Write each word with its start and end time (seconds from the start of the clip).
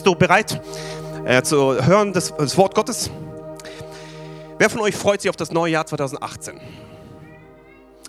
Bist 0.00 0.06
du 0.06 0.14
bereit 0.14 0.62
äh, 1.26 1.42
zu 1.42 1.84
hören 1.84 2.14
das, 2.14 2.34
das 2.34 2.56
Wort 2.56 2.74
Gottes? 2.74 3.10
Wer 4.56 4.70
von 4.70 4.80
euch 4.80 4.96
freut 4.96 5.20
sich 5.20 5.28
auf 5.28 5.36
das 5.36 5.52
neue 5.52 5.72
Jahr 5.72 5.84
2018? 5.84 6.58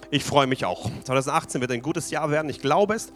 Ich 0.10 0.24
freue 0.24 0.48
mich 0.48 0.64
auch. 0.64 0.90
2018 1.04 1.60
wird 1.60 1.70
ein 1.72 1.82
gutes 1.82 2.10
Jahr 2.10 2.32
werden, 2.32 2.50
ich 2.50 2.62
glaube 2.62 2.96
es. 2.96 3.12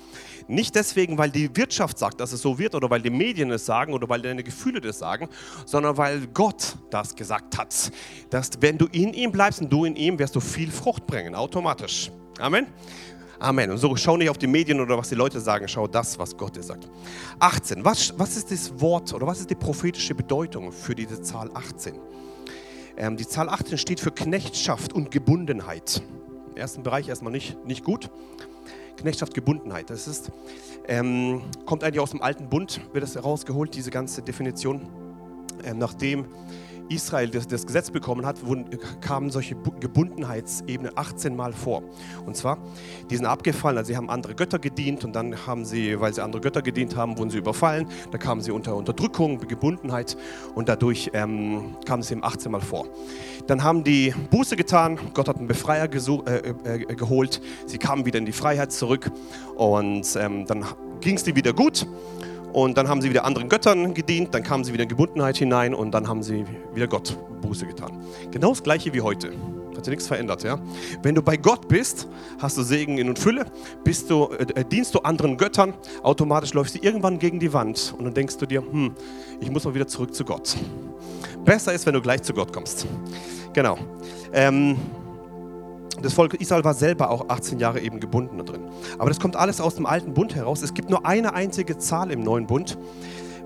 Nicht 0.49 0.75
deswegen, 0.75 1.17
weil 1.17 1.29
die 1.29 1.55
Wirtschaft 1.55 1.97
sagt, 1.97 2.19
dass 2.19 2.33
es 2.33 2.41
so 2.41 2.59
wird 2.59 2.75
oder 2.75 2.89
weil 2.89 3.01
die 3.01 3.11
Medien 3.11 3.49
es 3.51 3.65
sagen 3.65 3.93
oder 3.93 4.09
weil 4.09 4.21
deine 4.21 4.43
Gefühle 4.43 4.81
das 4.81 4.99
sagen, 4.99 5.29
sondern 5.65 5.95
weil 5.95 6.27
Gott 6.27 6.75
das 6.89 7.15
gesagt 7.15 7.57
hat. 7.57 7.93
Dass 8.29 8.49
wenn 8.59 8.77
du 8.77 8.87
in 8.87 9.13
ihm 9.13 9.31
bleibst 9.31 9.61
und 9.61 9.69
du 9.71 9.85
in 9.85 9.95
ihm, 9.95 10.19
wirst 10.19 10.35
du 10.35 10.41
viel 10.41 10.69
Frucht 10.69 11.07
bringen, 11.07 11.33
automatisch. 11.33 12.11
Amen. 12.39 12.67
Amen. 13.39 13.71
Und 13.71 13.77
so 13.77 13.95
schau 13.95 14.17
nicht 14.17 14.29
auf 14.29 14.37
die 14.37 14.47
Medien 14.47 14.79
oder 14.79 14.97
was 14.97 15.09
die 15.09 15.15
Leute 15.15 15.39
sagen, 15.39 15.67
schau 15.67 15.87
das, 15.87 16.17
was 16.17 16.35
Gott 16.37 16.55
dir 16.55 16.63
sagt. 16.63 16.87
18. 17.39 17.83
Was, 17.83 18.13
was 18.17 18.37
ist 18.37 18.51
das 18.51 18.79
Wort 18.79 19.13
oder 19.13 19.27
was 19.27 19.39
ist 19.39 19.49
die 19.49 19.55
prophetische 19.55 20.15
Bedeutung 20.15 20.71
für 20.71 20.95
diese 20.95 21.21
Zahl 21.21 21.49
18? 21.53 21.95
Ähm, 22.97 23.17
die 23.17 23.27
Zahl 23.27 23.49
18 23.49 23.77
steht 23.77 23.99
für 23.99 24.11
Knechtschaft 24.11 24.93
und 24.93 25.11
Gebundenheit. 25.11 26.01
Im 26.51 26.57
ersten 26.57 26.83
Bereich 26.83 27.09
erstmal 27.09 27.33
nicht, 27.33 27.65
nicht 27.65 27.83
gut. 27.83 28.09
Knechtschaft, 28.97 29.33
Gebundenheit. 29.33 29.89
Das 29.89 30.07
ist, 30.07 30.31
ähm, 30.87 31.41
kommt 31.65 31.83
eigentlich 31.83 31.99
aus 31.99 32.11
dem 32.11 32.21
alten 32.21 32.47
Bund, 32.47 32.79
wird 32.93 33.03
das 33.03 33.15
herausgeholt, 33.15 33.75
diese 33.75 33.91
ganze 33.91 34.21
Definition. 34.21 34.87
Ähm, 35.65 35.77
nachdem 35.77 36.25
Israel 36.89 37.29
das, 37.29 37.47
das 37.47 37.65
Gesetz 37.65 37.91
bekommen 37.91 38.25
hat, 38.25 38.45
wurden, 38.45 38.65
kamen 39.01 39.29
solche 39.29 39.55
Gebundenheitsebenen 39.79 40.91
18 40.95 41.35
Mal 41.35 41.53
vor. 41.53 41.83
Und 42.25 42.35
zwar, 42.35 42.57
die 43.09 43.15
sind 43.15 43.25
abgefallen, 43.25 43.77
also 43.77 43.89
sie 43.89 43.97
haben 43.97 44.09
andere 44.09 44.35
Götter 44.35 44.59
gedient 44.59 45.03
und 45.03 45.15
dann 45.15 45.45
haben 45.45 45.65
sie, 45.65 45.99
weil 45.99 46.13
sie 46.13 46.23
andere 46.23 46.41
Götter 46.41 46.61
gedient 46.61 46.95
haben, 46.95 47.17
wurden 47.17 47.29
sie 47.29 47.37
überfallen. 47.37 47.87
Da 48.11 48.17
kamen 48.17 48.41
sie 48.41 48.51
unter 48.51 48.75
Unterdrückung, 48.75 49.39
Gebundenheit 49.39 50.17
und 50.53 50.69
dadurch 50.69 51.11
ähm, 51.13 51.75
kamen 51.85 52.03
sie 52.03 52.13
eben 52.13 52.23
18 52.23 52.51
Mal 52.51 52.61
vor. 52.61 52.87
Dann 53.47 53.63
haben 53.63 53.83
die 53.83 54.13
Buße 54.31 54.55
getan, 54.55 54.97
Gott 55.13 55.27
hat 55.27 55.37
einen 55.37 55.47
Befreier 55.47 55.85
äh, 55.85 55.97
äh, 55.97 56.53
äh, 56.65 56.95
geholt, 56.95 57.41
sie 57.65 57.77
kamen 57.77 58.05
wieder 58.05 58.19
in 58.19 58.25
die 58.25 58.31
Freiheit 58.31 58.71
zurück 58.71 59.11
und 59.55 60.15
ähm, 60.15 60.45
dann 60.45 60.65
ging 61.01 61.15
es 61.15 61.23
dir 61.23 61.35
wieder 61.35 61.53
gut. 61.53 61.85
Und 62.55 62.77
dann 62.77 62.87
haben 62.87 63.01
sie 63.01 63.09
wieder 63.09 63.25
anderen 63.25 63.49
Göttern 63.49 63.93
gedient, 63.93 64.33
dann 64.33 64.41
kamen 64.41 64.63
sie 64.63 64.71
wieder 64.71 64.83
in 64.83 64.87
Gebundenheit 64.87 65.35
hinein 65.35 65.73
und 65.73 65.91
dann 65.91 66.07
haben 66.07 66.23
sie 66.23 66.45
wieder 66.73 66.87
Gott 66.87 67.17
Buße 67.41 67.65
getan. 67.65 67.91
Genau 68.31 68.51
das 68.51 68.63
gleiche 68.63 68.93
wie 68.93 69.01
heute. 69.01 69.33
Hat 69.75 69.83
sich 69.83 69.91
nichts 69.91 70.07
verändert, 70.07 70.43
ja? 70.43 70.57
Wenn 71.03 71.15
du 71.15 71.21
bei 71.21 71.35
Gott 71.35 71.67
bist, 71.67 72.07
hast 72.39 72.57
du 72.57 72.63
Segen 72.63 72.97
in 72.97 73.09
und 73.09 73.19
Fülle, 73.19 73.43
bist 73.83 74.09
du, 74.09 74.29
äh, 74.29 74.63
dienst 74.63 74.95
du 74.95 74.99
anderen 74.99 75.35
Göttern, 75.35 75.73
automatisch 76.01 76.53
läufst 76.53 76.75
du 76.75 76.79
irgendwann 76.79 77.19
gegen 77.19 77.41
die 77.41 77.51
Wand 77.51 77.93
und 77.97 78.05
dann 78.05 78.13
denkst 78.13 78.37
du 78.37 78.45
dir, 78.45 78.61
hm, 78.61 78.95
ich 79.41 79.51
muss 79.51 79.65
mal 79.65 79.75
wieder 79.75 79.87
zurück 79.87 80.15
zu 80.15 80.23
Gott. 80.23 80.55
Besser 81.43 81.73
ist, 81.73 81.85
wenn 81.85 81.93
du 81.93 82.01
gleich 82.01 82.23
zu 82.23 82.33
Gott 82.33 82.53
kommst. 82.53 82.87
Genau. 83.51 83.77
Ähm, 84.31 84.77
das 86.01 86.13
Volk 86.13 86.33
Israel 86.35 86.63
war 86.63 86.73
selber 86.73 87.09
auch 87.09 87.29
18 87.29 87.59
Jahre 87.59 87.79
eben 87.79 87.99
gebunden 87.99 88.37
da 88.37 88.43
drin. 88.43 88.61
Aber 88.97 89.09
das 89.09 89.19
kommt 89.19 89.35
alles 89.35 89.61
aus 89.61 89.75
dem 89.75 89.85
alten 89.85 90.13
Bund 90.13 90.35
heraus. 90.35 90.61
Es 90.61 90.73
gibt 90.73 90.89
nur 90.89 91.05
eine 91.05 91.33
einzige 91.33 91.77
Zahl 91.77 92.11
im 92.11 92.21
neuen 92.21 92.47
Bund, 92.47 92.77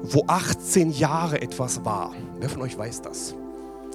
wo 0.03 0.23
18 0.27 0.91
Jahre 0.91 1.41
etwas 1.41 1.83
war. 1.85 2.13
Wer 2.39 2.49
von 2.49 2.61
euch 2.61 2.77
weiß 2.77 3.01
das? 3.01 3.35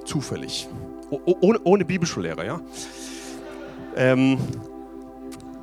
Zufällig. 0.05 0.69
ohne, 1.11 1.61
ohne 1.65 1.85
Bibelschullehrer, 1.85 2.45
ja? 2.45 2.61
Ähm, 3.97 4.39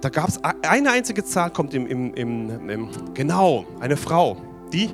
da 0.01 0.09
gab 0.09 0.29
es 0.29 0.39
eine 0.43 0.91
einzige 0.91 1.23
Zahl, 1.23 1.51
kommt 1.51 1.73
im, 1.73 1.85
im, 1.85 2.13
im, 2.15 2.69
im, 2.69 2.89
genau, 3.13 3.65
eine 3.79 3.97
Frau, 3.97 4.37
die, 4.73 4.89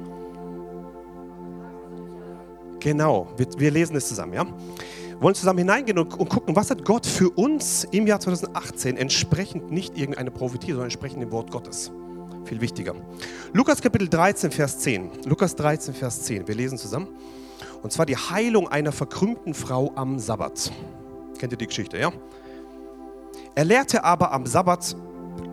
genau, 2.79 3.27
wir, 3.37 3.47
wir 3.57 3.71
lesen 3.71 3.95
es 3.95 4.07
zusammen, 4.07 4.33
ja? 4.33 4.45
Wollen 5.19 5.35
zusammen 5.35 5.59
hineingehen 5.59 5.97
und, 5.97 6.13
und 6.19 6.29
gucken, 6.29 6.55
was 6.55 6.69
hat 6.69 6.85
Gott 6.85 7.05
für 7.05 7.29
uns 7.29 7.85
im 7.91 8.07
Jahr 8.07 8.19
2018 8.19 8.97
entsprechend 8.97 9.71
nicht 9.71 9.97
irgendeine 9.97 10.31
Prophetie, 10.31 10.67
sondern 10.67 10.85
entsprechend 10.85 11.21
dem 11.21 11.31
Wort 11.31 11.51
Gottes. 11.51 11.91
Viel 12.45 12.61
wichtiger. 12.61 12.95
Lukas 13.53 13.81
Kapitel 13.81 14.07
13, 14.07 14.51
Vers 14.51 14.79
10. 14.79 15.23
Lukas 15.25 15.55
13, 15.55 15.93
Vers 15.93 16.23
10. 16.23 16.47
Wir 16.47 16.55
lesen 16.55 16.77
zusammen. 16.77 17.07
Und 17.81 17.91
zwar 17.91 18.05
die 18.05 18.15
Heilung 18.15 18.67
einer 18.67 18.91
verkrümmten 18.91 19.53
Frau 19.53 19.91
am 19.95 20.19
Sabbat. 20.19 20.71
Kennt 21.37 21.51
ihr 21.51 21.57
die 21.57 21.67
Geschichte, 21.67 21.97
ja? 21.97 22.11
Er 23.55 23.65
lehrte 23.65 24.03
aber 24.03 24.31
am 24.31 24.45
Sabbat 24.45 24.95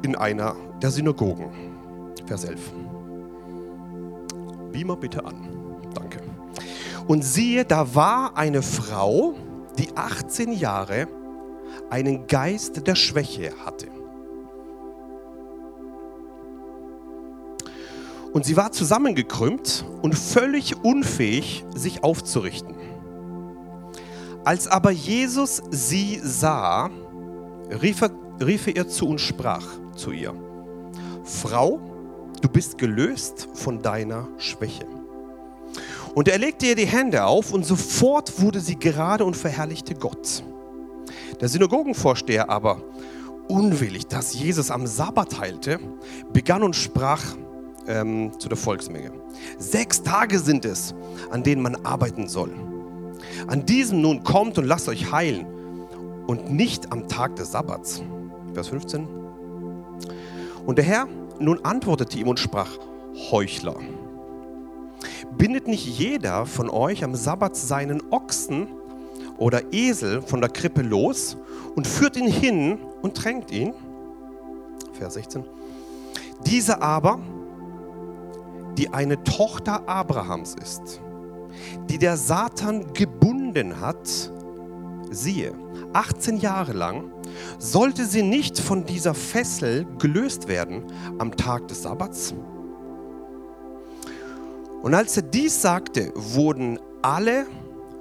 in 0.03 0.15
einer 0.15 0.55
der 0.81 0.91
Synagogen. 0.91 1.51
Vers 2.27 2.45
11. 2.45 2.61
Beamer 4.73 4.97
bitte 4.97 5.25
an. 5.25 5.49
Danke. 5.95 6.21
Und 7.07 7.23
siehe, 7.23 7.65
da 7.65 7.95
war 7.95 8.37
eine 8.37 8.63
Frau, 8.63 9.35
die 9.79 9.97
18 9.97 10.53
Jahre 10.53 11.09
einen 11.91 12.27
Geist 12.27 12.87
der 12.87 12.95
Schwäche 12.95 13.53
hatte. 13.65 13.89
Und 18.33 18.45
sie 18.45 18.57
war 18.57 18.73
zusammengekrümmt 18.73 19.85
und 20.03 20.17
völlig 20.17 20.85
unfähig, 20.85 21.65
sich 21.75 22.03
aufzurichten. 22.03 22.75
Als 24.45 24.67
aber 24.67 24.91
Jesus 24.91 25.63
sie 25.71 26.21
sah, 26.23 26.91
rief 27.81 28.03
er, 28.03 28.11
rief 28.45 28.67
er 28.67 28.77
ihr 28.77 28.89
zu 28.89 29.09
und 29.09 29.21
sprach 29.21 29.65
zu 29.95 30.11
ihr, 30.11 30.35
Frau, 31.23 31.81
du 32.43 32.49
bist 32.49 32.77
gelöst 32.77 33.49
von 33.55 33.81
deiner 33.81 34.29
Schwäche. 34.37 34.94
Und 36.15 36.29
er 36.29 36.39
legte 36.39 36.67
ihr 36.67 36.77
die 36.77 36.87
Hände 36.87 37.25
auf 37.25 37.53
und 37.53 37.67
sofort 37.67 38.41
wurde 38.41 38.61
sie 38.61 38.79
gerade 38.79 39.25
und 39.25 39.37
verherrlichte 39.37 39.95
Gott. 39.95 40.45
Der 41.41 41.49
Synagogenvorsteher 41.49 42.49
aber, 42.49 42.81
unwillig, 43.49 44.07
dass 44.07 44.33
Jesus 44.33 44.71
am 44.71 44.87
Sabbat 44.87 45.39
heilte, 45.39 45.81
begann 46.33 46.63
und 46.63 46.77
sprach 46.77 47.23
ähm, 47.87 48.33
zu 48.39 48.49
der 48.49 48.57
Volksmenge. 48.57 49.13
Sechs 49.59 50.03
Tage 50.03 50.39
sind 50.39 50.65
es, 50.65 50.95
an 51.31 51.43
denen 51.43 51.63
man 51.63 51.85
arbeiten 51.85 52.29
soll. 52.29 52.53
An 53.49 53.67
diesem 53.67 54.01
nun 54.01 54.23
kommt 54.23 54.57
und 54.59 54.65
lasst 54.65 54.89
euch 54.89 55.11
heilen 55.11 55.47
und 56.27 56.51
nicht 56.51 56.93
am 56.93 57.09
Tag 57.09 57.37
des 57.37 57.53
Sabbats. 57.53 58.03
Vers 58.55 58.69
15. 58.69 59.09
Und 60.65 60.79
der 60.79 60.85
Herr 60.85 61.09
nun 61.41 61.65
antwortete 61.65 62.19
ihm 62.19 62.29
und 62.29 62.39
sprach, 62.39 62.71
Heuchler 63.31 63.77
bindet 65.37 65.69
nicht 65.69 65.87
jeder 65.87 66.47
von 66.47 66.71
euch 66.71 67.05
am 67.05 67.15
Sabbat 67.15 67.57
seinen 67.57 68.03
Ochsen 68.11 68.69
oder 69.37 69.73
Esel 69.73 70.23
von 70.23 70.41
der 70.41 70.51
Krippe 70.51 70.83
los 70.83 71.37
und 71.75 71.87
führt 71.87 72.17
ihn 72.17 72.29
hin 72.29 72.79
und 73.03 73.17
tränkt 73.17 73.51
ihn? 73.51 73.75
Vers 74.93 75.15
16. 75.15 75.45
Diese 76.47 76.83
aber, 76.83 77.19
die 78.79 78.93
eine 78.93 79.23
Tochter 79.25 79.89
Abrahams 79.89 80.55
ist, 80.63 81.01
die 81.89 81.99
der 81.99 82.17
Satan 82.17 82.93
gebunden 82.93 83.81
hat, 83.81 84.33
siehe, 85.11 85.53
18 85.93 86.39
Jahre 86.39 86.73
lang, 86.73 87.13
sollte 87.59 88.05
sie 88.05 88.23
nicht 88.23 88.59
von 88.59 88.85
dieser 88.85 89.15
Fessel 89.15 89.87
gelöst 89.99 90.49
werden 90.49 90.85
am 91.19 91.37
Tag 91.37 91.69
des 91.69 91.83
Sabbats? 91.83 92.35
Und 94.85 94.93
als 94.93 95.17
er 95.17 95.23
dies 95.23 95.63
sagte, 95.63 96.13
wurden 96.15 96.79
alle 97.01 97.47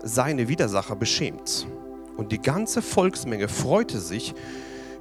seine 0.03 0.49
Widersacher 0.49 0.97
beschämt. 0.97 1.65
Und 2.17 2.33
die 2.33 2.41
ganze 2.41 2.81
Volksmenge 2.81 3.47
freute 3.47 4.01
sich 4.01 4.35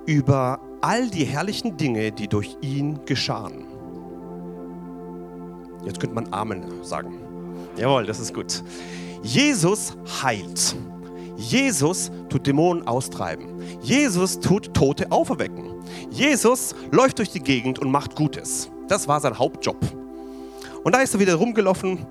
über 0.07 0.61
all 0.81 1.11
die 1.11 1.25
herrlichen 1.25 1.77
Dinge, 1.77 2.13
die 2.13 2.29
durch 2.29 2.57
ihn 2.61 3.05
geschahen. 3.05 3.67
Jetzt 5.85 5.99
könnte 5.99 6.15
man 6.15 6.33
Amen 6.33 6.63
sagen. 6.85 7.19
Jawohl, 7.77 8.07
das 8.07 8.21
ist 8.21 8.33
gut. 8.33 8.63
Jesus 9.25 9.97
heilt. 10.23 10.77
Jesus 11.37 12.13
tut 12.29 12.47
Dämonen 12.47 12.87
austreiben. 12.87 13.61
Jesus 13.81 14.39
tut 14.39 14.73
Tote 14.73 15.11
auferwecken. 15.11 15.83
Jesus 16.11 16.77
läuft 16.93 17.19
durch 17.19 17.31
die 17.31 17.43
Gegend 17.43 17.81
und 17.81 17.91
macht 17.91 18.15
Gutes. 18.15 18.71
Das 18.87 19.09
war 19.09 19.19
sein 19.19 19.37
Hauptjob. 19.37 20.02
Und 20.85 20.95
da 20.95 21.01
ist 21.01 21.15
er 21.15 21.21
wieder 21.21 21.35
rumgelaufen 21.37 22.07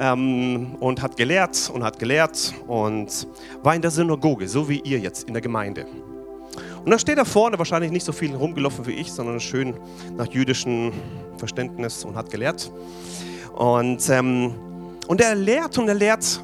ähm, 0.00 0.76
und 0.80 1.00
hat 1.00 1.16
gelehrt 1.16 1.70
und 1.72 1.84
hat 1.84 1.98
gelehrt 1.98 2.54
und 2.66 3.28
war 3.62 3.74
in 3.74 3.82
der 3.82 3.90
Synagoge, 3.90 4.48
so 4.48 4.68
wie 4.68 4.80
ihr 4.80 4.98
jetzt 4.98 5.24
in 5.24 5.34
der 5.34 5.42
Gemeinde. 5.42 5.86
Und 6.84 6.90
da 6.90 6.98
steht 6.98 7.18
er 7.18 7.24
vorne, 7.24 7.58
wahrscheinlich 7.58 7.90
nicht 7.90 8.04
so 8.04 8.12
viel 8.12 8.34
rumgelaufen 8.34 8.86
wie 8.86 8.92
ich, 8.92 9.12
sondern 9.12 9.40
schön 9.40 9.74
nach 10.16 10.26
jüdischem 10.26 10.92
Verständnis 11.36 12.04
und 12.04 12.16
hat 12.16 12.30
gelehrt. 12.30 12.70
Und, 13.54 14.08
ähm, 14.08 14.54
und 15.06 15.20
er 15.20 15.34
lehrt 15.34 15.78
und 15.78 15.88
er 15.88 15.94
lehrt 15.94 16.40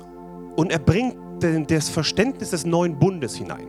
und 0.56 0.72
er 0.72 0.78
bringt 0.78 1.16
das 1.68 1.88
Verständnis 1.88 2.50
des 2.50 2.64
neuen 2.64 2.98
Bundes 2.98 3.34
hinein. 3.34 3.66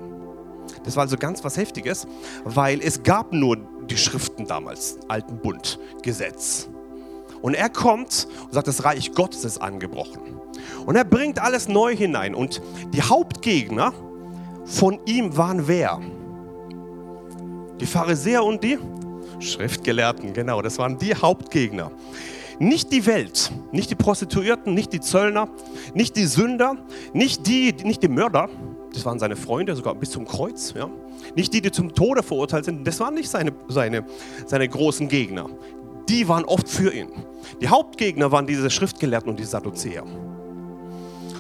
Das 0.84 0.96
war 0.96 1.04
also 1.04 1.18
ganz 1.18 1.44
was 1.44 1.58
Heftiges, 1.58 2.08
weil 2.44 2.80
es 2.82 3.02
gab 3.02 3.34
nur 3.34 3.58
die 3.90 3.98
Schriften 3.98 4.46
damals, 4.46 4.98
alten 5.08 5.38
Bund, 5.40 5.80
Gesetz. 6.04 6.70
Und 7.44 7.56
er 7.56 7.68
kommt 7.68 8.30
und 8.42 8.54
sagt, 8.54 8.68
das 8.68 8.86
Reich 8.86 9.12
Gottes 9.12 9.44
ist 9.44 9.62
angebrochen. 9.62 10.40
Und 10.86 10.96
er 10.96 11.04
bringt 11.04 11.40
alles 11.40 11.68
neu 11.68 11.94
hinein. 11.94 12.36
Und 12.36 12.62
die 12.94 13.02
Hauptgegner 13.02 13.94
von 14.64 14.98
ihm 15.06 15.36
waren 15.36 15.68
wer? 15.68 16.00
Die 17.82 17.86
Pharisäer 17.86 18.46
und 18.46 18.64
die 18.64 18.80
Schriftgelehrten, 19.40 20.32
genau, 20.32 20.62
das 20.62 20.78
waren 20.78 20.98
die 20.98 21.14
Hauptgegner. 21.14 21.92
Nicht 22.60 22.94
die 22.94 23.06
Welt, 23.06 23.52
nicht 23.74 23.90
die 23.90 23.96
Prostituierten, 23.96 24.74
nicht 24.74 24.94
die 24.94 25.02
Zöllner, 25.02 25.50
nicht 25.94 26.16
die 26.16 26.26
Sünder, 26.26 26.78
nicht 27.12 27.46
die, 27.48 27.74
nicht 27.84 28.02
die 28.04 28.08
Mörder, 28.08 28.48
das 28.94 29.06
waren 29.06 29.20
seine 29.20 29.36
Freunde, 29.36 29.76
sogar 29.76 29.96
bis 29.96 30.12
zum 30.12 30.26
Kreuz. 30.26 30.74
Ja? 30.78 30.90
Nicht 31.36 31.54
die, 31.54 31.60
die 31.62 31.72
zum 31.72 31.94
Tode 31.94 32.24
verurteilt 32.24 32.64
sind, 32.64 32.88
das 32.88 33.02
waren 33.02 33.16
nicht 33.16 33.30
seine, 33.30 33.52
seine, 33.68 34.06
seine 34.46 34.70
großen 34.70 35.10
Gegner. 35.10 35.50
Die 36.10 36.28
waren 36.28 36.46
oft 36.46 36.68
für 36.68 36.94
ihn. 36.94 37.10
Die 37.62 37.68
Hauptgegner 37.68 38.32
waren 38.32 38.48
diese 38.48 38.70
Schriftgelehrten 38.70 39.30
und 39.30 39.40
die 39.40 39.46
Sadduzäer. 39.46 40.04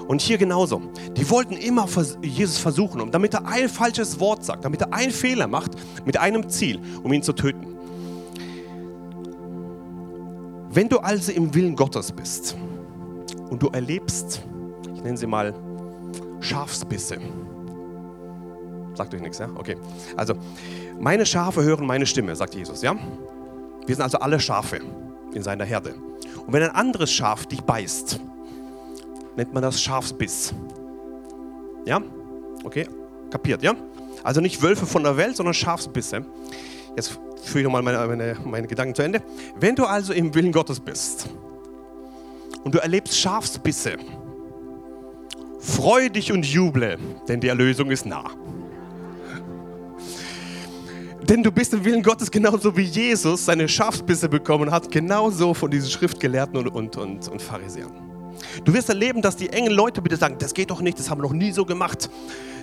Und 0.07 0.21
hier 0.21 0.37
genauso. 0.37 0.81
Die 1.15 1.29
wollten 1.29 1.55
immer 1.55 1.87
Jesus 2.21 2.57
versuchen, 2.57 3.11
damit 3.11 3.33
er 3.33 3.45
ein 3.45 3.69
falsches 3.69 4.19
Wort 4.19 4.43
sagt, 4.43 4.65
damit 4.65 4.81
er 4.81 4.93
einen 4.93 5.11
Fehler 5.11 5.47
macht, 5.47 5.71
mit 6.05 6.17
einem 6.17 6.49
Ziel, 6.49 6.79
um 7.03 7.13
ihn 7.13 7.23
zu 7.23 7.33
töten. 7.33 7.67
Wenn 10.69 10.89
du 10.89 10.97
also 10.99 11.31
im 11.31 11.53
Willen 11.53 11.75
Gottes 11.75 12.11
bist 12.11 12.57
und 13.49 13.61
du 13.61 13.67
erlebst, 13.69 14.41
ich 14.95 15.03
nenne 15.03 15.17
sie 15.17 15.27
mal 15.27 15.53
Schafsbisse. 16.39 17.17
Sagt 18.95 19.13
euch 19.13 19.21
nichts, 19.21 19.39
ja? 19.39 19.49
Okay. 19.55 19.77
Also, 20.17 20.33
meine 20.99 21.25
Schafe 21.25 21.63
hören 21.63 21.85
meine 21.85 22.05
Stimme, 22.05 22.35
sagt 22.35 22.55
Jesus, 22.55 22.81
ja? 22.81 22.95
Wir 23.85 23.95
sind 23.95 24.03
also 24.03 24.19
alle 24.19 24.39
Schafe 24.39 24.79
in 25.33 25.43
seiner 25.43 25.65
Herde. 25.65 25.93
Und 26.45 26.53
wenn 26.53 26.63
ein 26.63 26.71
anderes 26.71 27.11
Schaf 27.11 27.45
dich 27.45 27.61
beißt, 27.61 28.19
nennt 29.35 29.53
man 29.53 29.63
das 29.63 29.81
Schafsbiss. 29.81 30.53
Ja? 31.85 32.01
Okay, 32.63 32.87
kapiert, 33.29 33.61
ja? 33.63 33.73
Also 34.23 34.41
nicht 34.41 34.61
Wölfe 34.61 34.85
von 34.85 35.03
der 35.03 35.17
Welt, 35.17 35.35
sondern 35.35 35.53
Schafsbisse. 35.53 36.25
Jetzt 36.95 37.19
führe 37.43 37.59
ich 37.59 37.63
nochmal 37.65 37.81
meine, 37.81 38.07
meine, 38.07 38.37
meine 38.43 38.67
Gedanken 38.67 38.95
zu 38.95 39.01
Ende. 39.01 39.21
Wenn 39.59 39.75
du 39.75 39.85
also 39.85 40.13
im 40.13 40.33
Willen 40.33 40.51
Gottes 40.51 40.79
bist 40.79 41.29
und 42.63 42.73
du 42.73 42.79
erlebst 42.79 43.17
Schafsbisse, 43.17 43.97
Freu 45.63 46.09
dich 46.09 46.31
und 46.33 46.45
juble, 46.45 46.97
denn 47.29 47.39
die 47.39 47.47
Erlösung 47.47 47.89
ist 47.89 48.05
nah. 48.05 48.29
Denn 51.29 51.41
du 51.41 51.51
bist 51.51 51.73
im 51.73 51.85
Willen 51.85 52.03
Gottes 52.03 52.29
genauso 52.29 52.75
wie 52.75 52.83
Jesus 52.83 53.45
seine 53.45 53.67
Schafsbisse 53.69 54.27
bekommen 54.27 54.71
hat, 54.71 54.91
genauso 54.91 55.53
von 55.53 55.71
diesen 55.71 55.89
Schriftgelehrten 55.89 56.57
und, 56.57 56.67
und, 56.67 56.97
und, 56.97 57.27
und 57.29 57.41
Pharisäern. 57.41 57.91
Du 58.65 58.73
wirst 58.73 58.89
erleben, 58.89 59.21
dass 59.21 59.35
die 59.37 59.49
engen 59.49 59.71
Leute 59.71 60.01
bitte 60.01 60.17
sagen, 60.17 60.35
das 60.37 60.53
geht 60.53 60.69
doch 60.69 60.81
nicht, 60.81 60.99
das 60.99 61.09
haben 61.09 61.19
wir 61.19 61.23
noch 61.23 61.33
nie 61.33 61.51
so 61.51 61.65
gemacht, 61.65 62.09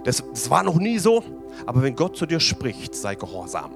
das, 0.05 0.23
das 0.31 0.51
war 0.51 0.63
noch 0.63 0.77
nie 0.77 0.99
so. 0.99 1.23
Aber 1.67 1.83
wenn 1.83 1.95
Gott 1.95 2.17
zu 2.17 2.27
dir 2.27 2.41
spricht, 2.41 2.95
sei 2.95 3.15
gehorsam. 3.15 3.73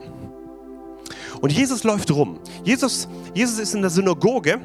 Und 1.41 1.53
Jesus 1.53 1.85
läuft 1.85 2.11
rum. 2.11 2.39
Jesus, 2.63 3.09
Jesus 3.35 3.59
ist 3.59 3.75
in 3.75 3.81
der 3.81 3.91
Synagoge, 3.91 4.61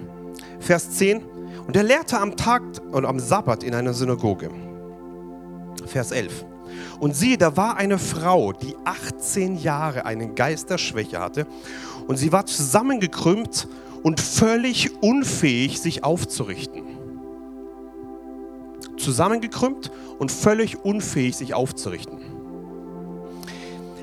Vers 0.60 0.92
10, 0.92 1.21
und 1.68 1.75
er 1.75 1.83
lehrte 1.83 2.19
am 2.19 2.36
Tag 2.36 2.62
und 2.92 3.06
am 3.06 3.19
Sabbat 3.19 3.63
in 3.63 3.75
einer 3.75 3.94
Synagoge. 3.94 4.50
Vers 5.86 6.12
11. 6.12 6.45
Und 6.99 7.15
siehe, 7.15 7.37
da 7.37 7.55
war 7.55 7.77
eine 7.77 7.97
Frau, 7.97 8.51
die 8.51 8.75
18 8.83 9.57
Jahre 9.57 10.05
einen 10.05 10.35
Geist 10.35 10.69
der 10.69 10.77
Schwäche 10.77 11.19
hatte. 11.19 11.47
Und 12.07 12.17
sie 12.17 12.31
war 12.31 12.45
zusammengekrümmt 12.45 13.67
und 14.03 14.19
völlig 14.19 15.01
unfähig, 15.01 15.79
sich 15.79 16.03
aufzurichten. 16.03 16.83
Zusammengekrümmt 18.97 19.91
und 20.17 20.31
völlig 20.31 20.83
unfähig, 20.83 21.37
sich 21.37 21.53
aufzurichten. 21.53 22.19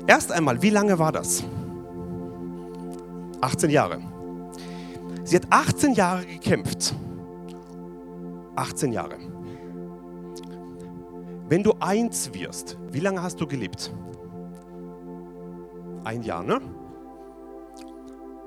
Erst 0.07 0.31
einmal, 0.31 0.61
wie 0.61 0.69
lange 0.69 0.97
war 0.97 1.11
das? 1.11 1.43
18 3.41 3.69
Jahre. 3.69 3.99
Sie 5.23 5.35
hat 5.35 5.43
18 5.49 5.93
Jahre 5.93 6.25
gekämpft 6.25 6.95
18 8.57 8.91
Jahre. 8.91 9.15
Wenn 11.49 11.63
du 11.63 11.73
eins 11.79 12.33
wirst, 12.33 12.77
wie 12.91 12.99
lange 12.99 13.23
hast 13.23 13.39
du 13.39 13.47
gelebt? 13.47 13.93
Ein 16.03 16.21
Jahr, 16.21 16.43
ne? 16.43 16.59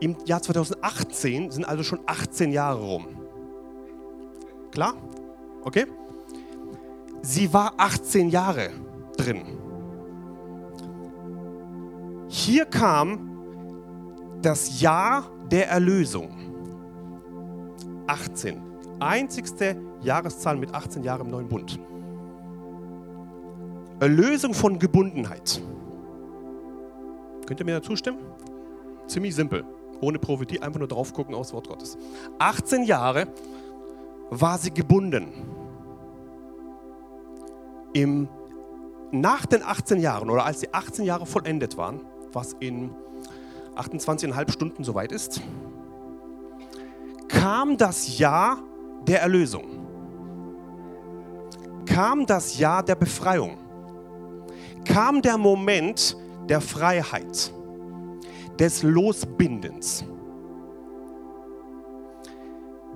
Im 0.00 0.17
Jahr 0.26 0.43
2018 0.43 1.50
sind 1.50 1.64
also 1.64 1.82
schon 1.82 2.00
18 2.06 2.52
Jahre 2.52 2.81
rum. 2.82 3.06
Klar? 4.70 4.94
Okay? 5.62 5.87
Sie 7.23 7.52
war 7.52 7.75
18 7.76 8.29
Jahre 8.29 8.70
drin. 9.17 9.43
Hier 12.29 12.64
kam 12.67 13.31
das 14.43 14.81
Jahr 14.81 15.31
der 15.50 15.69
Erlösung. 15.69 16.37
18 18.06 18.61
einzigste 19.00 19.76
Jahreszahl 20.02 20.56
mit 20.56 20.75
18 20.75 21.02
Jahren 21.02 21.23
im 21.23 21.31
neuen 21.31 21.49
Bund. 21.49 21.79
Erlösung 24.00 24.55
von 24.55 24.79
Gebundenheit. 24.79 25.61
Könnt 27.47 27.61
ihr 27.61 27.67
mir 27.67 27.81
da 27.81 27.82
zustimmen? 27.82 28.19
Ziemlich 29.06 29.35
simpel. 29.35 29.64
Ohne 30.00 30.19
Prophetie, 30.19 30.61
einfach 30.61 30.79
nur 30.79 30.88
drauf 30.88 31.12
gucken 31.12 31.35
aus 31.35 31.52
Wort 31.52 31.69
Gottes. 31.69 31.99
18 32.38 32.85
Jahre 32.85 33.26
war 34.31 34.58
sie 34.58 34.73
gebunden. 34.73 35.29
Im, 37.93 38.29
nach 39.11 39.47
den 39.47 39.62
18 39.62 40.00
Jahren 40.00 40.31
oder 40.31 40.44
als 40.44 40.61
die 40.61 40.73
18 40.73 41.05
Jahre 41.05 41.26
vollendet 41.26 41.76
waren, 41.76 42.00
was 42.32 42.55
in 42.61 42.91
28,5 43.76 44.52
Stunden 44.52 44.85
soweit 44.85 45.12
ist, 45.12 45.43
kam 47.29 47.76
das 47.76 48.19
Jahr 48.19 48.62
der 49.06 49.23
Erlösung 49.23 49.81
kam 52.00 52.25
das 52.25 52.58
Jahr 52.58 52.82
der 52.82 52.94
Befreiung, 52.94 53.58
kam 54.85 55.23
der 55.23 55.38
Moment 55.38 56.17
der 56.49 56.61
Freiheit, 56.61 57.53
des 58.59 58.82
Losbindens. 58.82 60.05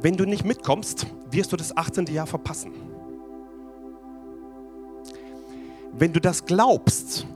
Wenn 0.00 0.16
du 0.16 0.24
nicht 0.24 0.44
mitkommst, 0.44 1.06
wirst 1.30 1.52
du 1.52 1.56
das 1.56 1.74
18. 1.76 2.06
Jahr 2.06 2.26
verpassen. 2.26 2.72
Wenn 5.92 6.12
du 6.12 6.20
das 6.20 6.44
glaubst, 6.44 7.26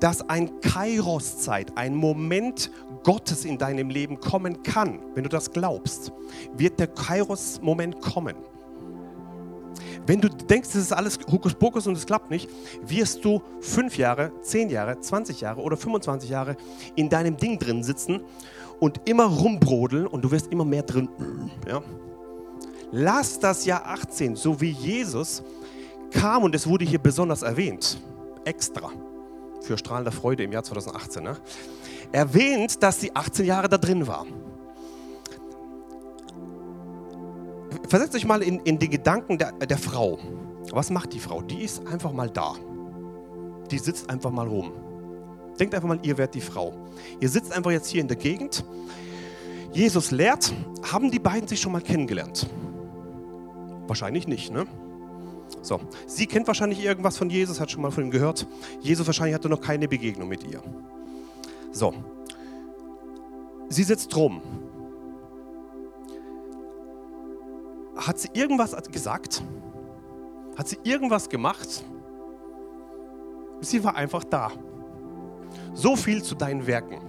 dass 0.00 0.28
ein 0.28 0.60
Kairos-Zeit, 0.60 1.76
ein 1.76 1.94
Moment 1.94 2.70
Gottes 3.04 3.44
in 3.44 3.58
deinem 3.58 3.90
Leben 3.90 4.20
kommen 4.20 4.62
kann, 4.62 5.00
wenn 5.14 5.22
du 5.22 5.28
das 5.28 5.50
glaubst, 5.50 6.12
wird 6.56 6.78
der 6.78 6.88
Kairos-Moment 6.88 8.00
kommen. 8.00 8.36
Wenn 10.08 10.22
du 10.22 10.30
denkst, 10.30 10.70
das 10.72 10.80
ist 10.80 10.92
alles 10.94 11.18
Hokuspokus 11.30 11.86
und 11.86 11.94
es 11.94 12.06
klappt 12.06 12.30
nicht, 12.30 12.48
wirst 12.80 13.22
du 13.26 13.42
fünf 13.60 13.98
Jahre, 13.98 14.32
zehn 14.40 14.70
Jahre, 14.70 14.98
20 14.98 15.42
Jahre 15.42 15.60
oder 15.60 15.76
25 15.76 16.30
Jahre 16.30 16.56
in 16.96 17.10
deinem 17.10 17.36
Ding 17.36 17.58
drin 17.58 17.84
sitzen 17.84 18.22
und 18.80 19.02
immer 19.04 19.26
rumbrodeln 19.26 20.06
und 20.06 20.22
du 20.22 20.30
wirst 20.30 20.50
immer 20.50 20.64
mehr 20.64 20.82
drin. 20.82 21.10
Ja? 21.68 21.82
Lass 22.90 23.38
das 23.38 23.66
Jahr 23.66 23.84
18, 23.84 24.34
so 24.34 24.58
wie 24.62 24.70
Jesus 24.70 25.42
kam 26.10 26.42
und 26.42 26.54
es 26.54 26.66
wurde 26.66 26.86
hier 26.86 27.00
besonders 27.00 27.42
erwähnt, 27.42 28.00
extra 28.46 28.90
für 29.60 29.76
strahlende 29.76 30.10
Freude 30.10 30.42
im 30.42 30.52
Jahr 30.52 30.64
2018, 30.64 31.22
ne? 31.22 31.36
erwähnt, 32.12 32.82
dass 32.82 32.98
sie 32.98 33.14
18 33.14 33.44
Jahre 33.44 33.68
da 33.68 33.76
drin 33.76 34.06
war. 34.06 34.24
Versetzt 37.88 38.14
euch 38.14 38.26
mal 38.26 38.42
in, 38.42 38.60
in 38.60 38.78
die 38.78 38.88
Gedanken 38.88 39.38
der, 39.38 39.52
der 39.52 39.78
Frau. 39.78 40.18
Was 40.70 40.90
macht 40.90 41.12
die 41.12 41.20
Frau? 41.20 41.42
Die 41.42 41.62
ist 41.62 41.86
einfach 41.86 42.12
mal 42.12 42.28
da. 42.30 42.54
Die 43.70 43.78
sitzt 43.78 44.10
einfach 44.10 44.30
mal 44.30 44.46
rum. 44.46 44.72
Denkt 45.58 45.74
einfach 45.74 45.88
mal, 45.88 45.98
ihr 46.02 46.16
werdet 46.18 46.34
die 46.34 46.40
Frau. 46.40 46.74
Ihr 47.20 47.28
sitzt 47.28 47.52
einfach 47.52 47.70
jetzt 47.70 47.88
hier 47.88 48.00
in 48.00 48.08
der 48.08 48.16
Gegend. 48.16 48.64
Jesus 49.72 50.10
lehrt. 50.10 50.52
Haben 50.92 51.10
die 51.10 51.18
beiden 51.18 51.48
sich 51.48 51.60
schon 51.60 51.72
mal 51.72 51.82
kennengelernt? 51.82 52.48
Wahrscheinlich 53.86 54.28
nicht, 54.28 54.52
ne? 54.52 54.66
So, 55.62 55.80
sie 56.06 56.26
kennt 56.26 56.46
wahrscheinlich 56.46 56.84
irgendwas 56.84 57.16
von 57.16 57.30
Jesus, 57.30 57.60
hat 57.60 57.70
schon 57.70 57.82
mal 57.82 57.90
von 57.90 58.04
ihm 58.04 58.10
gehört. 58.10 58.46
Jesus 58.80 59.06
wahrscheinlich 59.06 59.34
hatte 59.34 59.48
noch 59.48 59.60
keine 59.60 59.88
Begegnung 59.88 60.28
mit 60.28 60.44
ihr. 60.44 60.62
So, 61.72 61.94
sie 63.68 63.82
sitzt 63.82 64.14
rum. 64.14 64.42
Hat 67.98 68.18
sie 68.18 68.30
irgendwas 68.32 68.74
gesagt? 68.90 69.42
Hat 70.56 70.68
sie 70.68 70.78
irgendwas 70.84 71.28
gemacht? 71.28 71.84
Sie 73.60 73.82
war 73.82 73.96
einfach 73.96 74.24
da. 74.24 74.52
So 75.74 75.96
viel 75.96 76.22
zu 76.22 76.34
deinen 76.34 76.66
Werken. 76.66 77.00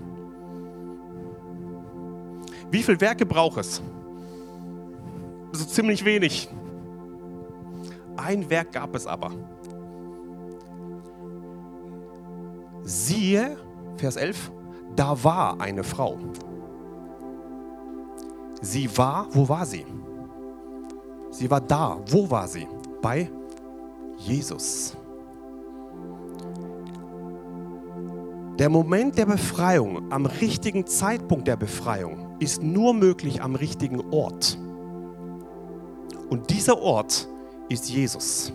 Wie 2.72 2.84
viele 2.84 3.00
Werke 3.02 3.26
braucht 3.26 3.58
es, 3.58 3.82
so 5.52 5.66
ziemlich 5.66 6.06
wenig. 6.06 6.50
Ein 8.16 8.50
Werk 8.50 8.72
gab 8.72 8.96
es 8.96 9.08
aber. 9.08 9.32
Siehe, 12.84 13.58
Vers 13.98 14.16
11, 14.16 14.52
da 14.96 15.24
war 15.24 15.60
eine 15.60 15.84
Frau. 15.84 16.18
Sie 18.62 18.98
war, 18.98 19.28
wo 19.32 19.48
war 19.48 19.66
sie? 19.66 19.86
Sie 21.32 21.50
war 21.50 21.62
da. 21.62 22.00
Wo 22.08 22.30
war 22.30 22.48
sie? 22.48 22.68
Bei 23.02 23.30
Jesus. 24.18 24.96
Der 28.58 28.70
Moment 28.70 29.18
der 29.18 29.26
Befreiung, 29.26 30.12
am 30.12 30.26
richtigen 30.26 30.86
Zeitpunkt 30.86 31.48
der 31.48 31.56
Befreiung, 31.56 32.36
ist 32.40 32.62
nur 32.62 32.94
möglich 32.94 33.42
am 33.42 33.56
richtigen 33.56 34.02
Ort. 34.12 34.58
Und 36.30 36.50
dieser 36.50 36.78
Ort 36.82 37.28
ist 37.70 37.90
Jesus. 37.90 38.52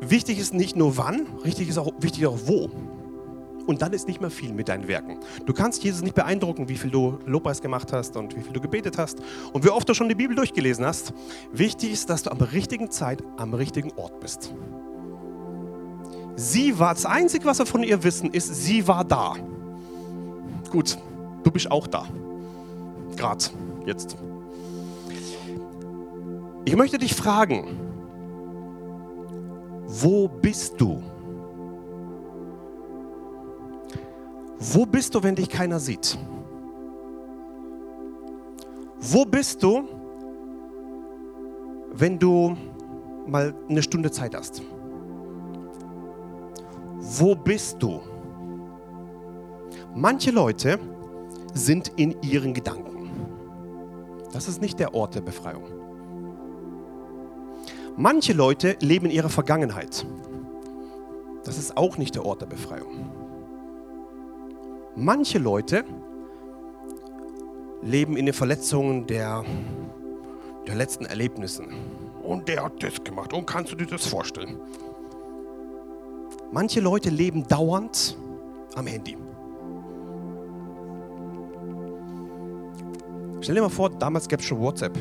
Wichtig 0.00 0.38
ist 0.38 0.54
nicht 0.54 0.76
nur 0.76 0.96
wann, 0.96 1.26
richtig 1.44 1.68
ist 1.68 1.76
auch, 1.76 1.92
wichtig 2.00 2.26
auch 2.26 2.38
wo. 2.46 2.70
Und 3.68 3.82
dann 3.82 3.92
ist 3.92 4.08
nicht 4.08 4.22
mehr 4.22 4.30
viel 4.30 4.54
mit 4.54 4.70
deinen 4.70 4.88
Werken. 4.88 5.18
Du 5.44 5.52
kannst 5.52 5.84
Jesus 5.84 6.00
nicht 6.00 6.14
beeindrucken, 6.14 6.70
wie 6.70 6.76
viel 6.78 6.90
du 6.90 7.18
Lobpreis 7.26 7.60
gemacht 7.60 7.92
hast 7.92 8.16
und 8.16 8.34
wie 8.34 8.40
viel 8.40 8.54
du 8.54 8.62
gebetet 8.62 8.96
hast 8.96 9.18
und 9.52 9.62
wie 9.62 9.68
oft 9.68 9.86
du 9.86 9.92
schon 9.92 10.08
die 10.08 10.14
Bibel 10.14 10.34
durchgelesen 10.34 10.86
hast. 10.86 11.12
Wichtig 11.52 11.92
ist, 11.92 12.08
dass 12.08 12.22
du 12.22 12.30
am 12.30 12.38
richtigen 12.38 12.90
Zeit 12.90 13.22
am 13.36 13.52
richtigen 13.52 13.92
Ort 13.96 14.20
bist. 14.20 14.54
Sie 16.34 16.78
war, 16.78 16.94
das 16.94 17.04
Einzige, 17.04 17.44
was 17.44 17.58
wir 17.58 17.66
von 17.66 17.82
ihr 17.82 18.02
wissen, 18.02 18.32
ist, 18.32 18.54
sie 18.54 18.88
war 18.88 19.04
da. 19.04 19.34
Gut, 20.70 20.96
du 21.44 21.50
bist 21.50 21.70
auch 21.70 21.86
da. 21.86 22.06
Gerade, 23.16 23.44
jetzt. 23.84 24.16
Ich 26.64 26.74
möchte 26.74 26.96
dich 26.96 27.14
fragen, 27.14 27.66
wo 29.84 30.26
bist 30.26 30.80
du? 30.80 31.02
Wo 34.58 34.84
bist 34.84 35.14
du, 35.14 35.22
wenn 35.22 35.36
dich 35.36 35.48
keiner 35.48 35.78
sieht? 35.78 36.18
Wo 39.00 39.24
bist 39.24 39.62
du, 39.62 39.84
wenn 41.92 42.18
du 42.18 42.56
mal 43.26 43.54
eine 43.68 43.82
Stunde 43.82 44.10
Zeit 44.10 44.34
hast? 44.34 44.62
Wo 46.98 47.34
bist 47.34 47.80
du? 47.80 48.00
Manche 49.94 50.32
Leute 50.32 50.78
sind 51.54 51.92
in 51.96 52.20
ihren 52.22 52.52
Gedanken. 52.52 53.10
Das 54.32 54.48
ist 54.48 54.60
nicht 54.60 54.78
der 54.78 54.94
Ort 54.94 55.14
der 55.14 55.20
Befreiung. 55.20 55.64
Manche 57.96 58.32
Leute 58.32 58.76
leben 58.80 59.06
in 59.06 59.12
ihrer 59.12 59.28
Vergangenheit. 59.28 60.04
Das 61.44 61.58
ist 61.58 61.76
auch 61.76 61.96
nicht 61.96 62.14
der 62.14 62.26
Ort 62.26 62.42
der 62.42 62.46
Befreiung. 62.46 63.17
Manche 65.00 65.38
Leute 65.38 65.84
leben 67.82 68.16
in 68.16 68.26
den 68.26 68.34
Verletzungen 68.34 69.06
der, 69.06 69.44
der 70.66 70.74
letzten 70.74 71.04
Erlebnisse. 71.04 71.62
Und 72.20 72.48
der 72.48 72.64
hat 72.64 72.82
das 72.82 73.04
gemacht. 73.04 73.32
Und 73.32 73.46
kannst 73.46 73.70
du 73.70 73.76
dir 73.76 73.86
das 73.86 74.04
vorstellen? 74.04 74.56
Manche 76.50 76.80
Leute 76.80 77.10
leben 77.10 77.46
dauernd 77.46 78.18
am 78.74 78.88
Handy. 78.88 79.16
Stell 83.40 83.54
dir 83.54 83.60
mal 83.60 83.68
vor, 83.68 83.90
damals 83.90 84.28
gab 84.28 84.40
es 84.40 84.46
schon 84.46 84.58
WhatsApp. 84.58 84.98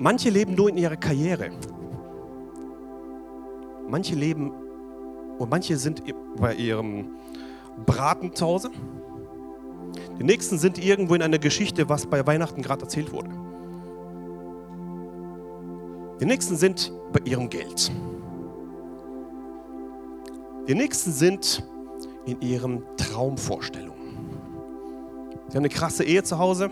Manche 0.00 0.30
leben 0.30 0.56
nur 0.56 0.68
in 0.68 0.78
ihrer 0.78 0.96
Karriere. 0.96 1.52
Manche 3.94 4.16
leben 4.16 4.50
und 5.38 5.50
manche 5.52 5.76
sind 5.76 6.02
bei 6.36 6.52
ihrem 6.56 7.14
Braten 7.86 8.34
zu 8.34 8.44
Hause. 8.44 8.72
Die 10.18 10.24
nächsten 10.24 10.58
sind 10.58 10.84
irgendwo 10.84 11.14
in 11.14 11.22
einer 11.22 11.38
Geschichte, 11.38 11.88
was 11.88 12.04
bei 12.04 12.26
Weihnachten 12.26 12.60
gerade 12.60 12.82
erzählt 12.82 13.12
wurde. 13.12 13.30
Die 16.20 16.24
nächsten 16.24 16.56
sind 16.56 16.92
bei 17.12 17.20
ihrem 17.24 17.48
Geld. 17.48 17.92
Die 20.66 20.74
nächsten 20.74 21.12
sind 21.12 21.64
in 22.26 22.40
ihren 22.40 22.82
Traumvorstellungen. 22.96 24.26
Sie 25.50 25.56
haben 25.56 25.58
eine 25.58 25.68
krasse 25.68 26.02
Ehe 26.02 26.24
zu 26.24 26.40
Hause 26.40 26.68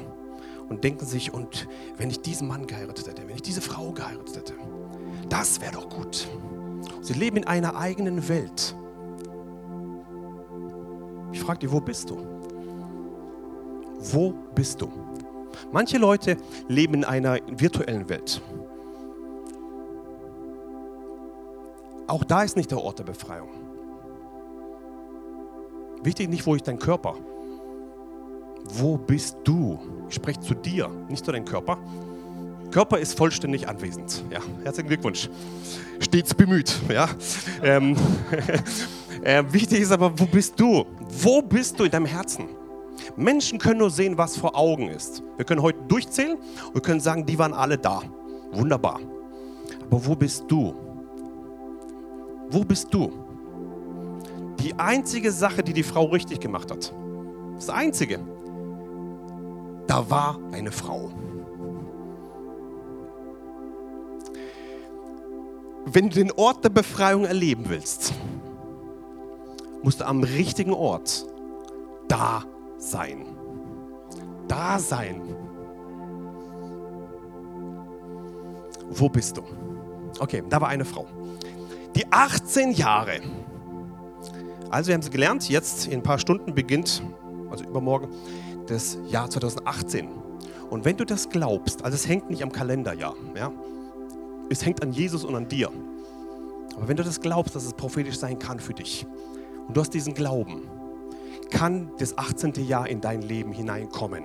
und 0.69 0.83
denken 0.83 1.07
sich, 1.07 1.33
und 1.33 1.69
wenn 1.99 2.11
ich 2.11 2.21
diesen 2.21 2.49
Mann 2.49 2.67
geheiratet 2.67 3.07
hätte, 3.07 3.29
wenn 3.29 3.37
ich 3.37 3.43
diese 3.43 3.61
Frau 3.61 3.93
geheiratet 3.93 4.39
hätte, 4.39 4.55
das 5.29 5.61
wäre 5.61 5.75
doch 5.75 5.89
gut. 5.89 6.27
Sie 7.01 7.15
leben 7.15 7.39
in 7.39 7.47
einer 7.47 7.77
eigenen 7.77 8.29
Welt. 8.29 8.77
Ich 11.33 11.41
frage 11.41 11.61
dich, 11.61 11.73
wo 11.73 11.81
bist 11.81 12.11
du? 12.11 12.19
Wo 14.13 14.35
bist 14.55 14.81
du? 14.81 14.89
Manche 15.71 15.99
Leute 15.99 16.37
leben 16.69 16.95
in 16.95 17.05
einer 17.05 17.39
virtuellen 17.47 18.09
Welt. 18.09 18.43
Auch 22.07 22.25
da 22.25 22.43
ist 22.43 22.57
nicht 22.57 22.71
der 22.71 22.79
Ort 22.79 22.99
der 22.99 23.05
Befreiung. 23.05 23.49
Wichtig 26.03 26.29
nicht, 26.29 26.47
wo 26.47 26.55
ist 26.55 26.67
dein 26.67 26.79
Körper. 26.79 27.15
Wo 28.65 28.97
bist 28.99 29.39
du? 29.45 29.79
Ich 30.09 30.17
spreche 30.17 30.41
zu 30.41 30.55
dir, 30.55 30.89
nicht 31.09 31.25
zu 31.25 31.33
deinem 31.33 31.45
Körper. 31.45 31.79
Körper 32.73 32.99
ist 32.99 33.17
vollständig 33.17 33.69
anwesend. 33.69 34.25
Ja, 34.31 34.41
herzlichen 34.65 34.89
Glückwunsch. 34.89 35.29
Stets 36.01 36.35
bemüht. 36.35 36.75
Ja. 36.93 37.09
Ähm, 37.63 37.97
äh, 39.23 39.45
wichtig 39.51 39.81
ist 39.81 39.93
aber, 39.93 40.19
wo 40.19 40.25
bist 40.25 40.59
du? 40.59 40.87
Wo 41.23 41.43
bist 41.43 41.79
du 41.79 41.85
in 41.85 41.91
deinem 41.91 42.07
Herzen? 42.07 42.49
Menschen 43.17 43.59
können 43.59 43.79
nur 43.79 43.91
sehen, 43.91 44.17
was 44.17 44.37
vor 44.37 44.57
Augen 44.57 44.89
ist. 44.89 45.23
Wir 45.37 45.45
können 45.45 45.63
heute 45.63 45.81
durchzählen 45.87 46.39
und 46.73 46.83
können 46.83 47.01
sagen, 47.01 47.27
die 47.27 47.39
waren 47.39 47.53
alle 47.53 47.77
da. 47.77 48.03
Wunderbar. 48.53 49.01
Aber 49.91 50.07
wo 50.07 50.15
bist 50.15 50.45
du? 50.49 50.75
Wo 52.51 52.65
bist 52.65 52.89
du? 52.93 53.13
Die 54.61 54.75
einzige 54.79 55.31
Sache, 55.31 55.63
die 55.63 55.73
die 55.73 55.83
Frau 55.83 56.07
richtig 56.07 56.41
gemacht 56.41 56.71
hat, 56.71 56.95
das 57.57 57.69
Einzige, 57.69 58.21
da 59.87 60.09
war 60.09 60.39
eine 60.53 60.73
Frau. 60.73 61.11
Wenn 65.85 66.09
du 66.09 66.17
den 66.17 66.33
Ort 66.33 66.65
der 66.65 66.71
Befreiung 66.71 67.25
erleben 67.25 67.65
willst, 67.69 68.13
musst 69.83 70.01
du 70.01 70.07
am 70.07 70.23
richtigen 70.23 70.73
Ort 70.73 71.27
da 72.09 72.45
sein. 72.79 73.27
Da 74.49 74.79
sein. 74.79 75.23
Wo 78.91 79.09
bist 79.09 79.37
du? 79.37 79.43
Okay, 80.19 80.43
da 80.49 80.61
war 80.61 80.69
eine 80.69 80.85
Frau 80.85 81.07
die 81.95 82.11
18 82.11 82.73
Jahre. 82.73 83.21
Also 84.71 84.89
wir 84.89 84.95
haben 84.95 85.03
sie 85.03 85.11
gelernt, 85.11 85.49
jetzt 85.49 85.87
in 85.87 85.95
ein 85.95 86.03
paar 86.03 86.19
Stunden 86.19 86.55
beginnt, 86.55 87.03
also 87.51 87.65
übermorgen, 87.65 88.09
das 88.67 88.99
Jahr 89.09 89.29
2018. 89.29 90.09
Und 90.71 90.85
wenn 90.85 90.97
du 90.97 91.05
das 91.05 91.29
glaubst, 91.29 91.85
also 91.85 91.95
es 91.95 92.09
hängt 92.09 92.31
nicht 92.31 92.43
am 92.43 92.51
Kalenderjahr, 92.51 93.15
ja, 93.37 93.53
es 94.53 94.65
hängt 94.65 94.83
an 94.83 94.93
Jesus 94.93 95.25
und 95.25 95.35
an 95.35 95.49
dir. 95.49 95.71
Aber 96.77 96.89
wenn 96.89 96.97
du 96.97 97.03
das 97.03 97.21
glaubst, 97.21 97.57
dass 97.57 97.65
es 97.65 97.73
prophetisch 97.73 98.19
sein 98.19 98.39
kann 98.39 98.61
für 98.61 98.75
dich 98.75 99.07
und 99.67 99.77
du 99.77 99.81
hast 99.81 99.93
diesen 99.95 100.15
Glauben, 100.15 100.63
kann 101.51 101.91
das 101.99 102.17
18. 102.17 102.55
Jahr 102.67 102.89
in 102.89 103.01
dein 103.01 103.23
Leben 103.23 103.53
hineinkommen. 103.53 104.25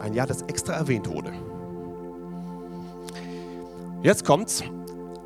Ein 0.00 0.14
Jahr, 0.14 0.26
das 0.26 0.42
extra 0.42 0.74
erwähnt 0.74 1.08
wurde. 1.08 1.32
Jetzt 4.02 4.24
kommt's 4.24 4.62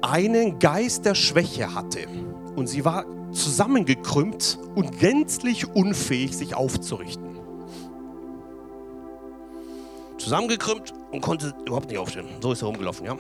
einen 0.01 0.59
Geist 0.59 1.05
der 1.05 1.15
Schwäche 1.15 1.75
hatte 1.75 2.07
und 2.57 2.67
sie 2.67 2.85
war 2.85 3.05
zusammengekrümmt 3.33 4.59
und 4.75 4.99
gänzlich 4.99 5.75
unfähig, 5.75 6.37
sich 6.37 6.55
aufzurichten. 6.55 7.24
Zusammengekrümmt 10.25 10.95
und 11.13 11.21
konnte 11.21 11.53
überhaupt 11.67 11.91
nicht 11.91 11.99
aufstehen. 11.99 12.25
So 12.41 12.53
ist 12.53 12.63
er 12.63 12.69
rumgelaufen, 12.69 13.05
ja. 13.05 13.15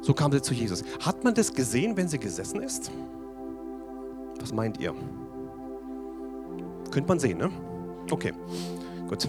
So 0.00 0.14
kam 0.14 0.30
sie 0.30 0.40
zu 0.40 0.54
Jesus. 0.54 0.84
Hat 1.00 1.24
man 1.24 1.34
das 1.34 1.52
gesehen, 1.52 1.96
wenn 1.96 2.06
sie 2.06 2.20
gesessen 2.20 2.62
ist? 2.62 2.92
Was 4.38 4.52
meint 4.52 4.78
ihr? 4.78 4.94
Könnte 6.92 7.08
man 7.08 7.18
sehen, 7.18 7.38
ne? 7.38 7.50
Okay, 8.08 8.32
gut. 9.08 9.28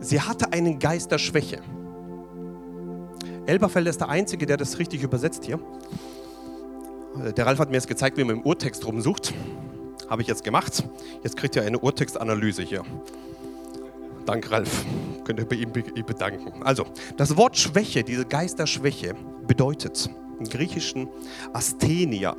Sie 0.00 0.20
hatte 0.20 0.52
einen 0.52 0.80
Geist 0.80 1.12
der 1.12 1.18
Schwäche. 1.18 1.60
Elberfelder 3.46 3.90
ist 3.90 4.00
der 4.00 4.08
Einzige, 4.08 4.46
der 4.46 4.56
das 4.56 4.80
richtig 4.80 5.04
übersetzt 5.04 5.44
hier. 5.44 5.60
Der 7.36 7.46
Ralf 7.46 7.60
hat 7.60 7.70
mir 7.70 7.76
jetzt 7.76 7.86
gezeigt, 7.86 8.16
wie 8.16 8.24
man 8.24 8.38
im 8.38 8.42
Urtext 8.42 8.84
rumsucht. 8.84 9.32
Habe 10.08 10.22
ich 10.22 10.28
jetzt 10.28 10.44
gemacht. 10.44 10.84
Jetzt 11.22 11.36
kriegt 11.36 11.56
ihr 11.56 11.62
eine 11.62 11.78
Urtextanalyse 11.78 12.62
hier. 12.62 12.82
Dank, 14.26 14.50
Ralf. 14.50 14.84
Könnt 15.24 15.38
ihr 15.38 15.46
bei 15.46 15.56
ihm 15.56 15.72
bedanken. 15.72 16.62
Also, 16.62 16.86
das 17.16 17.36
Wort 17.36 17.56
Schwäche, 17.56 18.04
diese 18.04 18.24
Geisterschwäche, 18.24 19.14
bedeutet 19.46 20.10
im 20.38 20.46
Griechischen 20.46 21.08
Asthenia 21.52 22.36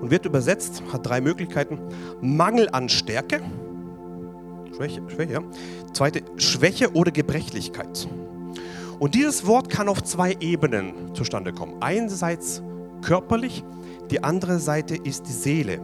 und 0.00 0.10
wird 0.10 0.26
übersetzt, 0.26 0.82
hat 0.92 1.06
drei 1.06 1.20
Möglichkeiten. 1.20 1.78
Mangel 2.20 2.68
an 2.70 2.88
Stärke, 2.88 3.40
Schwäche, 4.76 5.02
Schwäche, 5.08 5.42
zweite 5.92 6.22
Schwäche 6.36 6.92
oder 6.92 7.10
Gebrechlichkeit. 7.10 8.08
Und 8.98 9.14
dieses 9.14 9.46
Wort 9.46 9.70
kann 9.70 9.88
auf 9.88 10.02
zwei 10.02 10.36
Ebenen 10.40 11.14
zustande 11.14 11.52
kommen. 11.52 11.76
Einerseits 11.80 12.62
körperlich, 13.02 13.64
die 14.10 14.22
andere 14.22 14.58
Seite 14.58 14.96
ist 14.96 15.26
die 15.28 15.32
Seele. 15.32 15.80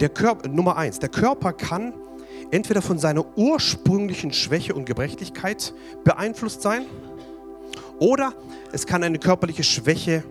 Der 0.00 0.08
Körper, 0.08 0.48
Nummer 0.48 0.76
eins, 0.76 0.98
der 0.98 1.08
Körper 1.08 1.52
kann 1.52 1.94
entweder 2.50 2.82
von 2.82 2.98
seiner 2.98 3.24
ursprünglichen 3.36 4.32
Schwäche 4.32 4.74
und 4.74 4.84
Gebrechlichkeit 4.84 5.72
beeinflusst 6.04 6.62
sein 6.62 6.86
oder 7.98 8.32
es 8.72 8.86
kann 8.86 9.02
eine 9.02 9.18
körperliche 9.18 9.64
Schwäche 9.64 10.24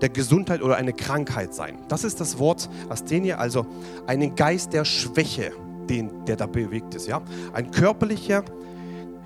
der 0.00 0.08
Gesundheit 0.10 0.62
oder 0.62 0.76
eine 0.76 0.92
Krankheit 0.92 1.54
sein. 1.54 1.78
Das 1.88 2.04
ist 2.04 2.20
das 2.20 2.38
Wort 2.38 2.68
Asthenia, 2.88 3.38
also 3.38 3.66
einen 4.06 4.34
Geist 4.34 4.72
der 4.72 4.84
Schwäche, 4.84 5.52
den, 5.88 6.24
der 6.26 6.36
da 6.36 6.46
bewegt 6.46 6.94
ist. 6.94 7.08
Ja? 7.08 7.22
Ein 7.52 7.70
körperlicher 7.70 8.44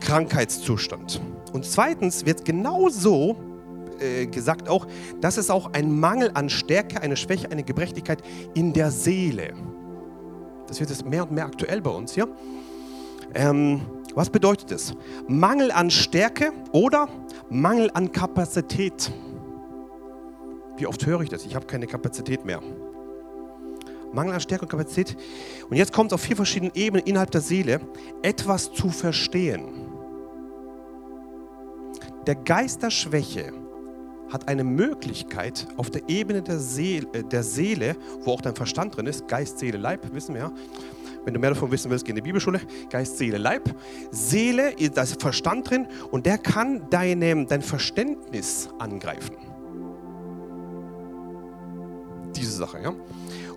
Krankheitszustand. 0.00 1.20
Und 1.52 1.66
zweitens 1.66 2.24
wird 2.24 2.44
genauso 2.44 3.36
äh, 4.02 4.26
gesagt 4.26 4.68
auch, 4.68 4.86
dass 5.20 5.36
es 5.36 5.50
auch 5.50 5.72
ein 5.72 5.98
Mangel 5.98 6.30
an 6.34 6.50
Stärke, 6.50 7.00
eine 7.00 7.16
Schwäche, 7.16 7.50
eine 7.50 7.62
Gebrechlichkeit 7.62 8.22
in 8.54 8.72
der 8.72 8.90
Seele. 8.90 9.54
Das 10.66 10.80
wird 10.80 10.90
jetzt 10.90 11.04
mehr 11.04 11.22
und 11.22 11.32
mehr 11.32 11.44
aktuell 11.44 11.80
bei 11.80 11.90
uns 11.90 12.14
hier. 12.14 12.28
Ähm, 13.34 13.82
was 14.14 14.28
bedeutet 14.28 14.70
das? 14.70 14.94
Mangel 15.28 15.70
an 15.70 15.90
Stärke 15.90 16.52
oder 16.72 17.08
Mangel 17.48 17.90
an 17.94 18.12
Kapazität. 18.12 19.12
Wie 20.76 20.86
oft 20.86 21.06
höre 21.06 21.20
ich 21.20 21.28
das? 21.28 21.46
Ich 21.46 21.54
habe 21.54 21.66
keine 21.66 21.86
Kapazität 21.86 22.44
mehr. 22.44 22.60
Mangel 24.12 24.34
an 24.34 24.40
Stärke 24.40 24.64
und 24.64 24.70
Kapazität. 24.70 25.16
Und 25.70 25.76
jetzt 25.76 25.92
kommt 25.92 26.12
es 26.12 26.14
auf 26.14 26.20
vier 26.20 26.36
verschiedenen 26.36 26.72
Ebenen 26.74 27.06
innerhalb 27.06 27.30
der 27.30 27.40
Seele, 27.40 27.80
etwas 28.22 28.72
zu 28.72 28.90
verstehen. 28.90 29.64
Der 32.26 32.34
Geist 32.34 32.82
der 32.82 32.90
Schwäche 32.90 33.52
hat 34.32 34.48
eine 34.48 34.64
Möglichkeit 34.64 35.66
auf 35.76 35.90
der 35.90 36.08
Ebene 36.08 36.42
der 36.42 36.58
Seele, 36.58 37.06
äh, 37.12 37.22
der 37.22 37.42
Seele, 37.42 37.96
wo 38.24 38.32
auch 38.32 38.40
dein 38.40 38.54
Verstand 38.54 38.96
drin 38.96 39.06
ist, 39.06 39.28
Geist, 39.28 39.58
Seele, 39.58 39.78
Leib, 39.78 40.12
wissen 40.12 40.34
wir 40.34 40.42
ja. 40.42 40.52
Wenn 41.24 41.34
du 41.34 41.40
mehr 41.40 41.50
davon 41.50 41.70
wissen 41.70 41.90
willst, 41.90 42.04
geh 42.04 42.10
in 42.10 42.16
die 42.16 42.22
Bibelschule. 42.22 42.60
Geist, 42.90 43.16
Seele, 43.16 43.38
Leib. 43.38 43.62
Seele, 44.10 44.74
da 44.92 45.02
ist 45.02 45.20
Verstand 45.22 45.70
drin 45.70 45.86
und 46.10 46.26
der 46.26 46.38
kann 46.38 46.88
deine, 46.90 47.46
dein 47.46 47.62
Verständnis 47.62 48.68
angreifen. 48.78 49.36
Diese 52.34 52.52
Sache, 52.52 52.80
ja. 52.82 52.92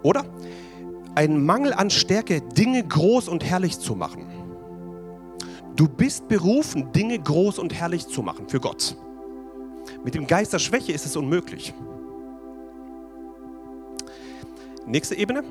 Oder 0.04 0.26
ein 1.16 1.44
Mangel 1.44 1.74
an 1.74 1.90
Stärke, 1.90 2.42
Dinge 2.42 2.84
groß 2.84 3.30
und 3.30 3.44
herrlich 3.44 3.80
zu 3.80 3.96
machen. 3.96 4.28
Du 5.76 5.88
bist 5.88 6.28
berufen, 6.28 6.92
Dinge 6.92 7.18
groß 7.18 7.58
und 7.58 7.74
herrlich 7.74 8.08
zu 8.08 8.22
machen 8.22 8.48
für 8.48 8.60
Gott. 8.60 8.96
Mit 10.04 10.16
dem 10.16 10.28
Geist 10.28 10.54
der 10.54 10.60
Schwäche 10.60 10.92
ist 10.92 11.06
es 11.06 11.16
unmöglich. 11.16 11.74
Nächste 14.86 15.16
Ebene. 15.16 15.44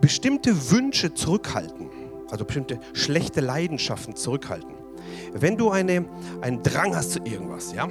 Bestimmte 0.00 0.70
Wünsche 0.70 1.14
zurückhalten, 1.14 1.88
also 2.30 2.44
bestimmte 2.44 2.80
schlechte 2.92 3.40
Leidenschaften 3.40 4.16
zurückhalten. 4.16 4.74
Wenn 5.32 5.56
du 5.56 5.70
eine, 5.70 6.04
einen 6.40 6.62
Drang 6.62 6.94
hast 6.94 7.12
zu 7.12 7.20
irgendwas, 7.20 7.72
ja, 7.72 7.88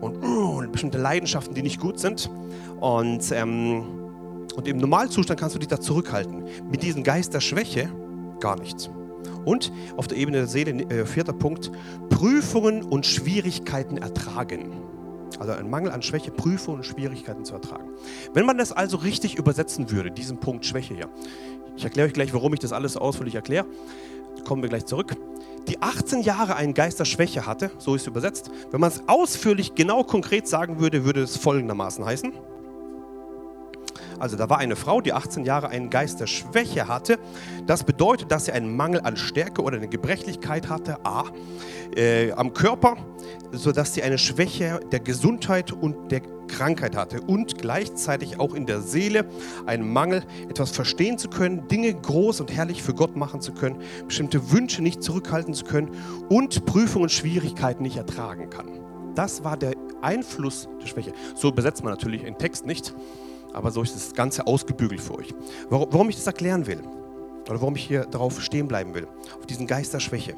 und, 0.00 0.22
uh, 0.22 0.62
bestimmte 0.70 0.98
Leidenschaften, 0.98 1.54
die 1.54 1.62
nicht 1.62 1.80
gut 1.80 1.98
sind, 1.98 2.30
und, 2.80 3.32
ähm, 3.32 3.84
und 4.54 4.68
im 4.68 4.76
Normalzustand 4.78 5.40
kannst 5.40 5.54
du 5.54 5.58
dich 5.58 5.68
da 5.68 5.80
zurückhalten. 5.80 6.44
Mit 6.70 6.82
diesem 6.82 7.02
Geist 7.02 7.32
der 7.34 7.40
Schwäche 7.40 7.90
gar 8.40 8.58
nichts. 8.58 8.90
Und 9.44 9.72
auf 9.96 10.06
der 10.08 10.18
Ebene 10.18 10.38
der 10.38 10.46
Seele, 10.46 10.82
äh, 10.90 11.06
vierter 11.06 11.32
Punkt, 11.32 11.70
Prüfungen 12.10 12.82
und 12.82 13.06
Schwierigkeiten 13.06 13.96
ertragen. 13.96 14.72
Also 15.38 15.52
ein 15.52 15.68
Mangel 15.70 15.92
an 15.92 16.02
Schwäche, 16.02 16.30
Prüfungen 16.30 16.78
und 16.78 16.84
Schwierigkeiten 16.84 17.44
zu 17.44 17.54
ertragen. 17.54 17.88
Wenn 18.34 18.46
man 18.46 18.58
das 18.58 18.72
also 18.72 18.96
richtig 18.98 19.36
übersetzen 19.36 19.90
würde, 19.90 20.10
diesen 20.10 20.38
Punkt 20.38 20.64
Schwäche 20.64 20.94
hier. 20.94 21.08
Ich 21.76 21.84
erkläre 21.84 22.08
euch 22.08 22.14
gleich, 22.14 22.32
warum 22.32 22.54
ich 22.54 22.60
das 22.60 22.72
alles 22.72 22.96
ausführlich 22.96 23.34
erkläre. 23.34 23.66
Kommen 24.44 24.62
wir 24.62 24.68
gleich 24.68 24.86
zurück. 24.86 25.14
Die 25.68 25.82
18 25.82 26.22
Jahre 26.22 26.56
einen 26.56 26.74
Geist 26.74 27.00
der 27.00 27.04
Schwäche 27.04 27.46
hatte, 27.46 27.70
so 27.78 27.94
ist 27.94 28.02
es 28.02 28.06
übersetzt. 28.06 28.50
Wenn 28.70 28.80
man 28.80 28.90
es 28.90 29.02
ausführlich, 29.08 29.74
genau 29.74 30.04
konkret 30.04 30.46
sagen 30.46 30.78
würde, 30.78 31.04
würde 31.04 31.22
es 31.22 31.36
folgendermaßen 31.36 32.04
heißen. 32.04 32.32
Also 34.18 34.36
da 34.36 34.48
war 34.48 34.58
eine 34.58 34.76
Frau, 34.76 35.00
die 35.00 35.12
18 35.12 35.44
Jahre 35.44 35.68
einen 35.68 35.90
Geist 35.90 36.20
der 36.20 36.26
Schwäche 36.26 36.88
hatte. 36.88 37.18
Das 37.66 37.84
bedeutet, 37.84 38.30
dass 38.30 38.46
sie 38.46 38.52
einen 38.52 38.76
Mangel 38.76 39.00
an 39.02 39.16
Stärke 39.16 39.62
oder 39.62 39.76
eine 39.76 39.88
Gebrechlichkeit 39.88 40.68
hatte, 40.68 40.98
A, 41.04 41.24
äh, 41.96 42.32
am 42.32 42.52
Körper, 42.52 42.96
sodass 43.52 43.94
sie 43.94 44.02
eine 44.02 44.18
Schwäche 44.18 44.80
der 44.90 45.00
Gesundheit 45.00 45.72
und 45.72 46.10
der 46.10 46.22
Krankheit 46.48 46.96
hatte 46.96 47.20
und 47.20 47.58
gleichzeitig 47.58 48.38
auch 48.38 48.54
in 48.54 48.66
der 48.66 48.80
Seele 48.80 49.26
einen 49.66 49.92
Mangel, 49.92 50.22
etwas 50.48 50.70
verstehen 50.70 51.18
zu 51.18 51.28
können, 51.28 51.68
Dinge 51.68 51.92
groß 51.92 52.40
und 52.40 52.52
herrlich 52.52 52.82
für 52.82 52.94
Gott 52.94 53.16
machen 53.16 53.40
zu 53.40 53.52
können, 53.52 53.80
bestimmte 54.06 54.52
Wünsche 54.52 54.82
nicht 54.82 55.02
zurückhalten 55.02 55.54
zu 55.54 55.64
können 55.64 55.90
und 56.28 56.64
Prüfungen 56.66 57.04
und 57.04 57.12
Schwierigkeiten 57.12 57.82
nicht 57.82 57.96
ertragen 57.96 58.50
kann. 58.50 58.68
Das 59.14 59.44
war 59.44 59.56
der 59.56 59.72
Einfluss 60.02 60.68
der 60.80 60.86
Schwäche. 60.86 61.12
So 61.34 61.48
übersetzt 61.48 61.82
man 61.82 61.92
natürlich 61.92 62.22
den 62.22 62.38
Text 62.38 62.66
nicht 62.66 62.94
aber 63.56 63.70
so 63.70 63.82
ist 63.82 63.96
das 63.96 64.12
Ganze 64.12 64.46
ausgebügelt 64.46 65.00
für 65.00 65.18
euch. 65.18 65.34
Warum 65.70 66.10
ich 66.10 66.16
das 66.16 66.26
erklären 66.26 66.66
will 66.66 66.80
oder 67.48 67.60
warum 67.60 67.74
ich 67.74 67.84
hier 67.84 68.04
darauf 68.04 68.40
stehen 68.42 68.68
bleiben 68.68 68.94
will, 68.94 69.08
auf 69.38 69.46
diesen 69.46 69.66
Geist 69.66 69.94
der 69.94 70.00
Schwäche. 70.00 70.34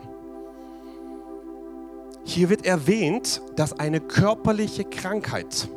Hier 2.25 2.49
wird 2.49 2.65
erwähnt, 2.65 3.43
dass 3.57 3.79
eine 3.79 4.01
körperliche 4.01 4.85
Krankheit 4.85 5.69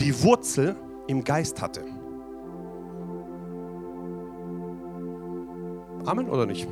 die 0.00 0.22
Wurzel 0.22 0.76
im 1.08 1.24
Geist 1.24 1.60
hatte. 1.60 1.84
Amen 6.06 6.30
oder 6.30 6.46
nicht? 6.46 6.66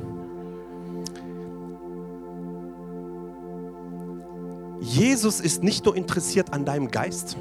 Jesus 4.79 5.41
ist 5.41 5.63
nicht 5.63 5.85
nur 5.85 5.95
interessiert 5.95 6.53
an 6.53 6.65
deinem 6.65 6.89
Geist, 6.89 7.37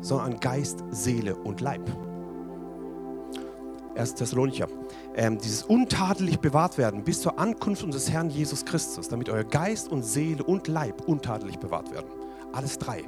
sondern 0.00 0.34
an 0.34 0.40
Geist, 0.40 0.84
Seele 0.90 1.34
und 1.36 1.60
Leib. 1.60 1.82
1. 3.96 4.14
Thessalonicher. 4.14 4.68
Ähm, 5.14 5.38
dieses 5.38 5.62
untadelig 5.62 6.38
bewahrt 6.40 6.78
werden 6.78 7.02
bis 7.02 7.22
zur 7.22 7.38
Ankunft 7.38 7.82
unseres 7.82 8.10
Herrn 8.10 8.30
Jesus 8.30 8.64
Christus, 8.64 9.08
damit 9.08 9.28
euer 9.28 9.44
Geist 9.44 9.90
und 9.90 10.02
Seele 10.02 10.44
und 10.44 10.68
Leib 10.68 11.02
untadelig 11.08 11.58
bewahrt 11.58 11.90
werden. 11.90 12.06
Alles 12.52 12.78
drei. 12.78 13.04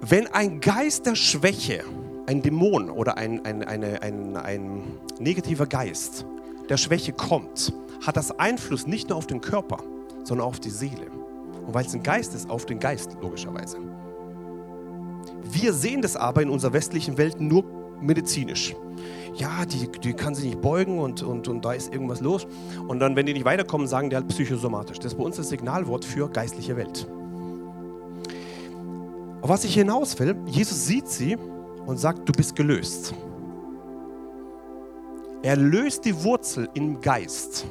Wenn 0.00 0.26
ein 0.26 0.60
Geist 0.60 1.06
der 1.06 1.14
Schwäche, 1.14 1.84
ein 2.26 2.42
Dämon 2.42 2.90
oder 2.90 3.16
ein, 3.16 3.44
ein, 3.46 3.62
eine, 3.62 4.02
ein, 4.02 4.36
ein 4.36 4.82
negativer 5.18 5.66
Geist 5.66 6.26
der 6.68 6.76
Schwäche 6.76 7.12
kommt, 7.12 7.72
hat 8.04 8.16
das 8.16 8.38
Einfluss 8.38 8.86
nicht 8.86 9.08
nur 9.08 9.18
auf 9.18 9.26
den 9.26 9.40
Körper, 9.40 9.78
sondern 10.24 10.46
auch 10.46 10.52
auf 10.52 10.60
die 10.60 10.70
Seele. 10.70 11.06
Und 11.66 11.74
weil 11.74 11.86
es 11.86 11.94
ein 11.94 12.02
Geist 12.02 12.34
ist, 12.34 12.50
auf 12.50 12.66
den 12.66 12.78
Geist, 12.78 13.16
logischerweise. 13.20 13.78
Wir 15.42 15.72
sehen 15.72 16.02
das 16.02 16.16
aber 16.16 16.42
in 16.42 16.50
unserer 16.50 16.72
westlichen 16.72 17.16
Welt 17.16 17.40
nur 17.40 17.64
medizinisch. 18.00 18.74
Ja, 19.34 19.64
die, 19.64 19.90
die 20.00 20.12
kann 20.12 20.34
sich 20.34 20.44
nicht 20.44 20.60
beugen 20.60 20.98
und, 20.98 21.22
und, 21.22 21.48
und 21.48 21.64
da 21.64 21.72
ist 21.72 21.92
irgendwas 21.92 22.20
los. 22.20 22.46
Und 22.86 23.00
dann, 23.00 23.16
wenn 23.16 23.26
die 23.26 23.32
nicht 23.32 23.44
weiterkommen, 23.44 23.86
sagen 23.86 24.10
die 24.10 24.16
halt 24.16 24.28
psychosomatisch. 24.28 24.98
Das 24.98 25.12
ist 25.12 25.18
bei 25.18 25.24
uns 25.24 25.36
das 25.36 25.48
Signalwort 25.48 26.04
für 26.04 26.28
geistliche 26.28 26.76
Welt. 26.76 27.06
Auf 29.42 29.48
was 29.50 29.64
ich 29.64 29.74
hinaus 29.74 30.18
will, 30.18 30.36
Jesus 30.46 30.86
sieht 30.86 31.08
sie 31.08 31.36
und 31.86 31.98
sagt, 31.98 32.28
du 32.28 32.32
bist 32.32 32.56
gelöst. 32.56 33.14
Er 35.42 35.56
löst 35.56 36.04
die 36.04 36.24
Wurzel 36.24 36.68
im 36.74 37.00
Geist. 37.00 37.66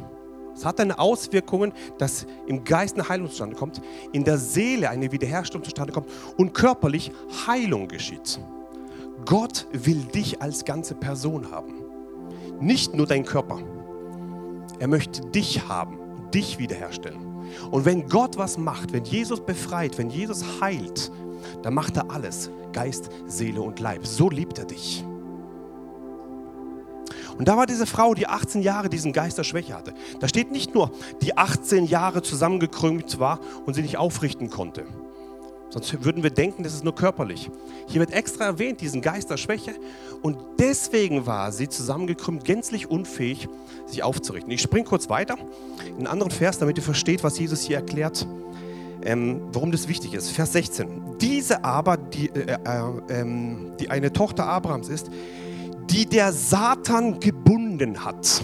Es 0.56 0.66
hat 0.66 0.80
eine 0.80 1.00
Auswirkungen, 1.00 1.74
dass 1.98 2.26
im 2.48 2.63
Geist 2.63 2.96
eine 2.96 3.10
Heilung 3.10 3.30
zustande 3.30 3.56
kommt, 3.56 3.82
in 4.12 4.24
der 4.24 4.38
Seele 4.38 4.89
eine 4.89 5.12
Wiederherstellung 5.12 5.63
zustande 5.63 5.94
kommt 5.94 6.08
und 6.38 6.54
körperlich 6.54 7.12
Heilung 7.48 7.88
geschieht. 7.88 8.39
Gott 9.26 9.68
will 9.72 10.04
dich 10.04 10.42
als 10.42 10.66
ganze 10.66 10.96
Person 10.96 11.50
haben, 11.52 11.74
nicht 12.60 12.94
nur 12.94 13.08
dein 13.08 13.26
Körper. 13.26 13.60
Er 14.80 14.88
möchte 14.88 15.22
dich 15.32 15.68
haben, 15.68 15.98
dich 16.34 16.60
wiederherstellen. 16.60 17.34
Und 17.72 17.86
wenn 17.86 18.08
Gott 18.08 18.38
was 18.38 18.58
macht, 18.58 18.94
wenn 18.94 19.06
Jesus 19.06 19.39
befreit, 19.39 19.98
wenn 19.98 20.10
Jesus 20.10 20.44
heilt, 20.62 21.12
dann 21.62 21.74
macht 21.74 21.98
er 21.98 22.10
alles. 22.12 22.50
Geist, 22.72 23.10
Seele 23.28 23.62
und 23.62 23.80
Leib. 23.80 24.06
So 24.06 24.30
liebt 24.30 24.58
er 24.58 24.66
dich. 24.66 25.06
Und 27.38 27.48
da 27.48 27.58
war 27.58 27.65
diese 27.65 27.86
Frau, 27.86 28.13
die 28.13 28.28
18 28.28 28.62
Jahre 28.62 28.89
diesen 28.89 29.13
Geist 29.13 29.38
der 29.38 29.43
Schwäche 29.43 29.74
hatte. 29.74 29.93
Da 30.19 30.28
steht 30.28 30.52
nicht 30.52 30.76
nur, 30.76 30.91
die 31.22 31.38
18 31.38 31.86
Jahre 31.86 32.22
zusammengekrümmt 32.22 33.19
war 33.19 33.39
und 33.65 33.74
sie 33.74 33.82
nicht 33.82 33.98
aufrichten 33.98 34.50
konnte. 34.50 34.86
Sonst 35.74 36.04
würden 36.04 36.22
wir 36.22 36.30
denken, 36.30 36.62
das 36.62 36.76
ist 36.76 36.84
nur 36.84 36.93
körperlich. 36.93 37.50
Hier 37.88 38.00
wird 38.00 38.12
extra 38.12 38.46
erwähnt, 38.46 38.80
diesen 38.80 39.02
Geist 39.02 39.32
der 39.32 39.38
Schwäche. 39.38 39.74
Und 40.22 40.38
deswegen 40.60 41.26
war 41.26 41.52
sie 41.52 41.67
zusammengekrümmt, 41.67 42.46
gänzlich 42.46 42.91
unfähig, 42.91 43.48
sich 43.88 44.04
aufzurichten. 44.04 44.52
Ich 44.52 44.62
springe 44.62 44.86
kurz 44.86 45.10
weiter 45.10 45.36
in 45.88 45.96
einen 45.96 46.08
anderen 46.08 46.32
Vers, 46.32 46.60
damit 46.60 46.78
ihr 46.78 46.84
versteht, 46.84 47.24
was 47.24 47.39
Jesus 47.39 47.62
hier 47.62 47.78
erklärt, 47.78 48.28
ähm, 49.04 49.41
warum 49.52 49.72
das 49.72 49.88
wichtig 49.88 50.13
ist. 50.13 50.30
Vers 50.30 50.54
16. 50.54 51.17
Diese 51.19 51.65
aber, 51.65 51.98
die, 51.98 52.30
äh, 52.30 52.56
äh, 52.63 53.22
äh, 53.22 53.56
die 53.80 53.89
eine 53.89 54.13
Tochter 54.13 54.46
Abrahams 54.46 54.89
ist, 54.89 55.10
die 55.89 56.06
der 56.06 56.32
Satan 56.32 57.19
gebunden 57.19 58.04
hat. 58.04 58.43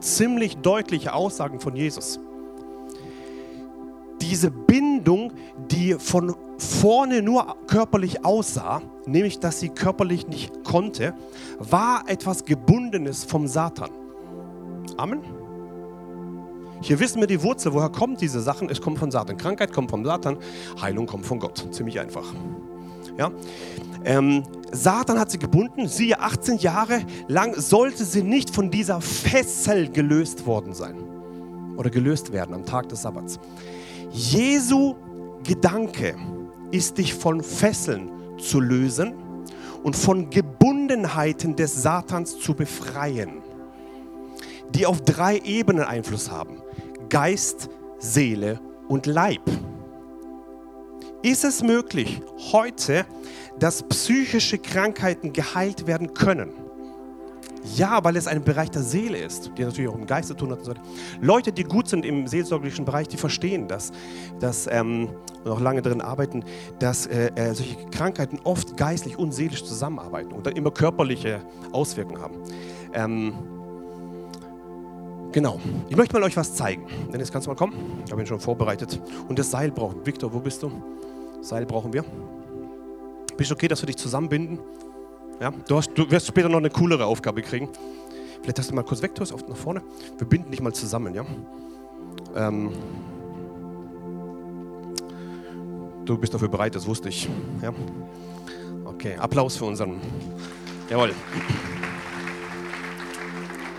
Ziemlich 0.00 0.56
deutliche 0.58 1.14
Aussagen 1.14 1.60
von 1.60 1.76
Jesus. 1.76 2.18
Diese 4.20 4.50
Bindung, 4.50 5.32
die 5.70 5.94
von 5.94 6.34
vorne 6.58 7.22
nur 7.22 7.56
körperlich 7.66 8.24
aussah, 8.24 8.82
nämlich 9.06 9.40
dass 9.40 9.60
sie 9.60 9.68
körperlich 9.68 10.28
nicht 10.28 10.64
konnte, 10.64 11.14
war 11.58 12.04
etwas 12.06 12.44
Gebundenes 12.44 13.24
vom 13.24 13.46
Satan. 13.46 13.90
Amen. 14.96 15.20
Hier 16.82 16.98
wissen 16.98 17.20
wir 17.20 17.28
die 17.28 17.42
Wurzel, 17.42 17.72
woher 17.72 17.90
kommen 17.90 18.16
diese 18.16 18.40
Sachen? 18.40 18.68
Es 18.68 18.80
kommt 18.80 18.98
von 18.98 19.10
Satan. 19.10 19.36
Krankheit 19.36 19.72
kommt 19.72 19.90
vom 19.90 20.04
Satan, 20.04 20.38
Heilung 20.80 21.06
kommt 21.06 21.26
von 21.26 21.38
Gott. 21.38 21.68
Ziemlich 21.70 22.00
einfach. 22.00 22.24
Ja? 23.18 23.30
Ähm, 24.04 24.42
Satan 24.72 25.18
hat 25.18 25.30
sie 25.30 25.38
gebunden, 25.38 25.86
siehe 25.86 26.18
18 26.18 26.58
Jahre 26.58 27.02
lang 27.28 27.54
sollte 27.60 28.04
sie 28.04 28.22
nicht 28.22 28.50
von 28.50 28.70
dieser 28.70 29.00
Fessel 29.00 29.90
gelöst 29.90 30.46
worden 30.46 30.72
sein 30.72 30.96
oder 31.76 31.90
gelöst 31.90 32.32
werden 32.32 32.54
am 32.54 32.64
Tag 32.64 32.88
des 32.88 33.02
Sabbats. 33.02 33.38
Jesu 34.10 34.94
Gedanke 35.44 36.14
ist 36.70 36.98
dich 36.98 37.14
von 37.14 37.42
Fesseln 37.42 38.10
zu 38.38 38.60
lösen 38.60 39.14
und 39.82 39.96
von 39.96 40.30
Gebundenheiten 40.30 41.56
des 41.56 41.82
Satans 41.82 42.38
zu 42.38 42.54
befreien, 42.54 43.42
die 44.70 44.86
auf 44.86 45.02
drei 45.02 45.38
Ebenen 45.38 45.84
Einfluss 45.84 46.30
haben. 46.30 46.62
Geist, 47.08 47.68
Seele 47.98 48.60
und 48.88 49.06
Leib. 49.06 49.42
Ist 51.22 51.44
es 51.44 51.62
möglich, 51.62 52.20
heute, 52.50 53.06
dass 53.58 53.84
psychische 53.84 54.58
Krankheiten 54.58 55.32
geheilt 55.32 55.86
werden 55.86 56.14
können? 56.14 56.50
Ja, 57.76 58.02
weil 58.02 58.16
es 58.16 58.26
ein 58.26 58.42
Bereich 58.42 58.72
der 58.72 58.82
Seele 58.82 59.18
ist, 59.18 59.52
die 59.56 59.64
natürlich 59.64 59.88
auch 59.88 59.94
im 59.94 60.06
Geist 60.06 60.28
zu 60.28 60.34
tun 60.34 60.50
hat. 60.50 60.58
Und 60.58 60.64
so 60.64 60.74
Leute, 61.20 61.52
die 61.52 61.62
gut 61.62 61.88
sind 61.88 62.04
im 62.04 62.26
seelsorgerlichen 62.26 62.84
Bereich, 62.84 63.06
die 63.06 63.16
verstehen 63.16 63.68
das, 63.68 63.92
dass, 64.40 64.66
ähm, 64.66 65.10
und 65.44 65.50
auch 65.50 65.60
lange 65.60 65.80
darin 65.80 66.00
arbeiten, 66.00 66.44
dass 66.80 67.06
äh, 67.06 67.30
äh, 67.36 67.54
solche 67.54 67.76
Krankheiten 67.92 68.40
oft 68.42 68.76
geistlich 68.76 69.16
und 69.16 69.30
seelisch 69.30 69.64
zusammenarbeiten 69.64 70.32
und 70.32 70.44
dann 70.44 70.56
immer 70.56 70.72
körperliche 70.72 71.40
Auswirkungen 71.70 72.20
haben. 72.20 72.34
Ähm, 72.94 73.34
Genau. 75.32 75.58
Ich 75.88 75.96
möchte 75.96 76.12
mal 76.12 76.22
euch 76.24 76.36
was 76.36 76.54
zeigen. 76.54 76.86
Dennis, 77.10 77.32
kannst 77.32 77.46
du 77.46 77.50
mal 77.50 77.56
kommen? 77.56 78.02
Ich 78.04 78.12
habe 78.12 78.20
ihn 78.20 78.26
schon 78.26 78.38
vorbereitet. 78.38 79.00
Und 79.28 79.38
das 79.38 79.50
Seil 79.50 79.70
brauchen. 79.70 80.04
Victor, 80.04 80.30
wo 80.30 80.40
bist 80.40 80.62
du? 80.62 80.70
Seil 81.42 81.66
brauchen 81.66 81.92
wir. 81.92 82.04
Bist 83.36 83.50
du 83.50 83.54
okay, 83.54 83.68
dass 83.68 83.82
wir 83.82 83.88
dich 83.88 83.96
zusammenbinden? 83.96 84.60
Ja, 85.40 85.52
du, 85.68 85.76
hast, 85.76 85.90
du 85.94 86.08
wirst 86.10 86.28
später 86.28 86.48
noch 86.48 86.58
eine 86.58 86.70
coolere 86.70 87.04
Aufgabe 87.04 87.42
kriegen. 87.42 87.68
Vielleicht 88.40 88.58
hast 88.60 88.70
du 88.70 88.74
mal 88.74 88.84
kurz 88.84 89.02
weg, 89.02 89.14
du 89.14 89.22
nach 89.22 89.56
vorne. 89.56 89.82
Wir 90.18 90.26
binden 90.26 90.50
dich 90.50 90.60
mal 90.60 90.72
zusammen, 90.72 91.14
ja? 91.14 91.24
Ähm, 92.36 92.70
du 96.04 96.16
bist 96.16 96.32
dafür 96.32 96.48
bereit, 96.48 96.74
das 96.76 96.86
wusste 96.86 97.08
ich. 97.08 97.28
Ja? 97.60 97.72
Okay, 98.84 99.16
Applaus 99.16 99.56
für 99.56 99.64
unseren. 99.64 100.00
Jawohl. 100.88 101.12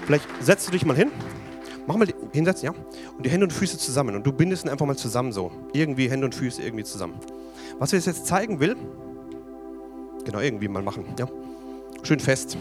Vielleicht 0.05 0.27
setzt 0.41 0.67
du 0.67 0.71
dich 0.71 0.85
mal 0.85 0.97
hin. 0.97 1.11
Mach 1.87 1.95
mal 1.95 2.07
hinsetzen, 2.31 2.65
ja? 2.65 2.73
Und 3.17 3.25
die 3.25 3.29
Hände 3.29 3.45
und 3.45 3.51
Füße 3.51 3.77
zusammen. 3.77 4.15
Und 4.15 4.25
du 4.25 4.33
bindest 4.33 4.65
ihn 4.65 4.69
einfach 4.69 4.85
mal 4.85 4.97
zusammen 4.97 5.31
so. 5.31 5.51
Irgendwie 5.73 6.09
Hände 6.09 6.25
und 6.25 6.35
Füße 6.35 6.61
irgendwie 6.61 6.83
zusammen. 6.83 7.15
Was 7.79 7.91
wir 7.91 7.99
jetzt 7.99 8.25
zeigen 8.25 8.59
will, 8.59 8.75
genau, 10.25 10.39
irgendwie 10.39 10.67
mal 10.67 10.83
machen, 10.83 11.05
ja. 11.17 11.27
Schön 12.03 12.19
fest. 12.19 12.57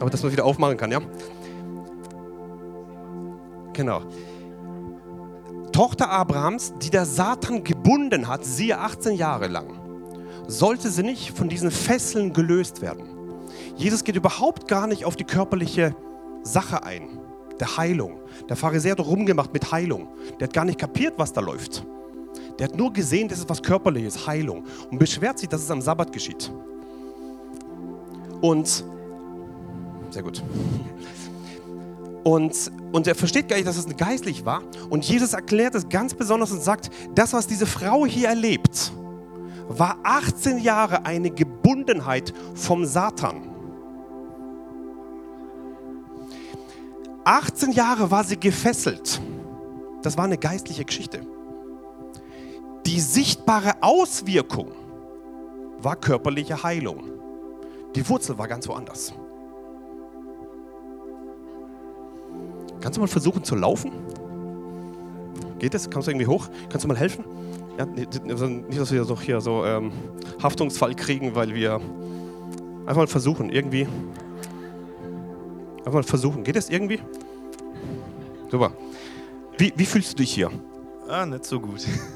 Aber 0.00 0.10
dass 0.10 0.22
man 0.22 0.32
wieder 0.32 0.44
aufmachen 0.44 0.76
kann, 0.76 0.90
ja. 0.90 1.00
Genau. 3.72 4.02
Tochter 5.72 6.10
Abrahams, 6.10 6.72
die 6.80 6.88
der 6.90 7.04
Satan 7.04 7.62
gebunden 7.62 8.28
hat, 8.28 8.44
siehe 8.44 8.78
18 8.78 9.14
Jahre 9.16 9.48
lang, 9.48 9.78
sollte 10.46 10.90
sie 10.90 11.02
nicht 11.02 11.36
von 11.36 11.48
diesen 11.48 11.70
Fesseln 11.70 12.32
gelöst 12.32 12.80
werden. 12.80 13.04
Jesus 13.76 14.02
geht 14.02 14.16
überhaupt 14.16 14.68
gar 14.68 14.86
nicht 14.86 15.04
auf 15.04 15.16
die 15.16 15.24
körperliche 15.24 15.94
Sache 16.42 16.82
ein, 16.84 17.18
der 17.60 17.76
Heilung. 17.76 18.20
Der 18.48 18.56
Pharisäer 18.56 18.92
hat 18.92 19.00
rumgemacht 19.00 19.52
mit 19.52 19.70
Heilung. 19.70 20.08
Der 20.40 20.48
hat 20.48 20.54
gar 20.54 20.64
nicht 20.64 20.78
kapiert, 20.78 21.14
was 21.18 21.32
da 21.32 21.40
läuft. 21.40 21.84
Der 22.58 22.68
hat 22.68 22.76
nur 22.76 22.92
gesehen, 22.92 23.28
das 23.28 23.38
ist 23.38 23.48
was 23.48 23.62
Körperliches, 23.62 24.26
Heilung. 24.26 24.64
Und 24.90 24.98
beschwert 24.98 25.38
sich, 25.38 25.48
dass 25.48 25.62
es 25.62 25.70
am 25.70 25.80
Sabbat 25.80 26.12
geschieht. 26.12 26.50
Und, 28.40 28.84
sehr 30.10 30.22
gut. 30.22 30.42
Und, 32.24 32.72
und 32.92 33.06
er 33.06 33.14
versteht 33.14 33.48
gar 33.48 33.56
nicht, 33.56 33.68
dass 33.68 33.76
es 33.76 33.86
geistlich 33.96 34.44
war. 34.44 34.62
Und 34.90 35.04
Jesus 35.04 35.32
erklärt 35.32 35.74
es 35.74 35.88
ganz 35.88 36.14
besonders 36.14 36.50
und 36.50 36.62
sagt, 36.62 36.90
das, 37.14 37.32
was 37.32 37.46
diese 37.46 37.66
Frau 37.66 38.06
hier 38.06 38.28
erlebt, 38.28 38.92
war 39.68 39.98
18 40.02 40.58
Jahre 40.58 41.04
eine 41.04 41.30
Gebundenheit 41.30 42.32
vom 42.54 42.84
Satan. 42.84 43.50
18 47.24 47.72
Jahre 47.72 48.10
war 48.10 48.24
sie 48.24 48.38
gefesselt. 48.38 49.20
Das 50.02 50.16
war 50.16 50.24
eine 50.24 50.38
geistliche 50.38 50.84
Geschichte. 50.84 51.20
Die 52.86 53.00
sichtbare 53.00 53.72
Auswirkung 53.80 54.70
war 55.80 55.96
körperliche 55.96 56.62
Heilung. 56.62 57.10
Die 57.96 58.08
Wurzel 58.08 58.38
war 58.38 58.46
ganz 58.46 58.68
woanders. 58.68 59.12
Kannst 62.80 62.96
du 62.96 63.00
mal 63.00 63.08
versuchen 63.08 63.42
zu 63.42 63.56
laufen? 63.56 63.90
Geht 65.58 65.74
es? 65.74 65.90
Kannst 65.90 66.06
du 66.06 66.12
irgendwie 66.12 66.28
hoch? 66.28 66.48
Kannst 66.68 66.84
du 66.84 66.88
mal 66.88 66.96
helfen? 66.96 67.24
Ja, 67.76 67.88
also 68.28 68.46
nicht, 68.46 68.78
dass 68.78 68.92
wir 68.92 69.02
so 69.02 69.20
hier 69.20 69.40
so 69.40 69.64
ähm, 69.64 69.90
Haftungsfall 70.40 70.94
kriegen, 70.94 71.34
weil 71.34 71.52
wir 71.54 71.80
einfach 72.86 72.96
mal 72.96 73.06
versuchen, 73.08 73.50
irgendwie. 73.50 73.88
Einfach 75.78 75.94
mal 75.94 76.02
versuchen. 76.04 76.44
Geht 76.44 76.54
es 76.54 76.70
irgendwie? 76.70 77.00
Super. 78.48 78.70
Wie, 79.58 79.72
wie 79.74 79.86
fühlst 79.86 80.12
du 80.12 80.16
dich 80.18 80.32
hier? 80.32 80.52
Ah, 81.08 81.26
nicht 81.26 81.46
so 81.46 81.58
gut. 81.58 81.84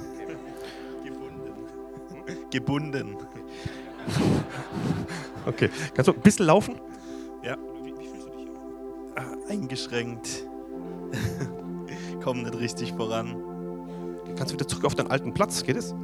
gebunden. 2.51 3.17
Okay. 5.47 5.71
Kannst 5.95 6.09
du 6.09 6.13
ein 6.13 6.21
bisschen 6.21 6.47
laufen? 6.47 6.81
Ja. 7.43 7.57
Wie, 7.83 7.93
wie 7.99 8.07
fühlst 8.07 8.27
du 8.27 8.31
dich? 8.31 8.49
Ah, 9.17 9.35
eingeschränkt. 9.49 10.47
Komm 12.23 12.43
nicht 12.43 12.59
richtig 12.59 12.93
voran. 12.93 13.37
Kannst 14.37 14.53
du 14.53 14.55
wieder 14.55 14.69
zurück 14.69 14.85
auf 14.85 14.95
deinen 14.95 15.11
alten 15.11 15.33
Platz? 15.35 15.63
Geht 15.63 15.77
es? 15.77 15.95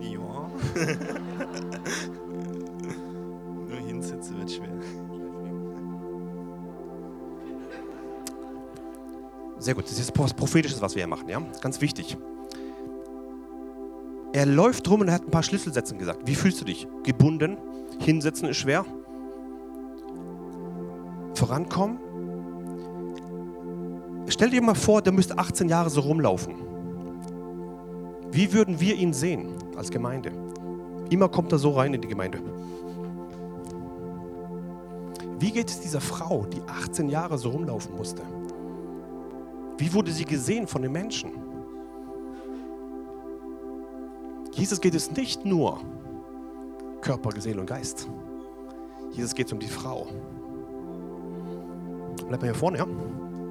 Ja. 0.00 0.18
Nur 3.68 3.78
hinsetzen 3.78 4.38
wird 4.38 4.50
schwer. 4.50 4.68
Sehr 9.58 9.74
gut. 9.74 9.84
Das 9.84 9.98
ist 9.98 10.12
was 10.18 10.34
Prophetisches, 10.34 10.82
was 10.82 10.94
wir 10.96 11.02
hier 11.02 11.08
machen. 11.08 11.28
Ja? 11.28 11.40
Ganz 11.60 11.80
wichtig. 11.80 12.16
Er 14.32 14.46
läuft 14.46 14.88
rum 14.88 15.02
und 15.02 15.08
er 15.08 15.14
hat 15.14 15.24
ein 15.24 15.30
paar 15.30 15.42
Schlüsselsätze 15.42 15.94
gesagt. 15.94 16.20
Wie 16.26 16.34
fühlst 16.34 16.60
du 16.60 16.64
dich? 16.64 16.86
Gebunden? 17.02 17.58
Hinsetzen 18.00 18.48
ist 18.48 18.56
schwer? 18.56 18.86
Vorankommen? 21.34 21.98
Stell 24.28 24.50
dir 24.50 24.62
mal 24.62 24.74
vor, 24.74 25.02
der 25.02 25.12
müsste 25.12 25.36
18 25.36 25.68
Jahre 25.68 25.90
so 25.90 26.00
rumlaufen. 26.00 26.54
Wie 28.30 28.52
würden 28.54 28.80
wir 28.80 28.94
ihn 28.94 29.12
sehen 29.12 29.52
als 29.76 29.90
Gemeinde? 29.90 30.32
Immer 31.10 31.28
kommt 31.28 31.52
er 31.52 31.58
so 31.58 31.72
rein 31.72 31.92
in 31.92 32.00
die 32.00 32.08
Gemeinde. 32.08 32.40
Wie 35.38 35.50
geht 35.50 35.68
es 35.68 35.80
dieser 35.80 36.00
Frau, 36.00 36.46
die 36.46 36.62
18 36.66 37.10
Jahre 37.10 37.36
so 37.36 37.50
rumlaufen 37.50 37.94
musste? 37.94 38.22
Wie 39.76 39.92
wurde 39.92 40.10
sie 40.10 40.24
gesehen 40.24 40.66
von 40.66 40.80
den 40.80 40.92
Menschen? 40.92 41.51
Jesus 44.52 44.80
geht 44.80 44.94
es 44.94 45.10
nicht 45.10 45.44
nur 45.44 45.80
Körper, 47.00 47.30
Seele 47.40 47.60
und 47.60 47.66
Geist. 47.66 48.06
Jesus 49.12 49.34
geht 49.34 49.46
es 49.46 49.52
um 49.52 49.58
die 49.58 49.68
Frau. 49.68 50.06
Bleib 52.28 52.40
mal 52.40 52.46
hier 52.46 52.54
vorne, 52.54 52.78
ja? 52.78 52.86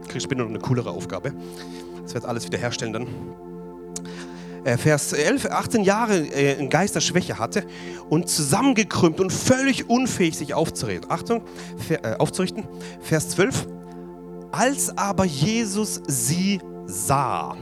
Kriegst 0.08 0.24
später 0.24 0.42
noch 0.42 0.50
eine 0.50 0.60
coolere 0.60 0.90
Aufgabe. 0.90 1.34
Das 2.04 2.14
wird 2.14 2.26
alles 2.26 2.46
wiederherstellen 2.46 2.94
dann. 2.94 3.08
Äh, 4.64 4.78
Vers 4.78 5.14
11, 5.14 5.48
18 5.48 5.84
Jahre 5.84 6.18
äh, 6.18 6.60
in 6.60 6.70
Geisterschwäche 6.70 7.40
hatte 7.40 7.66
und 8.10 8.30
zusammengekrümmt 8.30 9.20
und 9.20 9.32
völlig 9.32 9.90
unfähig, 9.90 10.38
sich 10.38 10.54
aufzurichten. 10.54 11.10
Achtung, 11.10 11.42
äh, 11.90 12.16
aufzurichten. 12.18 12.68
Vers 13.02 13.30
12, 13.30 13.68
als 14.52 14.96
aber 14.98 15.26
Jesus 15.26 16.02
sie 16.08 16.60
sah, 16.86 17.58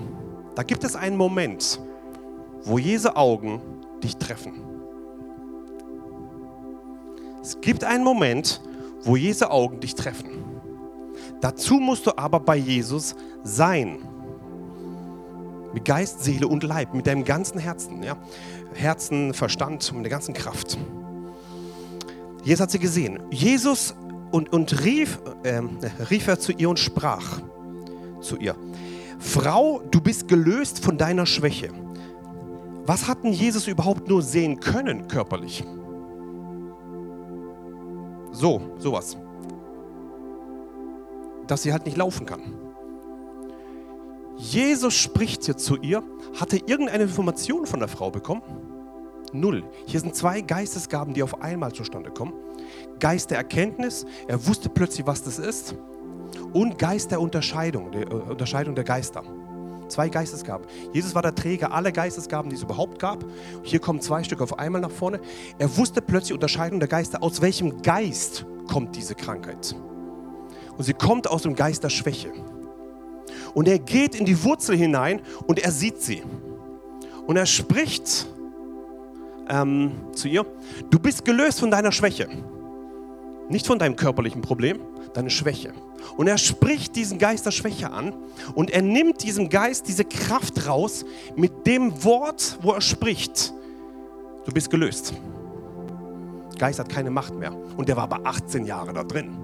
da 0.55 0.63
gibt 0.63 0.83
es 0.83 0.95
einen 0.95 1.15
Moment, 1.15 1.79
wo 2.63 2.77
Jesu 2.77 3.09
Augen 3.09 3.61
dich 4.03 4.17
treffen. 4.17 4.53
Es 7.41 7.59
gibt 7.61 7.83
einen 7.83 8.03
Moment, 8.03 8.61
wo 9.03 9.15
Jesu 9.15 9.45
Augen 9.45 9.79
dich 9.79 9.95
treffen. 9.95 10.29
Dazu 11.41 11.75
musst 11.75 12.05
du 12.05 12.17
aber 12.17 12.39
bei 12.39 12.57
Jesus 12.57 13.15
sein. 13.43 13.99
Mit 15.73 15.85
Geist, 15.85 16.23
Seele 16.23 16.47
und 16.47 16.63
Leib, 16.63 16.93
mit 16.93 17.07
deinem 17.07 17.23
ganzen 17.23 17.59
Herzen. 17.59 18.03
Ja? 18.03 18.17
Herzen, 18.73 19.33
Verstand 19.33 19.91
und 19.95 20.03
der 20.03 20.09
ganzen 20.09 20.33
Kraft. 20.33 20.77
Jesus 22.43 22.61
hat 22.61 22.71
sie 22.71 22.79
gesehen. 22.79 23.19
Jesus 23.31 23.95
und, 24.31 24.51
und 24.51 24.83
rief, 24.83 25.19
äh, 25.43 25.61
rief 26.09 26.27
er 26.27 26.39
zu 26.39 26.51
ihr 26.51 26.69
und 26.69 26.79
sprach 26.79 27.39
zu 28.21 28.37
ihr, 28.37 28.55
Frau, 29.19 29.81
du 29.91 30.01
bist 30.01 30.27
gelöst 30.27 30.83
von 30.83 30.97
deiner 30.97 31.25
Schwäche. 31.25 31.69
Was 32.89 33.07
hat 33.07 33.23
denn 33.23 33.33
Jesus 33.33 33.67
überhaupt 33.67 34.07
nur 34.07 34.23
sehen 34.23 34.59
können 34.59 35.07
körperlich? 35.07 35.63
So, 38.31 38.61
sowas. 38.79 39.15
Dass 41.45 41.61
sie 41.61 41.71
halt 41.71 41.85
nicht 41.85 41.97
laufen 41.97 42.25
kann. 42.25 42.41
Jesus 44.37 44.95
spricht 44.95 45.43
hier 45.45 45.55
zu 45.55 45.75
ihr. 45.77 46.01
Hat 46.39 46.51
er 46.51 46.67
irgendeine 46.67 47.03
Information 47.03 47.67
von 47.67 47.79
der 47.79 47.89
Frau 47.89 48.09
bekommen? 48.09 48.41
Null. 49.33 49.63
Hier 49.85 49.99
sind 49.99 50.15
zwei 50.15 50.41
Geistesgaben, 50.41 51.13
die 51.13 51.21
auf 51.21 51.43
einmal 51.43 51.71
zustande 51.71 52.09
kommen. 52.09 52.33
Geist 52.99 53.29
der 53.29 53.37
Erkenntnis, 53.37 54.07
er 54.27 54.43
wusste 54.47 54.67
plötzlich, 54.67 55.05
was 55.05 55.21
das 55.21 55.37
ist. 55.37 55.75
Und 56.53 56.79
Geist 56.79 57.11
der 57.11 57.21
Unterscheidung, 57.21 57.91
der 57.91 58.07
äh, 58.11 58.15
Unterscheidung 58.15 58.73
der 58.73 58.83
Geister. 58.83 59.23
Zwei 59.89 60.09
Geistesgaben. 60.09 60.65
Jesus 60.93 61.15
war 61.15 61.21
der 61.21 61.35
Träger 61.35 61.73
aller 61.73 61.91
Geistesgaben, 61.91 62.49
die 62.49 62.55
es 62.55 62.63
überhaupt 62.63 62.99
gab. 62.99 63.25
Hier 63.63 63.79
kommen 63.79 64.01
zwei 64.01 64.23
Stück 64.23 64.41
auf 64.41 64.57
einmal 64.59 64.81
nach 64.81 64.91
vorne. 64.91 65.19
Er 65.57 65.75
wusste 65.77 66.01
plötzlich 66.01 66.33
Unterscheidung 66.33 66.79
der 66.79 66.87
Geister. 66.87 67.21
Aus 67.23 67.41
welchem 67.41 67.81
Geist 67.81 68.45
kommt 68.67 68.95
diese 68.95 69.15
Krankheit? 69.15 69.75
Und 70.77 70.83
sie 70.83 70.93
kommt 70.93 71.29
aus 71.29 71.41
dem 71.41 71.55
Geist 71.55 71.83
der 71.83 71.89
Schwäche. 71.89 72.31
Und 73.53 73.67
er 73.67 73.79
geht 73.79 74.15
in 74.15 74.25
die 74.25 74.43
Wurzel 74.43 74.77
hinein 74.77 75.21
und 75.47 75.59
er 75.59 75.71
sieht 75.71 76.01
sie. 76.01 76.23
Und 77.25 77.35
er 77.35 77.45
spricht 77.45 78.27
ähm, 79.49 79.91
zu 80.13 80.27
ihr, 80.27 80.45
du 80.89 80.99
bist 80.99 81.25
gelöst 81.25 81.59
von 81.59 81.71
deiner 81.71 81.91
Schwäche. 81.91 82.29
Nicht 83.49 83.65
von 83.65 83.79
deinem 83.79 83.95
körperlichen 83.95 84.41
Problem, 84.41 84.79
deine 85.13 85.29
Schwäche. 85.29 85.73
Und 86.17 86.27
er 86.27 86.37
spricht 86.37 86.95
diesen 86.95 87.17
Geist 87.17 87.45
der 87.45 87.51
Schwäche 87.51 87.91
an 87.91 88.13
und 88.53 88.69
er 88.69 88.81
nimmt 88.81 89.23
diesem 89.23 89.49
Geist 89.49 89.87
diese 89.87 90.05
Kraft 90.05 90.67
raus 90.67 91.03
mit 91.35 91.65
dem 91.65 92.03
Wort, 92.03 92.59
wo 92.61 92.71
er 92.71 92.81
spricht. 92.81 93.53
Du 94.45 94.51
bist 94.51 94.69
gelöst. 94.69 95.13
Geist 96.57 96.79
hat 96.79 96.89
keine 96.89 97.09
Macht 97.09 97.33
mehr. 97.35 97.55
Und 97.75 97.89
der 97.89 97.95
war 97.95 98.03
aber 98.03 98.25
18 98.25 98.65
Jahre 98.65 98.93
da 98.93 99.03
drin. 99.03 99.35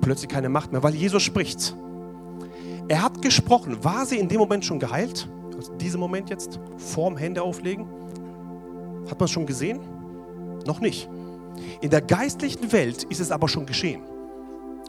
Plötzlich 0.00 0.30
keine 0.30 0.48
Macht 0.48 0.72
mehr, 0.72 0.82
weil 0.82 0.94
Jesus 0.94 1.22
spricht. 1.22 1.76
Er 2.88 3.02
hat 3.02 3.20
gesprochen. 3.20 3.84
War 3.84 4.06
sie 4.06 4.18
in 4.18 4.28
dem 4.28 4.38
Moment 4.38 4.64
schon 4.64 4.78
geheilt? 4.78 5.28
Also 5.56 5.74
diesem 5.74 6.00
Moment 6.00 6.30
jetzt? 6.30 6.58
Vorm 6.76 7.16
Hände 7.16 7.42
auflegen? 7.42 7.86
Hat 9.10 9.18
man 9.18 9.26
es 9.26 9.30
schon 9.30 9.46
gesehen? 9.46 9.80
Noch 10.66 10.80
nicht. 10.80 11.08
In 11.80 11.90
der 11.90 12.00
geistlichen 12.00 12.72
Welt 12.72 13.04
ist 13.04 13.20
es 13.20 13.30
aber 13.30 13.48
schon 13.48 13.66
geschehen, 13.66 14.02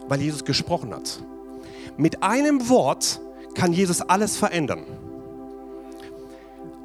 weil 0.07 0.21
Jesus 0.21 0.43
gesprochen 0.45 0.93
hat. 0.93 1.21
Mit 1.97 2.23
einem 2.23 2.69
Wort 2.69 3.19
kann 3.55 3.73
Jesus 3.73 4.01
alles 4.01 4.37
verändern. 4.37 4.85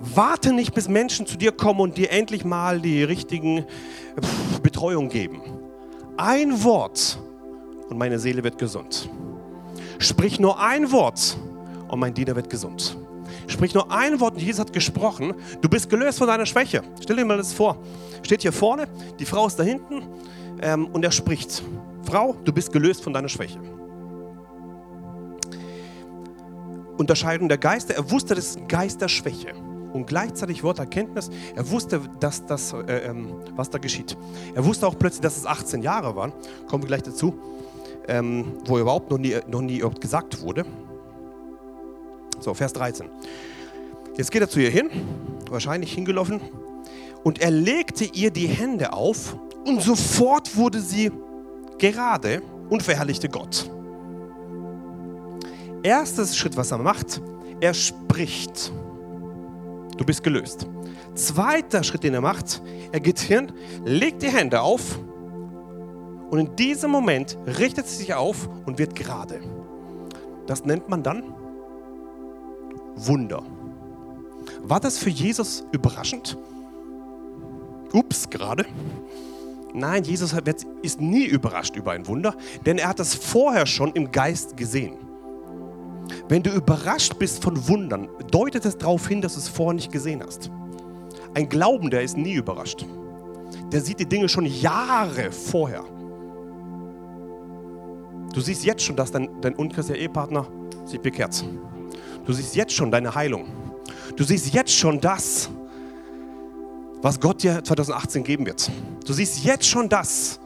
Warte 0.01 0.53
nicht, 0.53 0.75
bis 0.75 0.89
Menschen 0.89 1.27
zu 1.27 1.37
dir 1.37 1.53
kommen 1.53 1.81
und 1.81 1.97
dir 1.97 2.13
endlich 2.13 2.45
mal 2.45 2.81
die 2.81 3.03
richtigen 3.03 3.65
Betreuung 4.63 5.09
geben. 5.09 5.41
Ein 6.17 6.63
Wort 6.63 7.19
und 7.89 7.99
meine 7.99 8.19
Seele 8.19 8.45
wird 8.45 8.59
gesund. 8.59 9.09
Sprich 9.99 10.39
nur 10.39 10.61
ein 10.61 10.93
Wort 10.93 11.37
und 11.89 11.99
mein 11.99 12.15
Diener 12.15 12.37
wird 12.37 12.49
gesund. 12.49 12.97
Sprich 13.49 13.75
nur 13.75 13.91
ein 13.91 14.21
Wort 14.21 14.35
und 14.35 14.41
Jesus 14.41 14.61
hat 14.61 14.73
gesprochen. 14.73 15.35
Du 15.61 15.69
bist 15.69 15.89
gelöst 15.91 16.19
von 16.19 16.29
deiner 16.29 16.47
Schwäche. 16.47 16.83
Stell 17.01 17.17
dir 17.17 17.25
mal 17.25 17.39
das 17.39 17.53
vor. 17.53 17.79
Steht 18.23 18.43
hier 18.43 18.53
vorne, 18.53 18.87
die 19.19 19.25
Frau 19.25 19.47
ist 19.47 19.59
da 19.59 19.63
hinten 19.63 20.03
ähm, 20.61 20.87
und 20.87 21.05
er 21.05 21.13
spricht. 21.13 21.63
Frau, 22.05 22.35
du 22.45 22.53
bist 22.53 22.73
gelöst 22.73 23.03
von 23.03 23.13
deiner 23.13 23.29
Schwäche. 23.29 23.59
Unterscheidung 26.97 27.49
der 27.49 27.59
Geister. 27.59 27.95
Er 27.95 28.11
wusste, 28.11 28.35
das 28.35 28.47
ist 28.47 28.59
ein 28.59 28.69
Geist 28.69 29.01
der 29.01 29.09
Schwäche. 29.09 29.55
Und 29.93 30.07
gleichzeitig 30.07 30.63
Wort 30.63 30.79
Erkenntnis. 30.79 31.31
Er 31.55 31.71
wusste, 31.71 32.01
dass 32.21 32.45
das, 32.45 32.73
äh, 32.73 33.09
ähm, 33.09 33.35
was 33.57 33.71
da 33.71 33.79
geschieht. 33.79 34.17
Er 34.55 34.65
wusste 34.65 34.87
auch 34.87 34.99
plötzlich, 34.99 35.23
dass 35.23 35.37
es 35.37 35.47
18 35.47 35.83
Jahre 35.83 36.15
waren. 36.17 36.33
Kommen 36.67 36.83
wir 36.83 36.89
gleich 36.89 37.03
dazu 37.03 37.39
ähm, 38.09 38.55
wo 38.65 38.79
überhaupt 38.79 39.11
noch 39.11 39.19
nie, 39.19 39.37
noch 39.47 39.61
nie 39.61 39.79
überhaupt 39.79 40.01
gesagt 40.01 40.41
wurde. 40.41 40.65
So, 42.41 42.55
Vers 42.55 42.73
13. 42.73 43.07
Jetzt 44.17 44.33
geht 44.33 44.43
er 44.43 44.49
zu 44.49 44.61
ihr 44.61 44.71
hin, 44.71 44.91
wahrscheinlich 45.51 45.93
hingelaufen, 45.93 46.41
und 47.29 47.43
er 47.43 47.51
legte 47.51 48.07
ihr 48.07 48.31
die 48.31 48.47
Hände 48.47 48.95
auf 48.95 49.37
und 49.67 49.83
sofort 49.83 50.57
wurde 50.57 50.81
sie 50.81 51.13
gerade 51.77 52.41
und 52.71 52.83
verherrlichte 52.83 53.29
Gott. 53.29 53.71
Erstes 55.83 56.39
Schritt, 56.39 56.57
was 56.57 56.71
er 56.71 56.79
macht, 56.79 57.21
er 57.61 57.75
spricht. 57.75 58.73
Du 59.99 60.07
bist 60.07 60.23
gelöst. 60.23 60.67
Zweiter 61.17 61.83
Schritt, 61.83 62.03
den 62.03 62.15
er 62.15 62.23
macht, 62.23 62.63
er 62.93 63.01
geht 63.01 63.19
hin, 63.19 63.53
legt 63.85 64.23
die 64.23 64.31
Hände 64.31 64.63
auf 64.63 64.99
und 66.31 66.39
in 66.39 66.57
diesem 66.57 66.91
Moment 66.91 67.37
richtet 67.59 67.89
sie 67.89 67.97
sich 67.97 68.15
auf 68.15 68.49
und 68.65 68.79
wird 68.79 68.95
gerade. 68.95 69.43
Das 70.47 70.65
nennt 70.65 70.89
man 70.89 71.03
dann 71.03 71.35
Wunder. 72.97 73.43
War 74.63 74.81
das 74.81 74.97
für 74.97 75.11
Jesus 75.11 75.67
überraschend? 75.73 76.39
Ups, 77.93 78.29
gerade. 78.29 78.67
Nein, 79.75 80.05
Jesus 80.05 80.35
ist 80.83 81.01
nie 81.01 81.27
überrascht 81.27 81.77
über 81.77 81.93
ein 81.93 82.07
Wunder, 82.07 82.35
denn 82.67 82.79
er 82.79 82.89
hat 82.89 82.99
das 82.99 83.15
vorher 83.15 83.67
schon 83.67 83.93
im 83.93 84.11
Geist 84.11 84.57
gesehen. 84.57 84.97
Wenn 86.29 86.43
du 86.43 86.51
überrascht 86.51 87.19
bist 87.19 87.43
von 87.43 87.69
Wundern, 87.69 88.09
deutet 88.31 88.65
es 88.65 88.77
darauf 88.79 89.09
hin, 89.09 89.21
dass 89.21 89.35
du 89.35 89.41
es 89.41 89.49
vorher 89.49 89.75
nicht 89.75 89.93
gesehen 89.93 90.23
hast. 90.25 90.51
Ein 91.35 91.49
Glaubender 91.49 92.03
ist 92.03 92.17
nie 92.17 92.35
überrascht. 92.35 92.87
Der 93.73 93.81
sieht 93.81 94.01
die 94.01 94.07
Dinge 94.07 94.29
schon 94.29 94.47
Jahre 94.47 95.31
vorher. 95.31 95.85
Du 98.33 98.41
siehst 98.41 98.65
jetzt 98.65 98.83
schon, 98.83 98.97
dass 98.97 99.11
dein, 99.11 99.41
dein 99.41 99.55
unchristlicher 99.55 100.01
Ehepartner 100.01 100.47
sich 100.85 101.01
bekehrt. 101.01 101.45
Du 102.25 102.33
siehst 102.33 102.57
jetzt 102.57 102.73
schon 102.73 102.91
deine 102.91 103.15
Heilung. 103.15 103.47
Du 104.17 104.25
siehst 104.25 104.53
jetzt 104.53 104.75
schon 104.75 105.01
das, 105.01 105.51
was 107.03 107.21
Gott 107.21 107.43
dir 107.43 107.63
2018 107.63 108.25
geben 108.25 108.47
wird. 108.47 108.71
Du 109.07 109.13
siehst 109.13 109.45
jetzt 109.45 109.67
schon 109.67 109.89
das, 109.89 110.41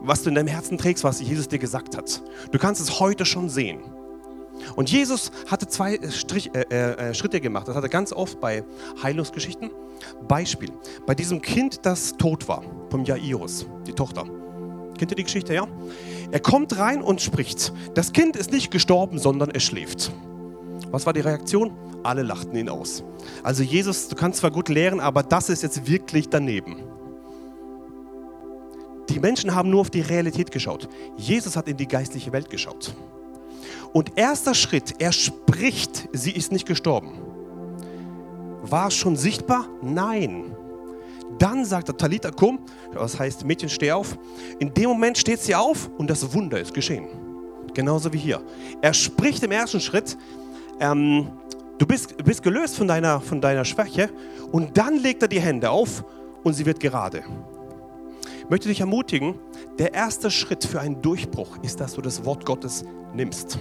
was 0.00 0.22
du 0.22 0.28
in 0.28 0.34
deinem 0.34 0.48
Herzen 0.48 0.78
trägst, 0.78 1.04
was 1.04 1.20
Jesus 1.20 1.48
dir 1.48 1.58
gesagt 1.58 1.96
hat. 1.96 2.22
Du 2.52 2.58
kannst 2.58 2.80
es 2.80 3.00
heute 3.00 3.24
schon 3.24 3.48
sehen. 3.48 3.80
Und 4.76 4.90
Jesus 4.90 5.30
hatte 5.50 5.66
zwei 5.66 5.98
Strich, 6.10 6.50
äh, 6.54 6.60
äh, 6.70 7.14
Schritte 7.14 7.40
gemacht. 7.40 7.68
Das 7.68 7.74
hat 7.74 7.82
er 7.82 7.88
ganz 7.88 8.12
oft 8.12 8.40
bei 8.40 8.64
Heilungsgeschichten. 9.02 9.70
Beispiel: 10.28 10.70
Bei 11.06 11.14
diesem 11.14 11.42
Kind, 11.42 11.84
das 11.84 12.12
tot 12.16 12.46
war, 12.48 12.62
vom 12.90 13.04
Jairus, 13.04 13.66
die 13.86 13.92
Tochter. 13.92 14.24
Kennt 14.96 15.10
ihr 15.10 15.16
die 15.16 15.24
Geschichte, 15.24 15.54
ja? 15.54 15.66
Er 16.30 16.40
kommt 16.40 16.78
rein 16.78 17.02
und 17.02 17.20
spricht. 17.20 17.72
Das 17.94 18.12
Kind 18.12 18.36
ist 18.36 18.52
nicht 18.52 18.70
gestorben, 18.70 19.18
sondern 19.18 19.50
es 19.50 19.64
schläft. 19.64 20.12
Was 20.94 21.04
war 21.06 21.12
die 21.12 21.22
Reaktion? 21.22 21.72
Alle 22.04 22.22
lachten 22.22 22.54
ihn 22.54 22.68
aus. 22.68 23.02
Also 23.42 23.64
Jesus, 23.64 24.06
du 24.06 24.14
kannst 24.14 24.38
zwar 24.38 24.52
gut 24.52 24.68
lehren, 24.68 25.00
aber 25.00 25.24
das 25.24 25.48
ist 25.48 25.64
jetzt 25.64 25.88
wirklich 25.88 26.28
daneben. 26.28 26.84
Die 29.08 29.18
Menschen 29.18 29.56
haben 29.56 29.70
nur 29.70 29.80
auf 29.80 29.90
die 29.90 30.02
Realität 30.02 30.52
geschaut. 30.52 30.88
Jesus 31.16 31.56
hat 31.56 31.66
in 31.66 31.76
die 31.76 31.88
geistliche 31.88 32.30
Welt 32.30 32.48
geschaut. 32.48 32.94
Und 33.92 34.16
erster 34.16 34.54
Schritt, 34.54 34.94
er 35.00 35.10
spricht, 35.10 36.08
sie 36.12 36.30
ist 36.30 36.52
nicht 36.52 36.64
gestorben. 36.64 37.18
War 38.62 38.86
es 38.86 38.94
schon 38.94 39.16
sichtbar? 39.16 39.66
Nein. 39.82 40.54
Dann 41.40 41.64
sagt 41.64 41.88
er, 41.88 41.96
Talita, 41.96 42.30
komm, 42.30 42.60
das 42.92 43.18
heißt, 43.18 43.44
Mädchen, 43.44 43.68
steh 43.68 43.90
auf. 43.90 44.16
In 44.60 44.72
dem 44.72 44.90
Moment 44.90 45.18
steht 45.18 45.40
sie 45.40 45.56
auf 45.56 45.90
und 45.98 46.08
das 46.08 46.32
Wunder 46.32 46.60
ist 46.60 46.72
geschehen. 46.72 47.08
Genauso 47.74 48.12
wie 48.12 48.18
hier. 48.18 48.40
Er 48.80 48.94
spricht 48.94 49.42
im 49.42 49.50
ersten 49.50 49.80
Schritt, 49.80 50.16
ähm, 50.80 51.28
du 51.78 51.86
bist, 51.86 52.16
bist 52.24 52.42
gelöst 52.42 52.76
von 52.76 52.88
deiner, 52.88 53.20
von 53.20 53.40
deiner 53.40 53.64
Schwäche 53.64 54.10
und 54.52 54.76
dann 54.76 54.96
legt 54.98 55.22
er 55.22 55.28
die 55.28 55.40
Hände 55.40 55.70
auf 55.70 56.04
und 56.42 56.54
sie 56.54 56.66
wird 56.66 56.80
gerade. 56.80 57.24
Ich 58.40 58.50
möchte 58.50 58.68
dich 58.68 58.80
ermutigen, 58.80 59.36
der 59.78 59.94
erste 59.94 60.30
Schritt 60.30 60.64
für 60.64 60.80
einen 60.80 61.00
Durchbruch 61.00 61.56
ist, 61.62 61.80
dass 61.80 61.94
du 61.94 62.02
das 62.02 62.24
Wort 62.24 62.44
Gottes 62.44 62.84
nimmst. 63.14 63.58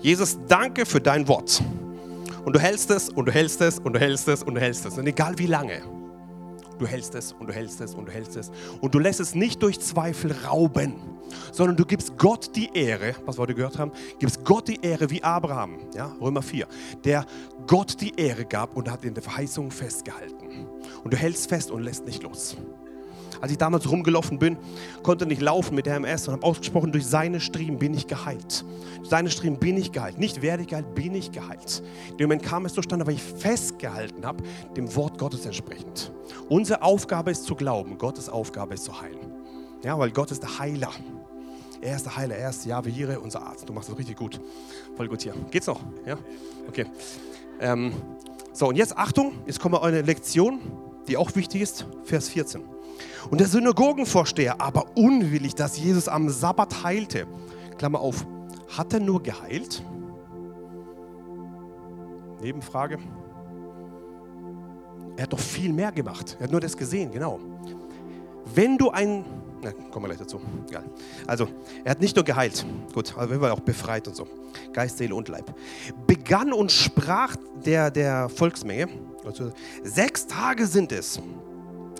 Jesus, 0.00 0.38
danke 0.48 0.86
für 0.86 1.00
dein 1.00 1.26
Wort. 1.28 1.62
Und 2.44 2.54
du 2.54 2.60
hältst 2.60 2.90
es 2.90 3.10
und 3.10 3.26
du 3.26 3.32
hältst 3.32 3.60
es 3.60 3.78
und 3.78 3.92
du 3.92 4.00
hältst 4.00 4.28
es 4.28 4.42
und 4.42 4.54
du 4.54 4.60
hältst 4.60 4.86
es. 4.86 4.96
Und 4.96 5.06
egal 5.06 5.38
wie 5.38 5.46
lange, 5.46 5.82
du 6.80 6.86
hältst 6.86 7.14
es 7.14 7.32
und 7.32 7.48
du 7.48 7.52
hältst 7.52 7.80
es 7.80 7.94
und 7.94 8.06
du 8.06 8.12
hältst 8.12 8.36
es. 8.36 8.50
Und 8.80 8.94
du 8.94 8.98
lässt 8.98 9.20
es 9.20 9.34
nicht 9.34 9.62
durch 9.62 9.78
Zweifel 9.80 10.32
rauben, 10.32 10.94
sondern 11.52 11.76
du 11.76 11.84
gibst 11.84 12.16
Gott 12.16 12.56
die 12.56 12.70
Ehre, 12.74 13.14
was 13.26 13.36
wir 13.36 13.42
heute 13.42 13.54
gehört 13.54 13.78
haben, 13.78 13.92
gibst 14.18 14.44
Gott 14.44 14.68
die 14.68 14.80
Ehre 14.82 15.10
wie 15.10 15.22
Abraham, 15.22 15.78
ja, 15.94 16.12
Römer 16.20 16.42
4, 16.42 16.66
der 17.04 17.26
Gott 17.66 18.00
die 18.00 18.14
Ehre 18.16 18.44
gab 18.44 18.76
und 18.76 18.90
hat 18.90 19.04
in 19.04 19.14
der 19.14 19.22
Verheißung 19.22 19.70
festgehalten. 19.70 20.66
Und 21.04 21.12
du 21.12 21.16
hältst 21.16 21.48
fest 21.48 21.70
und 21.70 21.82
lässt 21.82 22.06
nicht 22.06 22.22
los. 22.22 22.56
Als 23.40 23.52
ich 23.52 23.58
damals 23.58 23.90
rumgelaufen 23.90 24.38
bin, 24.38 24.56
konnte 25.02 25.26
nicht 25.26 25.40
laufen 25.40 25.74
mit 25.74 25.86
der 25.86 25.96
MS 25.96 26.28
und 26.28 26.34
habe 26.34 26.46
ausgesprochen, 26.46 26.92
durch 26.92 27.06
seine 27.06 27.40
Striemen 27.40 27.78
bin 27.78 27.94
ich 27.94 28.06
geheilt. 28.06 28.64
Durch 28.98 29.08
seine 29.08 29.30
Striemen 29.30 29.58
bin 29.58 29.76
ich 29.76 29.92
geheilt. 29.92 30.18
Nicht 30.18 30.42
werde 30.42 30.62
ich 30.62 30.68
geheilt, 30.68 30.94
bin 30.94 31.14
ich 31.14 31.32
geheilt. 31.32 31.82
In 32.10 32.18
dem 32.18 32.24
Moment 32.28 32.42
kam 32.42 32.66
es 32.66 32.74
zustande, 32.74 33.06
weil 33.06 33.14
ich 33.14 33.22
festgehalten 33.22 34.26
habe, 34.26 34.42
dem 34.76 34.94
Wort 34.94 35.18
Gottes 35.18 35.46
entsprechend. 35.46 36.12
Unsere 36.48 36.82
Aufgabe 36.82 37.30
ist 37.30 37.44
zu 37.44 37.54
glauben, 37.54 37.96
Gottes 37.96 38.28
Aufgabe 38.28 38.74
ist 38.74 38.84
zu 38.84 39.00
heilen. 39.00 39.18
Ja, 39.82 39.98
weil 39.98 40.10
Gott 40.10 40.30
ist 40.30 40.42
der 40.42 40.58
Heiler. 40.58 40.90
Er 41.80 41.96
ist 41.96 42.04
der 42.04 42.16
Heiler, 42.16 42.36
er 42.36 42.50
ist 42.50 42.66
Jahwe 42.66 42.90
Jireh, 42.90 43.16
unser 43.16 43.42
Arzt. 43.42 43.66
Du 43.66 43.72
machst 43.72 43.88
das 43.88 43.96
richtig 43.96 44.16
gut. 44.16 44.38
Voll 44.96 45.08
gut 45.08 45.22
hier. 45.22 45.32
Geht's 45.50 45.66
noch? 45.66 45.80
Ja? 46.04 46.18
Okay. 46.68 46.84
Ähm, 47.58 47.92
so, 48.52 48.68
und 48.68 48.76
jetzt 48.76 48.96
Achtung, 48.98 49.32
jetzt 49.46 49.60
kommt 49.60 49.80
eine 49.80 50.02
Lektion, 50.02 50.60
die 51.08 51.16
auch 51.16 51.34
wichtig 51.34 51.62
ist, 51.62 51.86
Vers 52.04 52.28
14. 52.28 52.62
Und 53.28 53.40
der 53.40 53.48
Synagogenvorsteher, 53.48 54.60
aber 54.60 54.96
unwillig, 54.96 55.54
dass 55.54 55.78
Jesus 55.78 56.08
am 56.08 56.28
Sabbat 56.30 56.84
heilte. 56.84 57.26
Klammer 57.76 58.00
auf, 58.00 58.24
hat 58.76 58.92
er 58.92 59.00
nur 59.00 59.22
geheilt? 59.22 59.82
Nebenfrage. 62.40 62.98
Er 65.16 65.24
hat 65.24 65.32
doch 65.32 65.38
viel 65.38 65.72
mehr 65.72 65.92
gemacht. 65.92 66.36
Er 66.38 66.44
hat 66.44 66.50
nur 66.50 66.60
das 66.60 66.76
gesehen, 66.76 67.10
genau. 67.10 67.40
Wenn 68.54 68.78
du 68.78 68.90
ein, 68.90 69.24
na, 69.62 69.72
kommen 69.90 70.04
wir 70.04 70.08
gleich 70.08 70.18
dazu. 70.18 70.40
Egal. 70.68 70.84
Also, 71.26 71.48
er 71.84 71.90
hat 71.90 72.00
nicht 72.00 72.16
nur 72.16 72.24
geheilt, 72.24 72.64
gut, 72.94 73.14
aber 73.16 73.32
er 73.32 73.40
war 73.40 73.52
auch 73.52 73.60
befreit 73.60 74.08
und 74.08 74.16
so. 74.16 74.26
Geist, 74.72 74.98
Seele 74.98 75.14
und 75.14 75.28
Leib. 75.28 75.54
Begann 76.06 76.52
und 76.52 76.72
sprach 76.72 77.36
der, 77.64 77.90
der 77.90 78.28
Volksmenge, 78.28 78.88
also 79.24 79.52
sechs 79.82 80.26
Tage 80.26 80.66
sind 80.66 80.92
es, 80.92 81.20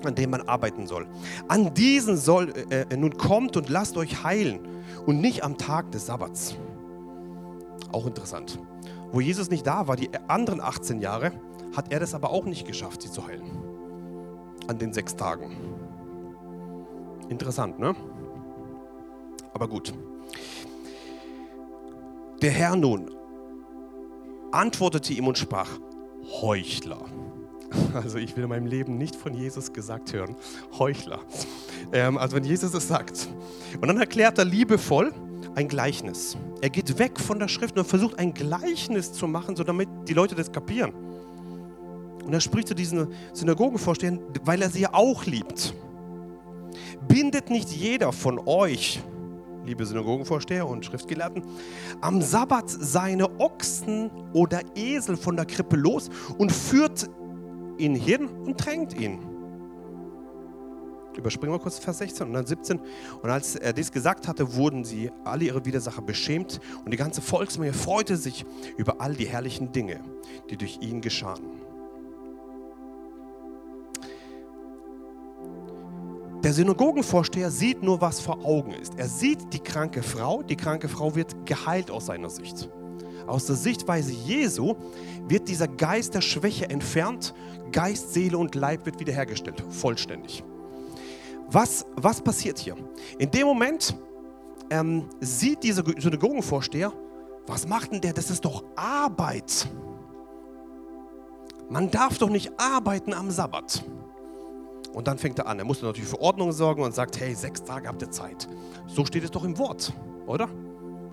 an 0.06 0.14
dem 0.14 0.30
man 0.30 0.42
arbeiten 0.42 0.86
soll. 0.86 1.06
An 1.48 1.74
diesen 1.74 2.16
soll 2.16 2.52
äh, 2.70 2.86
äh, 2.90 2.96
nun 2.96 3.16
kommt 3.16 3.56
und 3.56 3.68
lasst 3.68 3.96
euch 3.96 4.24
heilen 4.24 4.60
und 5.06 5.20
nicht 5.20 5.44
am 5.44 5.58
Tag 5.58 5.90
des 5.92 6.06
Sabbats. 6.06 6.56
Auch 7.92 8.06
interessant. 8.06 8.58
Wo 9.12 9.20
Jesus 9.20 9.50
nicht 9.50 9.66
da 9.66 9.88
war, 9.88 9.96
die 9.96 10.10
anderen 10.28 10.60
18 10.60 11.00
Jahre, 11.00 11.32
hat 11.76 11.92
er 11.92 12.00
das 12.00 12.14
aber 12.14 12.30
auch 12.30 12.44
nicht 12.44 12.66
geschafft, 12.66 13.02
sie 13.02 13.10
zu 13.10 13.26
heilen. 13.26 13.50
An 14.68 14.78
den 14.78 14.92
sechs 14.92 15.16
Tagen. 15.16 15.56
Interessant, 17.28 17.78
ne? 17.78 17.94
Aber 19.52 19.68
gut. 19.68 19.92
Der 22.42 22.50
Herr 22.50 22.76
nun 22.76 23.10
antwortete 24.52 25.12
ihm 25.12 25.28
und 25.28 25.38
sprach, 25.38 25.78
Heuchler. 26.40 27.04
Also 27.94 28.18
ich 28.18 28.36
will 28.36 28.44
in 28.44 28.50
meinem 28.50 28.66
Leben 28.66 28.98
nicht 28.98 29.16
von 29.16 29.34
Jesus 29.34 29.72
gesagt 29.72 30.12
hören. 30.12 30.36
Heuchler. 30.78 31.20
Ähm, 31.92 32.18
also 32.18 32.36
wenn 32.36 32.44
Jesus 32.44 32.74
es 32.74 32.88
sagt. 32.88 33.28
Und 33.80 33.88
dann 33.88 33.98
erklärt 33.98 34.38
er 34.38 34.44
liebevoll 34.44 35.12
ein 35.54 35.68
Gleichnis. 35.68 36.36
Er 36.60 36.70
geht 36.70 36.98
weg 36.98 37.18
von 37.18 37.38
der 37.38 37.48
Schrift 37.48 37.78
und 37.78 37.86
versucht 37.86 38.18
ein 38.18 38.34
Gleichnis 38.34 39.12
zu 39.12 39.26
machen, 39.26 39.56
so 39.56 39.64
damit 39.64 39.88
die 40.08 40.14
Leute 40.14 40.34
das 40.34 40.52
kapieren. 40.52 40.92
Und 42.24 42.32
er 42.32 42.40
spricht 42.40 42.68
zu 42.68 42.74
diesen 42.74 43.08
Synagogenvorstehern, 43.32 44.20
weil 44.44 44.62
er 44.62 44.70
sie 44.70 44.86
auch 44.86 45.24
liebt. 45.24 45.74
Bindet 47.08 47.50
nicht 47.50 47.70
jeder 47.70 48.12
von 48.12 48.40
euch, 48.46 49.02
liebe 49.64 49.84
Synagogenvorsteher 49.84 50.66
und 50.66 50.84
Schriftgelehrten, 50.84 51.42
am 52.00 52.22
Sabbat 52.22 52.64
seine 52.68 53.40
Ochsen 53.40 54.10
oder 54.32 54.60
Esel 54.76 55.16
von 55.16 55.36
der 55.36 55.46
Krippe 55.46 55.76
los 55.76 56.08
und 56.38 56.52
führt 56.52 57.10
ihn 57.80 57.94
hin 57.94 58.28
und 58.28 58.64
drängt 58.64 58.94
ihn. 58.94 59.18
Überspringen 61.16 61.54
wir 61.54 61.58
kurz 61.58 61.78
Vers 61.78 61.98
16 61.98 62.28
und 62.28 62.34
dann 62.34 62.46
17. 62.46 62.80
Und 63.22 63.30
als 63.30 63.56
er 63.56 63.72
dies 63.72 63.90
gesagt 63.90 64.28
hatte, 64.28 64.54
wurden 64.54 64.84
sie 64.84 65.10
alle 65.24 65.44
ihre 65.44 65.64
Widersacher 65.64 66.02
beschämt 66.02 66.60
und 66.84 66.92
die 66.92 66.96
ganze 66.96 67.20
Volksmenge 67.20 67.72
freute 67.72 68.16
sich 68.16 68.44
über 68.76 69.00
all 69.00 69.14
die 69.14 69.26
herrlichen 69.26 69.72
Dinge, 69.72 70.00
die 70.48 70.56
durch 70.56 70.78
ihn 70.80 71.00
geschahen. 71.00 71.60
Der 76.42 76.54
Synagogenvorsteher 76.54 77.50
sieht 77.50 77.82
nur, 77.82 78.00
was 78.00 78.20
vor 78.20 78.42
Augen 78.46 78.72
ist. 78.72 78.94
Er 78.96 79.08
sieht 79.08 79.52
die 79.52 79.58
kranke 79.58 80.02
Frau. 80.02 80.42
Die 80.42 80.56
kranke 80.56 80.88
Frau 80.88 81.14
wird 81.14 81.44
geheilt 81.44 81.90
aus 81.90 82.06
seiner 82.06 82.30
Sicht. 82.30 82.70
Aus 83.30 83.46
der 83.46 83.54
Sichtweise 83.54 84.10
Jesu 84.12 84.74
wird 85.28 85.48
dieser 85.48 85.68
Geist 85.68 86.14
der 86.14 86.20
Schwäche 86.20 86.68
entfernt 86.68 87.32
Geist, 87.70 88.12
Seele 88.12 88.36
und 88.36 88.56
Leib 88.56 88.84
wird 88.84 88.98
wiederhergestellt, 88.98 89.62
vollständig. 89.70 90.42
Was, 91.46 91.86
was 91.94 92.20
passiert 92.20 92.58
hier? 92.58 92.76
In 93.18 93.30
dem 93.30 93.46
Moment 93.46 93.94
ähm, 94.70 95.08
sieht 95.20 95.62
dieser 95.62 95.84
Synagogenvorsteher, 95.84 96.92
was 97.46 97.68
macht 97.68 97.92
denn 97.92 98.00
der? 98.00 98.12
Das 98.12 98.30
ist 98.30 98.44
doch 98.44 98.64
Arbeit. 98.74 99.68
Man 101.68 101.88
darf 101.88 102.18
doch 102.18 102.30
nicht 102.30 102.50
arbeiten 102.58 103.14
am 103.14 103.30
Sabbat. 103.30 103.84
Und 104.92 105.06
dann 105.06 105.18
fängt 105.18 105.38
er 105.38 105.46
an. 105.46 105.60
Er 105.60 105.64
muss 105.64 105.80
natürlich 105.80 106.10
für 106.10 106.20
Ordnung 106.20 106.50
sorgen 106.50 106.82
und 106.82 106.92
sagt, 106.92 107.20
hey, 107.20 107.32
sechs 107.36 107.62
Tage 107.62 107.86
habt 107.86 108.02
ihr 108.02 108.10
Zeit. 108.10 108.48
So 108.88 109.06
steht 109.06 109.22
es 109.22 109.30
doch 109.30 109.44
im 109.44 109.56
Wort, 109.56 109.92
oder? 110.26 110.48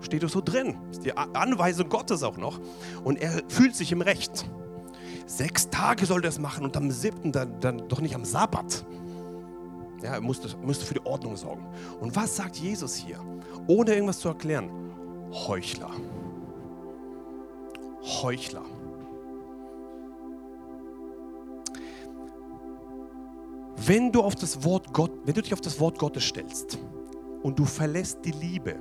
Steht 0.00 0.28
so 0.28 0.40
drin. 0.40 0.76
Ist 0.90 1.04
die 1.04 1.16
Anweisung 1.16 1.88
Gottes 1.88 2.22
auch 2.22 2.36
noch. 2.36 2.60
Und 3.04 3.20
er 3.20 3.42
fühlt 3.48 3.74
sich 3.74 3.92
im 3.92 4.00
Recht. 4.00 4.48
Sechs 5.26 5.68
Tage 5.68 6.06
soll 6.06 6.22
das 6.22 6.38
machen 6.38 6.64
und 6.64 6.76
am 6.76 6.90
siebten 6.90 7.32
dann, 7.32 7.60
dann 7.60 7.88
doch 7.88 8.00
nicht 8.00 8.14
am 8.14 8.24
Sabbat. 8.24 8.84
Ja, 10.02 10.14
er 10.14 10.20
musste, 10.20 10.56
musste 10.58 10.86
für 10.86 10.94
die 10.94 11.04
Ordnung 11.04 11.36
sorgen. 11.36 11.66
Und 12.00 12.14
was 12.14 12.36
sagt 12.36 12.56
Jesus 12.56 12.94
hier? 12.94 13.18
Ohne 13.66 13.92
irgendwas 13.92 14.20
zu 14.20 14.28
erklären. 14.28 14.70
Heuchler. 15.32 15.90
Heuchler. 18.22 18.64
Wenn 23.76 24.12
du, 24.12 24.22
auf 24.22 24.34
das 24.34 24.64
Wort 24.64 24.92
Gott, 24.92 25.12
wenn 25.24 25.34
du 25.34 25.42
dich 25.42 25.52
auf 25.52 25.60
das 25.60 25.78
Wort 25.80 25.98
Gottes 25.98 26.24
stellst 26.24 26.78
und 27.42 27.58
du 27.58 27.64
verlässt 27.64 28.18
die 28.24 28.32
Liebe, 28.32 28.76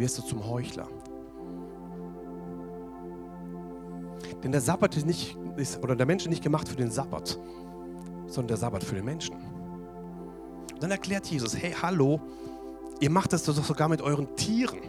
wirst 0.00 0.18
du 0.18 0.22
zum 0.22 0.44
Heuchler. 0.46 0.88
Denn 4.42 4.50
der 4.50 4.60
Sabbat 4.60 4.96
ist 4.96 5.06
nicht, 5.06 5.36
ist, 5.56 5.82
oder 5.82 5.94
der 5.94 6.06
Mensch 6.06 6.24
ist 6.24 6.30
nicht 6.30 6.42
gemacht 6.42 6.68
für 6.68 6.76
den 6.76 6.90
Sabbat, 6.90 7.38
sondern 8.26 8.48
der 8.48 8.56
Sabbat 8.56 8.82
für 8.82 8.94
den 8.94 9.04
Menschen. 9.04 9.36
dann 10.80 10.90
erklärt 10.90 11.26
Jesus, 11.26 11.54
hey, 11.54 11.74
hallo, 11.80 12.20
ihr 13.00 13.10
macht 13.10 13.32
das 13.32 13.44
doch 13.44 13.54
sogar 13.54 13.88
mit 13.88 14.00
euren 14.00 14.34
Tieren. 14.36 14.80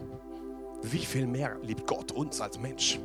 Wie 0.84 1.05
viel 1.05 1.28
mehr 1.28 1.57
liebt 1.62 1.86
Gott 1.86 2.14
uns 2.14 2.39
als 2.39 2.57
Mensch? 2.57 2.99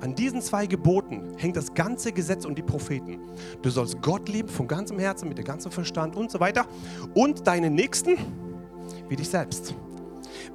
An 0.00 0.14
diesen 0.14 0.40
zwei 0.40 0.66
Geboten 0.66 1.34
hängt 1.36 1.56
das 1.56 1.74
ganze 1.74 2.12
Gesetz 2.12 2.44
und 2.44 2.56
die 2.56 2.62
Propheten. 2.62 3.18
Du 3.62 3.70
sollst 3.70 4.00
Gott 4.00 4.28
lieben 4.28 4.48
von 4.48 4.68
ganzem 4.68 4.98
Herzen, 4.98 5.28
mit 5.28 5.38
dem 5.38 5.44
ganzen 5.44 5.70
Verstand 5.70 6.16
und 6.16 6.30
so 6.30 6.38
weiter. 6.38 6.66
Und 7.14 7.46
deinen 7.46 7.74
Nächsten 7.74 8.16
wie 9.08 9.16
dich 9.16 9.28
selbst. 9.28 9.74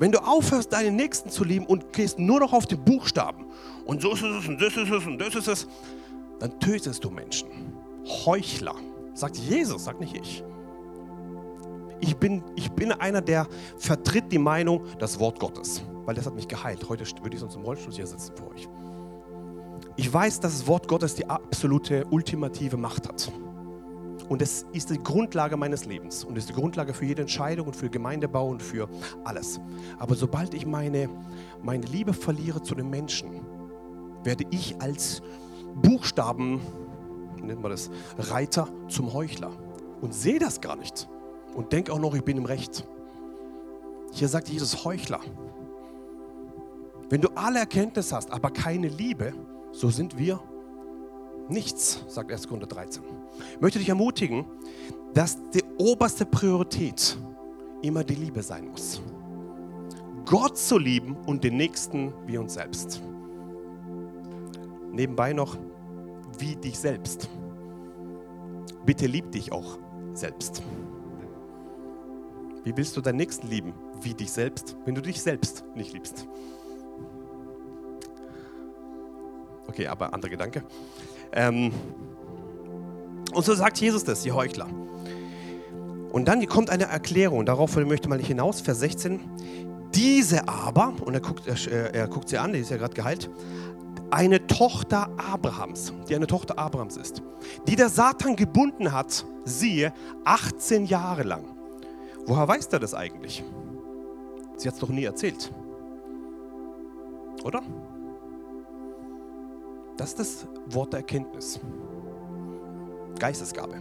Wenn 0.01 0.11
du 0.11 0.17
aufhörst, 0.17 0.73
deinen 0.73 0.95
Nächsten 0.95 1.29
zu 1.29 1.43
lieben 1.43 1.67
und 1.67 1.93
gehst 1.93 2.17
nur 2.17 2.39
noch 2.39 2.53
auf 2.53 2.65
die 2.65 2.75
Buchstaben 2.75 3.45
und 3.85 4.01
so 4.01 4.13
ist 4.13 4.23
es 4.23 4.47
und 4.47 4.59
das 4.59 4.75
ist 4.75 4.89
es 4.89 5.05
und 5.05 5.19
das 5.19 5.35
ist 5.35 5.47
es, 5.47 5.67
dann 6.39 6.59
tötest 6.59 7.03
du 7.03 7.11
Menschen. 7.11 7.47
Heuchler. 8.25 8.73
Sagt 9.13 9.37
Jesus, 9.37 9.83
sagt 9.83 9.99
nicht 9.99 10.17
ich. 10.17 10.43
Ich 11.99 12.17
bin, 12.17 12.43
ich 12.55 12.71
bin 12.71 12.91
einer, 12.91 13.21
der 13.21 13.47
vertritt 13.77 14.31
die 14.31 14.39
Meinung, 14.39 14.85
das 14.97 15.19
Wort 15.19 15.39
Gottes. 15.39 15.83
Weil 16.05 16.15
das 16.15 16.25
hat 16.25 16.33
mich 16.33 16.47
geheilt. 16.47 16.89
Heute 16.89 17.05
würde 17.21 17.35
ich 17.35 17.39
sonst 17.39 17.53
im 17.53 17.61
Rollstuhl 17.61 17.93
hier 17.93 18.07
sitzen 18.07 18.35
vor 18.35 18.49
euch. 18.55 18.67
Ich 19.97 20.11
weiß, 20.11 20.39
dass 20.39 20.57
das 20.57 20.65
Wort 20.65 20.87
Gottes 20.87 21.13
die 21.13 21.27
absolute, 21.27 22.07
ultimative 22.09 22.75
Macht 22.75 23.07
hat. 23.07 23.31
Und 24.29 24.41
es 24.41 24.65
ist 24.73 24.89
die 24.89 24.97
Grundlage 24.97 25.57
meines 25.57 25.85
Lebens 25.85 26.23
und 26.23 26.37
ist 26.37 26.49
die 26.49 26.53
Grundlage 26.53 26.93
für 26.93 27.05
jede 27.05 27.21
Entscheidung 27.21 27.67
und 27.67 27.75
für 27.75 27.89
Gemeindebau 27.89 28.47
und 28.47 28.61
für 28.61 28.89
alles. 29.23 29.59
Aber 29.99 30.15
sobald 30.15 30.53
ich 30.53 30.65
meine, 30.65 31.09
meine 31.61 31.85
Liebe 31.85 32.13
verliere 32.13 32.61
zu 32.61 32.75
den 32.75 32.89
Menschen, 32.89 33.41
werde 34.23 34.45
ich 34.51 34.81
als 34.81 35.21
Buchstaben, 35.81 36.61
nennt 37.41 37.61
man 37.61 37.71
das, 37.71 37.89
Reiter 38.17 38.67
zum 38.87 39.13
Heuchler 39.13 39.51
und 40.01 40.13
sehe 40.13 40.39
das 40.39 40.61
gar 40.61 40.75
nicht 40.75 41.07
und 41.55 41.71
denke 41.71 41.91
auch 41.91 41.99
noch, 41.99 42.13
ich 42.13 42.23
bin 42.23 42.37
im 42.37 42.45
Recht. 42.45 42.87
Hier 44.11 44.27
sagt 44.27 44.49
Jesus 44.49 44.83
Heuchler. 44.83 45.19
Wenn 47.09 47.21
du 47.21 47.29
alle 47.35 47.59
Erkenntnis 47.59 48.13
hast, 48.13 48.31
aber 48.31 48.51
keine 48.51 48.87
Liebe, 48.87 49.33
so 49.71 49.89
sind 49.89 50.17
wir 50.17 50.39
nichts, 51.49 52.03
sagt 52.07 52.31
1. 52.31 52.47
Korinther 52.47 52.67
13. 52.67 53.03
Ich 53.55 53.61
möchte 53.61 53.79
dich 53.79 53.89
ermutigen, 53.89 54.45
dass 55.13 55.37
die 55.51 55.63
oberste 55.77 56.25
Priorität 56.25 57.17
immer 57.81 58.03
die 58.03 58.15
Liebe 58.15 58.41
sein 58.43 58.69
muss. 58.69 59.01
Gott 60.25 60.57
zu 60.57 60.77
lieben 60.77 61.17
und 61.25 61.43
den 61.43 61.57
Nächsten 61.57 62.13
wie 62.25 62.37
uns 62.37 62.53
selbst. 62.53 63.01
Nebenbei 64.91 65.33
noch, 65.33 65.57
wie 66.37 66.55
dich 66.55 66.77
selbst. 66.77 67.29
Bitte 68.85 69.07
lieb 69.07 69.31
dich 69.31 69.51
auch 69.51 69.77
selbst. 70.13 70.61
Wie 72.63 72.75
willst 72.75 72.95
du 72.95 73.01
deinen 73.01 73.17
Nächsten 73.17 73.47
lieben? 73.47 73.73
Wie 74.01 74.13
dich 74.13 74.31
selbst, 74.31 74.75
wenn 74.85 74.95
du 74.95 75.01
dich 75.01 75.21
selbst 75.21 75.63
nicht 75.75 75.93
liebst? 75.93 76.27
Okay, 79.67 79.87
aber 79.87 80.13
anderer 80.13 80.31
Gedanke. 80.31 80.63
Ähm, 81.33 81.71
und 83.33 83.45
so 83.45 83.53
sagt 83.53 83.79
Jesus 83.79 84.03
das, 84.03 84.21
die 84.21 84.31
Heuchler. 84.31 84.67
Und 86.11 86.27
dann 86.27 86.45
kommt 86.47 86.69
eine 86.69 86.85
Erklärung, 86.85 87.45
darauf 87.45 87.75
möchte 87.77 88.09
man 88.09 88.17
nicht 88.17 88.27
hinaus, 88.27 88.59
Vers 88.59 88.79
16. 88.79 89.21
Diese 89.93 90.47
aber, 90.47 90.93
und 91.05 91.13
er 91.13 91.21
guckt, 91.21 91.43
er, 91.47 91.93
er 91.93 92.07
guckt 92.07 92.29
sie 92.29 92.37
an, 92.37 92.53
die 92.53 92.59
ist 92.59 92.69
ja 92.69 92.77
gerade 92.77 92.93
geheilt, 92.93 93.29
eine 94.09 94.45
Tochter 94.45 95.09
Abrahams, 95.17 95.93
die 96.09 96.15
eine 96.15 96.27
Tochter 96.27 96.57
Abrahams 96.59 96.97
ist, 96.97 97.23
die 97.67 97.77
der 97.77 97.89
Satan 97.89 98.35
gebunden 98.35 98.91
hat, 98.91 99.25
siehe, 99.45 99.93
18 100.25 100.85
Jahre 100.85 101.23
lang. 101.23 101.45
Woher 102.25 102.47
weiß 102.47 102.67
er 102.67 102.79
das 102.79 102.93
eigentlich? 102.93 103.43
Sie 104.57 104.67
hat 104.67 104.75
es 104.75 104.81
doch 104.81 104.89
nie 104.89 105.05
erzählt. 105.05 105.51
Oder? 107.43 107.63
Das 109.97 110.09
ist 110.09 110.19
das 110.19 110.47
Wort 110.67 110.93
der 110.93 110.99
Erkenntnis. 111.01 111.59
Geistesgabe. 113.19 113.75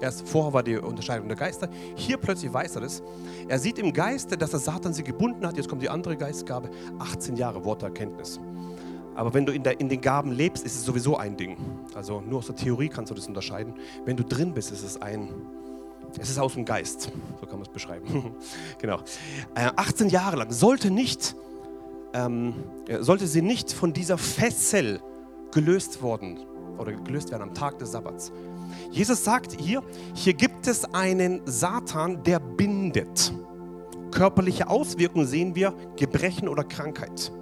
Erst 0.00 0.28
vorher 0.28 0.52
war 0.52 0.62
die 0.62 0.76
Unterscheidung 0.76 1.26
der 1.26 1.36
Geister. 1.36 1.68
Hier 1.96 2.18
plötzlich 2.18 2.52
weiß 2.52 2.76
er 2.76 2.82
das. 2.82 3.02
Er 3.48 3.58
sieht 3.58 3.78
im 3.78 3.92
Geiste, 3.92 4.36
dass 4.36 4.50
der 4.50 4.60
Satan 4.60 4.92
sie 4.92 5.02
gebunden 5.02 5.44
hat. 5.46 5.56
Jetzt 5.56 5.68
kommt 5.68 5.82
die 5.82 5.90
andere 5.90 6.16
Geistgabe. 6.16 6.70
18 6.98 7.36
Jahre 7.36 7.64
Wort 7.64 7.82
der 7.82 7.88
Erkenntnis. 7.88 8.38
Aber 9.16 9.34
wenn 9.34 9.44
du 9.44 9.52
in, 9.52 9.64
der, 9.64 9.80
in, 9.80 9.88
den 9.88 10.00
Gaben 10.00 10.30
lebst, 10.30 10.64
ist 10.64 10.76
es 10.76 10.84
sowieso 10.84 11.16
ein 11.16 11.36
Ding. 11.36 11.56
Also 11.94 12.20
nur 12.20 12.38
aus 12.38 12.46
der 12.46 12.54
Theorie 12.54 12.88
kannst 12.88 13.10
du 13.10 13.16
das 13.16 13.26
unterscheiden. 13.26 13.74
Wenn 14.04 14.16
du 14.16 14.24
drin 14.24 14.54
bist, 14.54 14.70
ist 14.70 14.84
es 14.84 15.02
ein, 15.02 15.30
es 16.16 16.30
ist 16.30 16.38
aus 16.38 16.54
dem 16.54 16.64
Geist. 16.64 17.10
So 17.40 17.46
kann 17.46 17.58
man 17.58 17.62
es 17.62 17.68
beschreiben. 17.68 18.36
genau. 18.78 18.98
Äh, 19.56 19.70
18 19.74 20.10
Jahre 20.10 20.36
lang 20.36 20.52
sollte 20.52 20.92
nicht, 20.92 21.34
ähm, 22.14 22.54
sollte 23.00 23.26
sie 23.26 23.42
nicht 23.42 23.72
von 23.72 23.92
dieser 23.92 24.18
Fessel 24.18 25.00
gelöst 25.52 26.02
worden 26.02 26.38
oder 26.78 26.92
gelöst 26.92 27.30
werden 27.30 27.42
am 27.42 27.54
Tag 27.54 27.78
des 27.78 27.92
Sabbats. 27.92 28.32
Jesus 28.90 29.24
sagt 29.24 29.58
hier, 29.60 29.82
hier 30.14 30.34
gibt 30.34 30.66
es 30.66 30.84
einen 30.94 31.40
Satan, 31.46 32.22
der 32.22 32.38
bindet. 32.38 33.32
Körperliche 34.10 34.68
Auswirkungen 34.68 35.26
sehen 35.26 35.54
wir, 35.54 35.74
Gebrechen 35.96 36.48
oder 36.48 36.64
Krankheit. 36.64 37.32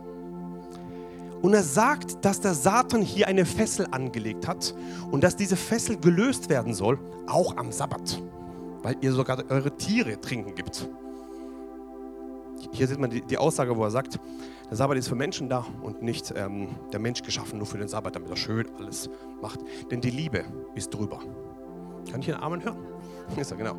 Und 1.43 1.55
er 1.55 1.63
sagt, 1.63 2.25
dass 2.25 2.41
der 2.41 2.55
Satan 2.55 3.03
hier 3.03 3.29
eine 3.29 3.45
Fessel 3.45 3.87
angelegt 3.91 4.49
hat 4.49 4.75
und 5.11 5.23
dass 5.23 5.37
diese 5.37 5.57
Fessel 5.57 5.97
gelöst 5.97 6.49
werden 6.49 6.75
soll, 6.75 6.99
auch 7.27 7.57
am 7.57 7.71
Sabbat, 7.71 8.21
weil 8.83 8.97
ihr 9.01 9.13
sogar 9.13 9.39
eure 9.49 9.77
Tiere 9.77 10.21
trinken 10.21 10.55
gibt. 10.55 10.89
Hier 12.73 12.89
sieht 12.89 12.99
man 12.99 13.11
die, 13.11 13.21
die 13.21 13.39
Aussage, 13.39 13.77
wo 13.77 13.85
er 13.85 13.91
sagt, 13.91 14.19
der 14.69 14.77
Sabbat 14.77 14.99
ist 14.99 15.09
für 15.09 15.15
Menschen 15.15 15.49
da 15.49 15.65
und 15.83 16.03
nicht 16.03 16.35
ähm, 16.37 16.69
der 16.93 16.99
Mensch 16.99 17.23
geschaffen 17.23 17.59
nur 17.59 17.67
für 17.67 17.79
den 17.79 17.89
Sabbat, 17.89 18.17
damit 18.17 18.31
er 18.31 18.37
schön 18.37 18.69
alles 18.79 19.09
macht. 19.41 19.61
Denn 19.91 20.01
die 20.01 20.11
Liebe 20.11 20.45
ist 20.75 20.91
drüber. 20.91 21.21
Kann 22.11 22.21
ich 22.21 22.33
einen 22.33 22.43
Amen 22.43 22.65
hören? 22.65 22.79
Ist 23.37 23.51
er, 23.51 23.57
genau. 23.57 23.77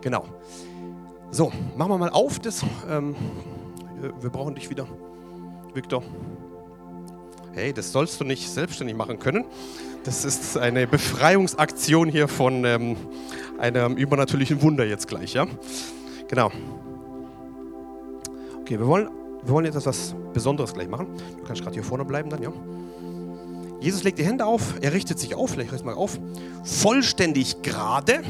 Genau. 0.00 0.24
So, 1.30 1.52
machen 1.76 1.90
wir 1.90 1.98
mal 1.98 2.10
auf 2.10 2.38
das. 2.38 2.64
Ähm, 2.88 3.16
wir 4.20 4.30
brauchen 4.30 4.54
dich 4.54 4.70
wieder, 4.70 4.86
Victor. 5.74 6.02
Hey, 7.52 7.72
das 7.72 7.90
sollst 7.90 8.20
du 8.20 8.24
nicht 8.24 8.48
selbstständig 8.48 8.96
machen 8.96 9.18
können. 9.18 9.44
Das 10.04 10.24
ist 10.24 10.56
eine 10.56 10.86
Befreiungsaktion 10.86 12.08
hier 12.08 12.28
von 12.28 12.64
ähm, 12.64 12.96
einem 13.58 13.96
übernatürlichen 13.96 14.62
Wunder 14.62 14.84
jetzt 14.84 15.08
gleich, 15.08 15.34
ja? 15.34 15.46
Genau. 16.28 16.52
Okay, 18.60 18.78
wir 18.78 18.86
wollen 18.86 19.08
wir 19.46 19.54
wollen 19.54 19.64
jetzt 19.64 19.76
etwas 19.76 20.14
Besonderes 20.32 20.74
gleich 20.74 20.88
machen. 20.88 21.06
Du 21.38 21.44
kannst 21.44 21.62
gerade 21.62 21.74
hier 21.74 21.84
vorne 21.84 22.04
bleiben 22.04 22.28
dann, 22.30 22.42
ja. 22.42 22.52
Jesus 23.80 24.02
legt 24.02 24.18
die 24.18 24.24
Hände 24.24 24.44
auf, 24.44 24.74
er 24.80 24.92
richtet 24.92 25.20
sich 25.20 25.36
auf, 25.36 25.50
vielleicht 25.50 25.84
mal 25.84 25.94
auf, 25.94 26.18
vollständig 26.64 27.62
gerade, 27.62 28.22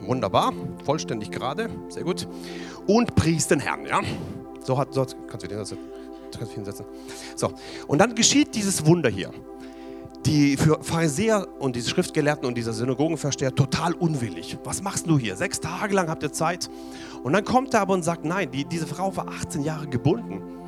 wunderbar, 0.00 0.52
vollständig 0.84 1.30
gerade, 1.30 1.68
sehr 1.88 2.02
gut, 2.02 2.26
und 2.88 3.14
pries 3.14 3.46
den 3.46 3.60
Herrn, 3.60 3.86
ja. 3.86 4.00
So 4.64 4.76
hat, 4.76 4.92
so 4.92 5.06
kannst 5.28 5.44
du 5.44 5.48
den 5.48 5.58
kannst 5.58 5.72
du 5.72 6.56
hinsetzen. 6.56 6.86
So, 7.36 7.52
und 7.86 7.98
dann 7.98 8.16
geschieht 8.16 8.54
dieses 8.56 8.84
Wunder 8.84 9.08
hier 9.08 9.30
die 10.26 10.56
für 10.56 10.82
Pharisäer 10.82 11.46
und 11.58 11.76
diese 11.76 11.90
Schriftgelehrten 11.90 12.46
und 12.46 12.56
dieser 12.56 12.72
Synagogenversteher 12.72 13.54
total 13.54 13.92
unwillig. 13.92 14.56
Was 14.64 14.82
machst 14.82 15.06
du 15.06 15.18
hier? 15.18 15.36
Sechs 15.36 15.60
Tage 15.60 15.94
lang 15.94 16.08
habt 16.08 16.22
ihr 16.22 16.32
Zeit. 16.32 16.70
Und 17.22 17.34
dann 17.34 17.44
kommt 17.44 17.74
er 17.74 17.82
aber 17.82 17.92
und 17.92 18.04
sagt, 18.04 18.24
nein, 18.24 18.50
die, 18.50 18.64
diese 18.64 18.86
Frau 18.86 19.14
war 19.14 19.28
18 19.28 19.62
Jahre 19.64 19.86
gebunden 19.86 20.63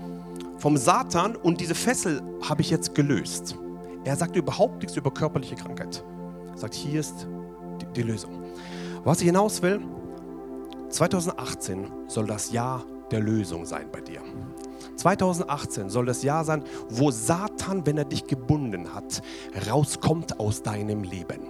vom 0.58 0.76
Satan 0.76 1.36
und 1.36 1.60
diese 1.60 1.74
Fessel 1.74 2.22
habe 2.48 2.62
ich 2.62 2.70
jetzt 2.70 2.94
gelöst. 2.94 3.56
Er 4.04 4.16
sagt 4.16 4.36
überhaupt 4.36 4.80
nichts 4.80 4.96
über 4.96 5.10
körperliche 5.12 5.56
Krankheit. 5.56 6.04
Er 6.52 6.58
sagt, 6.58 6.74
hier 6.74 7.00
ist 7.00 7.26
die, 7.80 7.86
die 7.94 8.02
Lösung. 8.02 8.42
Was 9.04 9.20
ich 9.20 9.26
hinaus 9.26 9.62
will, 9.62 9.80
2018 10.88 11.90
soll 12.06 12.26
das 12.26 12.52
Jahr 12.52 12.84
der 13.10 13.20
Lösung 13.20 13.66
sein 13.66 13.88
bei 13.90 14.00
dir. 14.00 14.20
2018 14.96 15.90
soll 15.90 16.06
das 16.06 16.22
Jahr 16.22 16.44
sein, 16.44 16.64
wo 16.88 17.10
Satan, 17.10 17.86
wenn 17.86 17.98
er 17.98 18.04
dich 18.04 18.26
gebunden 18.26 18.94
hat, 18.94 19.22
rauskommt 19.68 20.40
aus 20.40 20.62
deinem 20.62 21.02
Leben. 21.02 21.40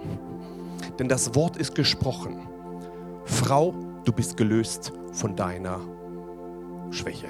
Denn 0.99 1.07
das 1.07 1.33
Wort 1.35 1.57
ist 1.57 1.75
gesprochen. 1.75 2.47
Frau, 3.23 3.73
du 4.03 4.11
bist 4.11 4.37
gelöst 4.37 4.91
von 5.11 5.35
deiner 5.35 5.79
Schwäche. 6.91 7.27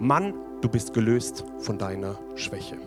Mann, 0.00 0.32
du 0.62 0.68
bist 0.70 0.94
gelöst 0.94 1.44
von 1.58 1.76
deiner 1.76 2.18
Schwäche. 2.34 2.78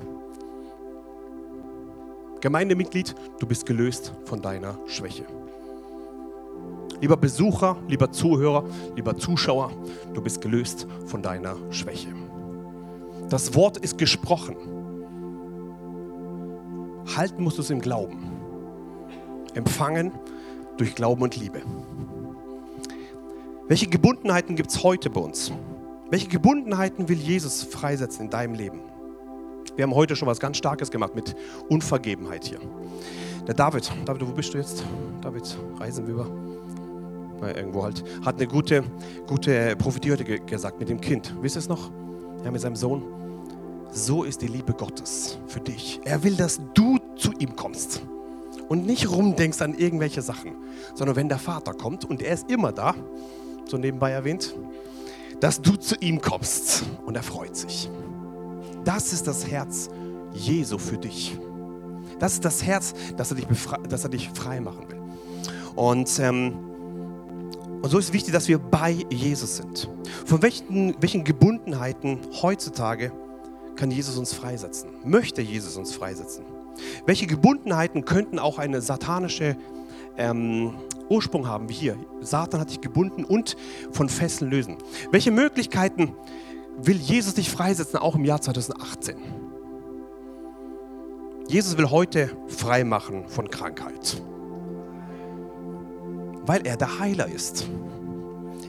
Gemeindemitglied, 2.42 3.14
du 3.38 3.46
bist 3.46 3.68
gelöst 3.68 4.14
von 4.26 4.42
deiner 4.42 4.80
Schwäche. 4.88 5.26
Lieber 7.00 7.16
Besucher, 7.16 7.78
lieber 7.88 8.12
Zuhörer, 8.12 8.66
lieber 8.96 9.16
Zuschauer, 9.16 9.72
du 10.16 10.22
bist 10.24 10.42
gelöst 10.42 10.88
von 11.06 11.22
deiner 11.22 11.56
Schwäche. 11.70 12.08
Das 13.30 13.54
Wort 13.54 13.78
ist 13.78 14.00
gesprochen. 14.00 14.56
Halten 17.16 17.44
musst 17.44 17.60
du 17.60 17.62
es 17.62 17.70
im 17.70 17.80
Glauben. 17.80 18.32
Empfangen 19.54 20.12
durch 20.78 20.96
Glauben 20.96 21.22
und 21.22 21.38
Liebe. 21.38 21.62
Welche 23.68 23.86
Gebundenheiten 23.86 24.56
gibt 24.56 24.72
es 24.72 24.84
heute 24.84 25.12
bei 25.12 25.22
uns? 25.22 25.52
Welche 26.14 26.28
Gebundenheiten 26.28 27.10
will 27.10 27.18
Jesus 27.18 27.64
freisetzen 27.64 28.26
in 28.26 28.30
deinem 28.30 28.54
Leben? 28.54 28.82
Wir 29.76 29.82
haben 29.82 29.96
heute 29.96 30.16
schon 30.16 30.28
was 30.28 30.40
ganz 30.40 30.58
Starkes 30.58 30.92
gemacht 30.92 31.16
mit 31.16 31.36
Unvergebenheit 31.70 32.46
hier. 32.46 32.60
Der 33.48 33.56
David, 33.56 33.92
David, 34.06 34.28
wo 34.28 34.32
bist 34.32 34.54
du 34.54 34.60
jetzt? 34.60 34.84
David, 35.22 35.58
reisen 35.80 36.06
wir 36.06 36.14
über 36.14 36.28
irgendwo 37.58 37.82
halt, 37.82 38.04
hat 38.24 38.36
eine 38.36 38.46
gute, 38.46 38.84
gute 39.26 39.76
Prophetie 39.76 40.12
heute 40.12 40.24
gesagt 40.24 40.80
mit 40.80 40.88
dem 40.88 41.02
Kind. 41.02 41.34
Wisst 41.42 41.56
ihr 41.56 41.62
es 41.62 41.68
noch? 41.68 41.90
Ja, 42.46 42.52
mit 42.52 42.62
seinem 42.62 42.76
Sohn. 42.76 43.02
So 43.92 44.24
ist 44.24 44.44
die 44.44 44.48
Liebe 44.50 44.74
Gottes 44.74 45.40
für 45.48 45.62
dich. 45.62 46.00
Er 46.04 46.24
will, 46.24 46.36
dass 46.36 46.62
du 46.76 47.00
zu 47.16 47.32
ihm 47.40 47.56
kommst 47.56 48.04
und 48.70 48.86
nicht 48.86 49.10
rumdenkst 49.10 49.64
an 49.64 49.74
irgendwelche 49.74 50.22
Sachen, 50.22 50.52
sondern 50.94 51.16
wenn 51.16 51.28
der 51.28 51.40
Vater 51.40 51.74
kommt 51.74 52.06
und 52.06 52.22
er 52.22 52.36
ist 52.36 52.52
immer 52.52 52.72
da, 52.72 52.94
so 53.66 53.80
nebenbei 53.80 54.12
erwähnt, 54.12 54.54
dass 55.44 55.62
du 55.62 55.76
zu 55.76 55.96
ihm 55.96 56.22
kommst 56.22 56.86
und 57.06 57.18
er 57.18 57.22
freut 57.22 57.54
sich. 57.54 57.90
Das 58.86 59.12
ist 59.12 59.28
das 59.28 59.46
Herz 59.46 59.90
Jesu 60.32 60.78
für 60.78 60.98
dich. 60.98 61.38
Das 62.18 62.36
ist 62.36 62.46
das 62.46 62.64
Herz, 62.64 62.94
dass 63.18 63.32
er 63.32 63.36
dich, 63.36 63.48
dass 63.90 64.06
er 64.06 64.10
dich 64.10 64.30
frei 64.30 64.62
machen 64.62 64.90
will. 64.90 65.02
Und, 65.76 66.18
ähm, 66.20 66.54
und 67.82 67.90
so 67.90 67.98
ist 67.98 68.06
es 68.06 68.14
wichtig, 68.14 68.32
dass 68.32 68.48
wir 68.48 68.58
bei 68.58 68.92
Jesus 69.10 69.58
sind. 69.58 69.90
Von 70.26 70.42
welchen, 70.42 70.96
welchen 71.02 71.26
Gebundenheiten 71.26 72.20
heutzutage 72.42 73.12
kann 73.76 73.92
Jesus 73.92 74.18
uns 74.18 74.32
freisetzen? 74.32 74.92
Möchte 75.04 75.42
Jesus 75.42 75.76
uns 75.76 75.92
freisetzen? 75.94 76.46
Welche 77.06 77.28
Gebundenheiten 77.28 78.06
könnten 78.06 78.40
auch 78.40 78.60
eine 78.60 78.82
satanische 78.82 79.58
ähm, 80.16 80.76
Ursprung 81.10 81.48
haben, 81.48 81.70
wie 81.70 81.74
hier? 81.74 81.98
Satan 82.22 82.60
hat 82.60 82.70
dich 82.70 82.82
gebunden 82.82 83.24
und 83.24 83.56
von 83.92 84.10
Fesseln 84.10 84.52
lösen. 84.52 84.78
Welche 85.12 85.32
Möglichkeiten 85.32 86.16
will 86.78 86.98
Jesus 86.98 87.36
dich 87.36 87.50
freisetzen, 87.50 88.00
auch 88.00 88.16
im 88.16 88.26
Jahr 88.26 88.42
2018? 88.42 89.16
Jesus 91.48 91.78
will 91.78 91.90
heute 91.90 92.32
frei 92.48 92.84
machen 92.84 93.28
von 93.28 93.50
Krankheit, 93.50 94.22
weil 96.46 96.66
er 96.66 96.78
der 96.78 97.00
Heiler 97.00 97.28
ist. 97.28 97.68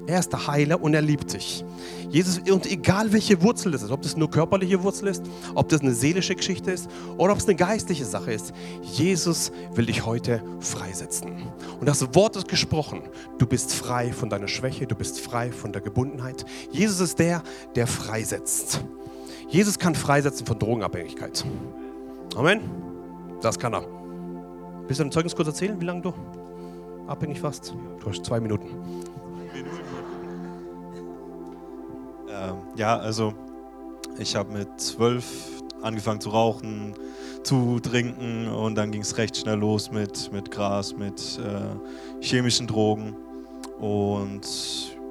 Er 0.06 0.18
ist 0.18 0.32
der 0.32 0.46
Heiler 0.48 0.82
und 0.82 0.92
er 0.92 1.02
liebt 1.02 1.32
dich. 1.32 1.64
Jesus, 2.10 2.38
und 2.50 2.66
egal 2.66 3.12
welche 3.12 3.42
Wurzel 3.42 3.72
das 3.72 3.82
ist, 3.82 3.90
ob 3.90 4.02
das 4.02 4.16
nur 4.16 4.30
körperliche 4.30 4.82
Wurzel 4.82 5.08
ist, 5.08 5.22
ob 5.54 5.68
das 5.68 5.80
eine 5.80 5.92
seelische 5.92 6.34
Geschichte 6.34 6.70
ist 6.70 6.88
oder 7.16 7.32
ob 7.32 7.38
es 7.38 7.46
eine 7.46 7.56
geistliche 7.56 8.04
Sache 8.04 8.32
ist, 8.32 8.52
Jesus 8.82 9.52
will 9.74 9.86
dich 9.86 10.04
heute 10.04 10.42
freisetzen. 10.60 11.42
Und 11.80 11.88
das 11.88 12.14
Wort 12.14 12.36
ist 12.36 12.48
gesprochen. 12.48 13.02
Du 13.38 13.46
bist 13.46 13.72
frei 13.72 14.12
von 14.12 14.30
deiner 14.30 14.48
Schwäche, 14.48 14.86
du 14.86 14.94
bist 14.94 15.20
frei 15.20 15.50
von 15.52 15.72
der 15.72 15.82
Gebundenheit. 15.82 16.44
Jesus 16.70 17.00
ist 17.00 17.18
der, 17.18 17.42
der 17.74 17.86
freisetzt. 17.86 18.80
Jesus 19.48 19.78
kann 19.78 19.94
freisetzen 19.94 20.46
von 20.46 20.58
Drogenabhängigkeit. 20.58 21.44
Amen. 22.36 22.60
Das 23.40 23.58
kann 23.58 23.74
er. 23.74 23.86
Willst 24.86 25.00
du 25.00 25.04
ein 25.04 25.12
Zeugnis 25.12 25.34
kurz 25.34 25.48
erzählen, 25.48 25.80
wie 25.80 25.84
lange 25.84 26.02
du 26.02 26.14
abhängig 27.06 27.42
warst? 27.42 27.74
Du 28.00 28.10
hast 28.10 28.24
zwei 28.24 28.40
Minuten. 28.40 28.68
Ähm, 32.48 32.56
ja, 32.76 32.96
also 32.96 33.34
ich 34.18 34.36
habe 34.36 34.52
mit 34.52 34.80
zwölf 34.80 35.24
angefangen 35.82 36.20
zu 36.20 36.30
rauchen, 36.30 36.94
zu 37.42 37.78
trinken 37.80 38.48
und 38.48 38.74
dann 38.74 38.90
ging 38.90 39.02
es 39.02 39.16
recht 39.18 39.36
schnell 39.36 39.58
los 39.58 39.90
mit, 39.90 40.32
mit 40.32 40.50
Gras, 40.50 40.94
mit 40.96 41.38
äh, 41.38 42.24
chemischen 42.24 42.66
Drogen. 42.66 43.14
Und 43.78 44.42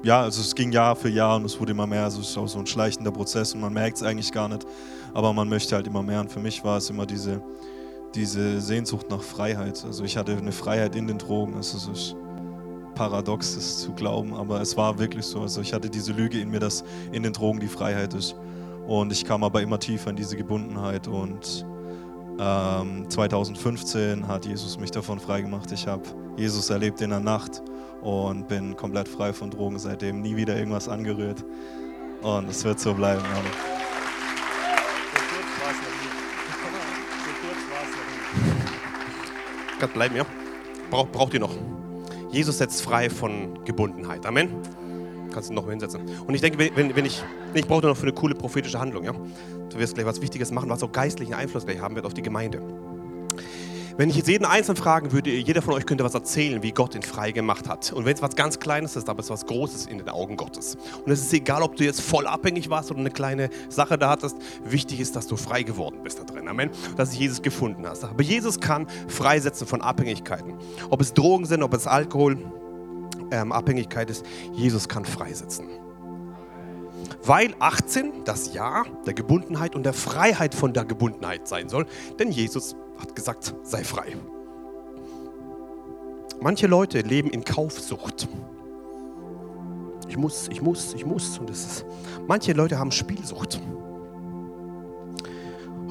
ja, 0.02 0.22
also 0.22 0.40
es 0.40 0.54
ging 0.54 0.72
Jahr 0.72 0.96
für 0.96 1.08
Jahr 1.08 1.36
und 1.36 1.44
es 1.44 1.58
wurde 1.60 1.72
immer 1.72 1.86
mehr. 1.86 2.04
Also 2.04 2.20
es 2.20 2.30
ist 2.30 2.36
auch 2.36 2.48
so 2.48 2.58
ein 2.58 2.66
schleichender 2.66 3.12
Prozess 3.12 3.54
und 3.54 3.60
man 3.60 3.72
merkt 3.72 3.98
es 3.98 4.02
eigentlich 4.02 4.32
gar 4.32 4.48
nicht. 4.48 4.66
Aber 5.12 5.32
man 5.32 5.48
möchte 5.48 5.76
halt 5.76 5.86
immer 5.86 6.02
mehr. 6.02 6.20
Und 6.20 6.32
für 6.32 6.40
mich 6.40 6.64
war 6.64 6.78
es 6.78 6.90
immer 6.90 7.06
diese, 7.06 7.40
diese 8.14 8.60
Sehnsucht 8.60 9.08
nach 9.10 9.22
Freiheit. 9.22 9.82
Also 9.84 10.02
ich 10.02 10.16
hatte 10.16 10.36
eine 10.36 10.52
Freiheit 10.52 10.96
in 10.96 11.06
den 11.06 11.18
Drogen. 11.18 11.54
Also 11.54 11.76
es 11.78 11.98
ist 11.98 12.16
paradox, 12.94 13.54
das 13.54 13.78
zu 13.78 13.92
glauben, 13.92 14.34
aber 14.34 14.60
es 14.60 14.76
war 14.76 14.98
wirklich 14.98 15.24
so. 15.24 15.40
Also 15.40 15.60
ich 15.60 15.72
hatte 15.72 15.90
diese 15.90 16.12
Lüge 16.12 16.40
in 16.40 16.50
mir, 16.50 16.60
dass 16.60 16.84
in 17.12 17.22
den 17.22 17.32
Drogen 17.32 17.60
die 17.60 17.68
Freiheit 17.68 18.14
ist. 18.14 18.34
Und 18.86 19.12
ich 19.12 19.24
kam 19.24 19.42
aber 19.44 19.62
immer 19.62 19.78
tiefer 19.78 20.10
in 20.10 20.16
diese 20.16 20.36
Gebundenheit. 20.36 21.08
Und 21.08 21.64
ähm, 22.38 23.08
2015 23.08 24.26
hat 24.28 24.46
Jesus 24.46 24.78
mich 24.78 24.90
davon 24.90 25.18
freigemacht. 25.18 25.72
Ich 25.72 25.86
habe 25.86 26.02
Jesus 26.36 26.70
erlebt 26.70 27.00
in 27.00 27.10
der 27.10 27.20
Nacht 27.20 27.62
und 28.02 28.48
bin 28.48 28.76
komplett 28.76 29.08
frei 29.08 29.32
von 29.32 29.50
Drogen 29.50 29.78
seitdem. 29.78 30.20
Nie 30.20 30.36
wieder 30.36 30.56
irgendwas 30.56 30.88
angerührt. 30.88 31.44
Und 32.22 32.48
es 32.48 32.64
wird 32.64 32.80
so 32.80 32.94
bleiben. 32.94 33.22
Amen. 33.22 33.52
Bleiben, 39.92 40.16
ja? 40.16 40.24
Brauch, 40.90 41.06
braucht 41.08 41.34
ihr 41.34 41.40
noch. 41.40 41.54
Jesus 42.34 42.58
setzt 42.58 42.82
frei 42.82 43.08
von 43.08 43.64
Gebundenheit. 43.64 44.26
Amen. 44.26 44.50
Kannst 45.32 45.50
du 45.50 45.54
noch 45.54 45.68
hinsetzen. 45.68 46.02
Und 46.26 46.34
ich 46.34 46.40
denke, 46.40 46.58
wenn, 46.74 46.94
wenn 46.96 47.04
ich, 47.06 47.22
ich 47.54 47.66
brauche 47.66 47.86
noch 47.86 47.96
für 47.96 48.02
eine 48.02 48.12
coole 48.12 48.34
prophetische 48.34 48.80
Handlung, 48.80 49.04
ja? 49.04 49.12
Du 49.70 49.78
wirst 49.78 49.94
gleich 49.94 50.06
was 50.06 50.20
Wichtiges 50.20 50.50
machen, 50.50 50.68
was 50.68 50.82
auch 50.82 50.90
geistlichen 50.90 51.34
Einfluss 51.34 51.64
gleich 51.64 51.80
haben 51.80 51.94
wird 51.94 52.06
auf 52.06 52.14
die 52.14 52.22
Gemeinde. 52.22 52.60
Wenn 53.96 54.10
ich 54.10 54.16
jetzt 54.16 54.26
jeden 54.26 54.44
Einzelnen 54.44 54.76
fragen 54.76 55.12
würde, 55.12 55.30
jeder 55.30 55.62
von 55.62 55.72
euch 55.72 55.86
könnte 55.86 56.02
was 56.02 56.14
erzählen, 56.14 56.64
wie 56.64 56.72
Gott 56.72 56.96
ihn 56.96 57.02
frei 57.02 57.30
gemacht 57.30 57.68
hat. 57.68 57.92
Und 57.92 58.04
wenn 58.04 58.14
es 58.14 58.22
was 58.22 58.34
ganz 58.34 58.58
Kleines 58.58 58.96
ist, 58.96 59.08
aber 59.08 59.20
es 59.20 59.26
ist 59.26 59.30
was 59.30 59.46
Großes 59.46 59.86
in 59.86 59.98
den 59.98 60.08
Augen 60.08 60.36
Gottes. 60.36 60.76
Und 61.04 61.12
es 61.12 61.20
ist 61.20 61.32
egal, 61.32 61.62
ob 61.62 61.76
du 61.76 61.84
jetzt 61.84 62.00
voll 62.00 62.26
abhängig 62.26 62.70
warst 62.70 62.90
oder 62.90 62.98
eine 62.98 63.10
kleine 63.10 63.50
Sache 63.68 63.96
da 63.96 64.10
hattest. 64.10 64.36
Wichtig 64.64 64.98
ist, 64.98 65.14
dass 65.14 65.28
du 65.28 65.36
frei 65.36 65.62
geworden 65.62 66.00
bist 66.02 66.18
da 66.18 66.24
drin. 66.24 66.48
Amen. 66.48 66.70
Dass 66.96 67.12
du 67.12 67.18
Jesus 67.18 67.40
gefunden 67.40 67.86
hast. 67.86 68.02
Aber 68.02 68.22
Jesus 68.24 68.58
kann 68.58 68.88
freisetzen 69.06 69.64
von 69.68 69.80
Abhängigkeiten. 69.80 70.54
Ob 70.90 71.00
es 71.00 71.14
Drogen 71.14 71.46
sind, 71.46 71.62
ob 71.62 71.72
es 71.72 71.86
Alkohol, 71.86 72.38
ähm, 73.30 73.52
Abhängigkeit 73.52 74.10
ist. 74.10 74.26
Jesus 74.54 74.88
kann 74.88 75.04
freisetzen. 75.04 75.68
Weil 77.22 77.54
18 77.60 78.24
das 78.24 78.54
Jahr 78.54 78.86
der 79.06 79.14
Gebundenheit 79.14 79.76
und 79.76 79.84
der 79.84 79.94
Freiheit 79.94 80.52
von 80.52 80.72
der 80.72 80.84
Gebundenheit 80.84 81.46
sein 81.46 81.68
soll. 81.68 81.86
Denn 82.18 82.32
Jesus 82.32 82.74
hat 82.98 83.14
gesagt, 83.16 83.54
sei 83.62 83.84
frei. 83.84 84.16
Manche 86.40 86.66
Leute 86.66 87.00
leben 87.00 87.30
in 87.30 87.44
Kaufsucht. 87.44 88.28
Ich 90.08 90.16
muss, 90.16 90.48
ich 90.48 90.60
muss, 90.60 90.94
ich 90.94 91.06
muss. 91.06 91.38
Und 91.38 91.48
das 91.48 91.64
ist, 91.64 91.86
manche 92.26 92.52
Leute 92.52 92.78
haben 92.78 92.92
Spielsucht. 92.92 93.60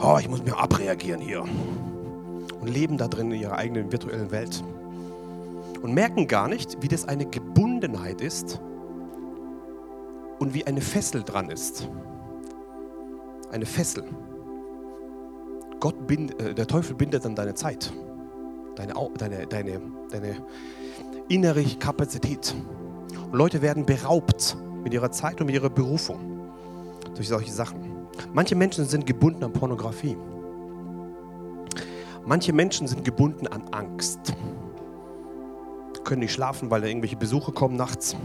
Oh, 0.02 0.18
ich 0.20 0.30
muss 0.30 0.44
mir 0.44 0.58
abreagieren 0.58 1.22
hier. 1.22 1.42
Und 1.42 2.68
leben 2.68 2.98
da 2.98 3.08
drin 3.08 3.32
in 3.32 3.42
ihrer 3.42 3.58
eigenen 3.58 3.92
virtuellen 3.92 4.32
Welt. 4.32 4.64
Und 5.82 5.94
merken 5.94 6.28
gar 6.28 6.48
nicht, 6.48 6.82
wie 6.82 6.88
das 6.88 7.08
eine 7.08 7.26
Gebundenheit 7.26 8.22
ist 8.22 8.62
und 10.40 10.54
wie 10.54 10.66
eine 10.66 10.82
Fessel 10.82 11.24
dran 11.24 11.50
ist. 11.50 11.90
Eine 13.52 13.66
Fessel. 13.66 14.04
Gott 15.84 16.08
bind, 16.08 16.40
äh, 16.40 16.54
der 16.56 16.66
Teufel 16.66 16.96
bindet 16.96 17.26
dann 17.26 17.36
deine 17.36 17.56
Zeit, 17.56 17.92
deine, 18.78 18.94
deine, 19.18 19.48
deine, 19.48 19.82
deine 20.10 20.38
innere 21.28 21.62
Kapazität. 21.78 22.56
Und 23.30 23.34
Leute 23.34 23.62
werden 23.62 23.86
beraubt 23.86 24.56
mit 24.82 24.94
ihrer 24.94 25.12
Zeit 25.12 25.42
und 25.42 25.48
mit 25.48 25.56
ihrer 25.56 25.70
Berufung 25.70 26.50
durch 27.16 27.28
solche 27.28 27.52
Sachen. 27.52 28.08
Manche 28.32 28.56
Menschen 28.56 28.86
sind 28.86 29.06
gebunden 29.06 29.44
an 29.44 29.52
Pornografie. 29.52 30.16
Manche 32.26 32.54
Menschen 32.54 32.88
sind 32.88 33.04
gebunden 33.04 33.48
an 33.48 33.64
Angst. 33.72 34.34
Können 36.06 36.22
nicht 36.22 36.32
schlafen, 36.32 36.72
weil 36.72 36.80
da 36.80 36.88
irgendwelche 36.88 37.18
Besuche 37.18 37.52
kommen 37.52 37.76
nachts. 37.76 38.16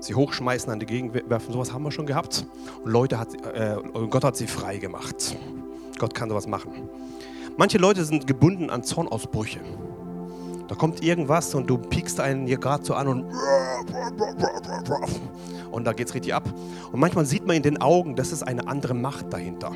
Sie 0.00 0.16
hochschmeißen, 0.16 0.72
an 0.72 0.80
die 0.80 0.86
Gegend 0.86 1.14
werfen. 1.30 1.52
Sowas 1.52 1.72
haben 1.72 1.84
wir 1.84 1.92
schon 1.92 2.06
gehabt. 2.06 2.44
Und 2.82 2.90
Leute 2.90 3.20
hat, 3.20 3.34
äh, 3.54 3.76
Gott 4.10 4.24
hat 4.24 4.34
sie 4.36 4.48
frei 4.48 4.78
gemacht. 4.78 5.36
Gott 5.98 6.14
kann 6.14 6.28
sowas 6.28 6.46
machen. 6.46 6.88
Manche 7.56 7.78
Leute 7.78 8.04
sind 8.04 8.26
gebunden 8.26 8.70
an 8.70 8.84
Zornausbrüche. 8.84 9.60
Da 10.68 10.74
kommt 10.74 11.02
irgendwas 11.02 11.54
und 11.54 11.68
du 11.68 11.78
piekst 11.78 12.20
einen 12.20 12.46
hier 12.46 12.58
gerade 12.58 12.84
so 12.84 12.94
an 12.94 13.08
und 13.08 13.24
und 15.70 15.84
da 15.84 15.92
geht 15.92 16.08
es 16.08 16.14
richtig 16.14 16.34
ab. 16.34 16.44
Und 16.92 17.00
manchmal 17.00 17.24
sieht 17.24 17.46
man 17.46 17.56
in 17.56 17.62
den 17.62 17.80
Augen, 17.80 18.16
das 18.16 18.32
ist 18.32 18.42
eine 18.42 18.68
andere 18.68 18.94
Macht 18.94 19.32
dahinter. 19.32 19.72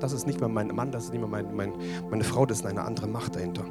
Das 0.00 0.12
ist 0.12 0.26
nicht 0.26 0.40
mehr 0.40 0.48
mein 0.48 0.68
Mann, 0.68 0.92
das 0.92 1.04
ist 1.04 1.12
nicht 1.12 1.20
mehr 1.20 1.28
mein, 1.28 1.54
mein, 1.54 1.72
meine 2.10 2.24
Frau, 2.24 2.46
das 2.46 2.60
ist 2.60 2.66
eine 2.66 2.82
andere 2.82 3.06
Macht 3.08 3.36
dahinter. 3.36 3.64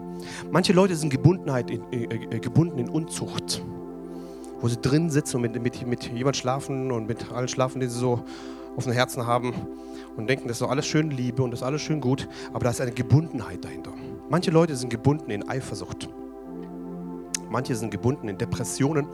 Manche 0.51 0.73
Leute 0.73 0.95
sind 0.95 1.09
Gebundenheit 1.09 1.69
in, 1.69 1.81
äh, 1.91 2.03
äh 2.03 2.39
gebunden 2.39 2.79
in 2.79 2.89
Unzucht, 2.89 3.63
wo 4.59 4.67
sie 4.67 4.77
drin 4.77 5.09
sitzen 5.09 5.37
und 5.37 5.43
mit, 5.43 5.61
mit, 5.61 5.87
mit 5.87 6.11
jemand 6.11 6.35
schlafen 6.35 6.91
und 6.91 7.07
mit 7.07 7.31
allen 7.31 7.47
schlafen, 7.47 7.79
die 7.79 7.87
sie 7.87 7.99
so 7.99 8.23
auf 8.75 8.83
dem 8.83 8.93
Herzen 8.93 9.25
haben 9.25 9.53
und 10.17 10.27
denken, 10.27 10.47
das 10.47 10.57
ist 10.57 10.61
doch 10.61 10.71
alles 10.71 10.85
schön 10.85 11.11
Liebe 11.11 11.43
und 11.43 11.51
das 11.51 11.61
ist 11.61 11.65
alles 11.65 11.81
schön 11.81 12.01
gut, 12.01 12.27
aber 12.51 12.65
da 12.65 12.71
ist 12.71 12.81
eine 12.81 12.91
Gebundenheit 12.91 13.63
dahinter. 13.63 13.93
Manche 14.29 14.51
Leute 14.51 14.75
sind 14.75 14.89
gebunden 14.89 15.31
in 15.31 15.47
Eifersucht. 15.47 16.09
Manche 17.49 17.75
sind 17.75 17.91
gebunden 17.91 18.27
in 18.27 18.37
Depressionen. 18.37 19.07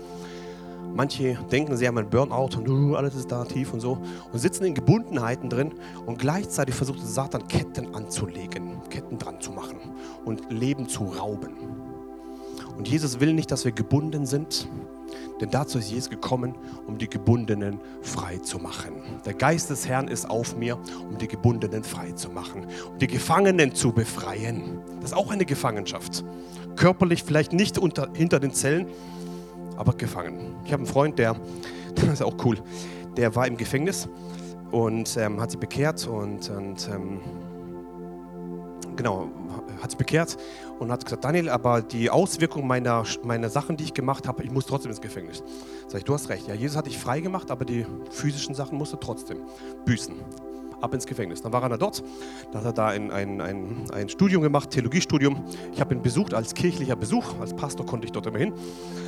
Manche 0.95 1.38
denken, 1.51 1.76
sie 1.76 1.88
haben 1.88 1.97
einen 1.97 2.10
Burnout 2.10 2.56
und 2.58 2.70
uh, 2.70 2.95
alles 2.95 3.16
ist 3.16 3.32
da 3.32 3.45
tief 3.45 3.74
und 3.74 3.80
so 3.80 3.97
und 4.32 4.39
sitzen 4.39 4.66
in 4.66 4.76
Gebundenheiten 4.76 5.49
drin 5.49 5.72
und 6.06 6.20
gleichzeitig 6.20 6.76
versucht 6.76 6.99
Satan 6.99 7.47
Ketten 7.47 7.95
anzulegen, 7.95 8.80
Ketten 8.89 9.18
dran 9.18 9.41
zu 9.41 9.51
machen 9.51 9.78
und 10.24 10.51
Leben 10.51 10.88
zu 10.88 11.06
rauben. 11.06 11.54
Und 12.78 12.88
Jesus 12.88 13.20
will 13.20 13.34
nicht, 13.34 13.51
dass 13.51 13.66
wir 13.66 13.72
gebunden 13.72 14.26
sind, 14.26 14.68
denn 15.44 15.52
dazu 15.52 15.78
ist 15.78 15.91
Jesus 15.91 16.10
gekommen, 16.10 16.56
um 16.88 16.98
die 16.98 17.10
Gebundenen 17.10 17.82
frei 18.02 18.38
zu 18.38 18.60
machen. 18.60 18.94
Der 19.26 19.34
Geist 19.34 19.70
des 19.70 19.86
Herrn 19.86 20.08
ist 20.08 20.30
auf 20.30 20.56
mir, 20.56 20.78
um 21.10 21.18
die 21.18 21.28
Gebundenen 21.28 21.84
frei 21.84 22.14
zu 22.14 22.30
machen, 22.30 22.66
um 22.89 22.98
die 22.98 23.08
Gefangenen 23.08 23.76
zu 23.76 23.91
befreien. 23.91 24.80
Das 25.02 25.12
ist 25.12 25.18
auch 25.18 25.32
eine 25.32 25.44
Gefangenschaft. 25.44 26.24
Körperlich 26.78 27.26
vielleicht 27.26 27.52
nicht 27.52 27.78
unter, 27.78 28.08
hinter 28.14 28.39
den 28.39 28.54
Zellen, 28.54 28.88
aber 29.76 29.91
gefangen. 29.96 30.56
Ich 30.64 30.72
habe 30.72 30.84
einen 30.84 30.91
Freund, 30.91 31.20
der, 31.20 31.36
das 31.96 32.06
ist 32.06 32.22
auch 32.24 32.38
cool, 32.46 32.58
der 33.18 33.36
war 33.36 33.46
im 33.46 33.58
Gefängnis 33.58 34.08
und 34.72 35.18
ähm, 35.18 35.41
hat 35.41 35.52
sich 35.52 35.60
bekehrt 35.60 36.08
und, 36.08 36.50
und 36.52 36.89
ähm, 36.89 37.20
genau, 38.96 39.30
hat 39.84 39.92
sich 39.92 39.98
bekehrt 39.98 40.38
und 40.80 40.92
hat 40.92 41.04
gesagt, 41.04 41.24
Daniel, 41.26 41.50
aber 41.50 41.82
die 41.82 42.10
Auswirkung 42.10 42.66
meiner, 42.66 43.04
meiner 43.24 43.50
Sachen, 43.50 43.78
die 43.78 43.84
ich 43.84 43.94
gemacht 43.94 44.28
habe, 44.28 44.44
ich 44.44 44.52
muss 44.52 44.66
trotzdem 44.66 44.90
ins 44.92 45.02
Gefängnis. 45.02 45.44
Sag 45.88 46.00
ich, 46.00 46.06
du 46.06 46.14
hast 46.14 46.30
recht. 46.30 46.48
Ja, 46.48 46.56
Jesus 46.56 46.78
hat 46.78 46.88
dich 46.88 46.98
frei 46.98 47.20
gemacht, 47.20 47.52
aber 47.52 47.66
die 47.66 47.86
physischen 48.10 48.56
Sachen 48.56 48.78
musst 48.78 48.94
du 48.94 48.98
trotzdem 48.98 49.40
büßen. 49.86 50.16
Ab 50.82 50.94
ins 50.94 51.06
Gefängnis. 51.06 51.42
Dann 51.42 51.54
war 51.54 51.64
er 51.64 51.78
dort, 51.78 52.04
da 52.52 52.60
hat 52.60 52.66
er 52.66 52.74
da 52.74 52.88
ein, 52.88 53.10
ein, 53.12 53.40
ein, 53.40 53.90
ein 53.94 54.10
Studium 54.10 54.42
gemacht, 54.42 54.72
Theologiestudium. 54.72 55.46
Ich 55.74 55.80
habe 55.80 55.94
ihn 55.94 56.02
besucht 56.02 56.34
als 56.34 56.54
kirchlicher 56.54 56.98
Besuch, 56.98 57.40
als 57.40 57.56
Pastor 57.56 57.86
konnte 57.86 58.06
ich 58.06 58.12
dort 58.12 58.26
immer 58.26 58.40
hin. 58.40 58.54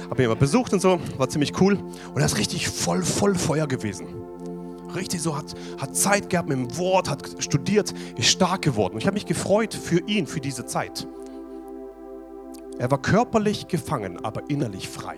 Habe 0.10 0.22
ihn 0.22 0.26
immer 0.26 0.38
besucht 0.38 0.72
und 0.72 0.82
so, 0.82 1.00
war 1.18 1.28
ziemlich 1.28 1.60
cool. 1.60 1.78
Und 2.14 2.22
er 2.22 2.26
ist 2.26 2.38
richtig 2.38 2.70
voll, 2.70 3.02
voll 3.04 3.36
Feuer 3.36 3.68
gewesen 3.68 4.25
richtig 4.96 5.22
so, 5.22 5.38
hat, 5.38 5.54
hat 5.80 5.96
Zeit 5.96 6.30
gehabt 6.30 6.50
mit 6.50 6.58
dem 6.58 6.78
Wort, 6.78 7.10
hat 7.10 7.24
studiert, 7.40 7.94
ist 8.18 8.28
stark 8.28 8.62
geworden. 8.62 8.94
Und 8.94 9.02
ich 9.02 9.08
habe 9.08 9.16
mich 9.16 9.26
gefreut 9.26 9.74
für 9.74 10.00
ihn, 10.08 10.28
für 10.28 10.40
diese 10.40 10.66
Zeit. 10.66 11.08
Er 12.78 12.92
war 12.92 13.02
körperlich 13.02 13.68
gefangen, 13.68 14.24
aber 14.24 14.50
innerlich 14.50 14.90
frei. 14.90 15.16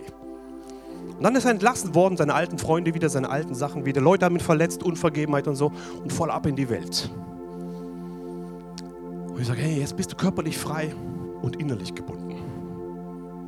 Und 1.16 1.24
dann 1.24 1.34
ist 1.34 1.44
er 1.44 1.50
entlassen 1.50 1.94
worden, 1.94 2.16
seine 2.16 2.34
alten 2.34 2.58
Freunde 2.58 2.94
wieder, 2.94 3.08
seine 3.08 3.28
alten 3.28 3.54
Sachen 3.54 3.84
wieder. 3.84 4.00
Leute 4.00 4.24
haben 4.24 4.36
ihn 4.36 4.40
verletzt, 4.40 4.82
Unvergebenheit 4.82 5.48
und 5.48 5.56
so 5.56 5.72
und 6.02 6.12
voll 6.12 6.30
ab 6.30 6.46
in 6.46 6.54
die 6.54 6.68
Welt. 6.68 7.10
Und 9.28 9.40
ich 9.40 9.46
sage, 9.46 9.60
hey, 9.60 9.80
jetzt 9.80 9.96
bist 9.96 10.12
du 10.12 10.16
körperlich 10.16 10.56
frei 10.56 10.94
und 11.42 11.56
innerlich 11.56 11.94
gebunden. 11.94 12.36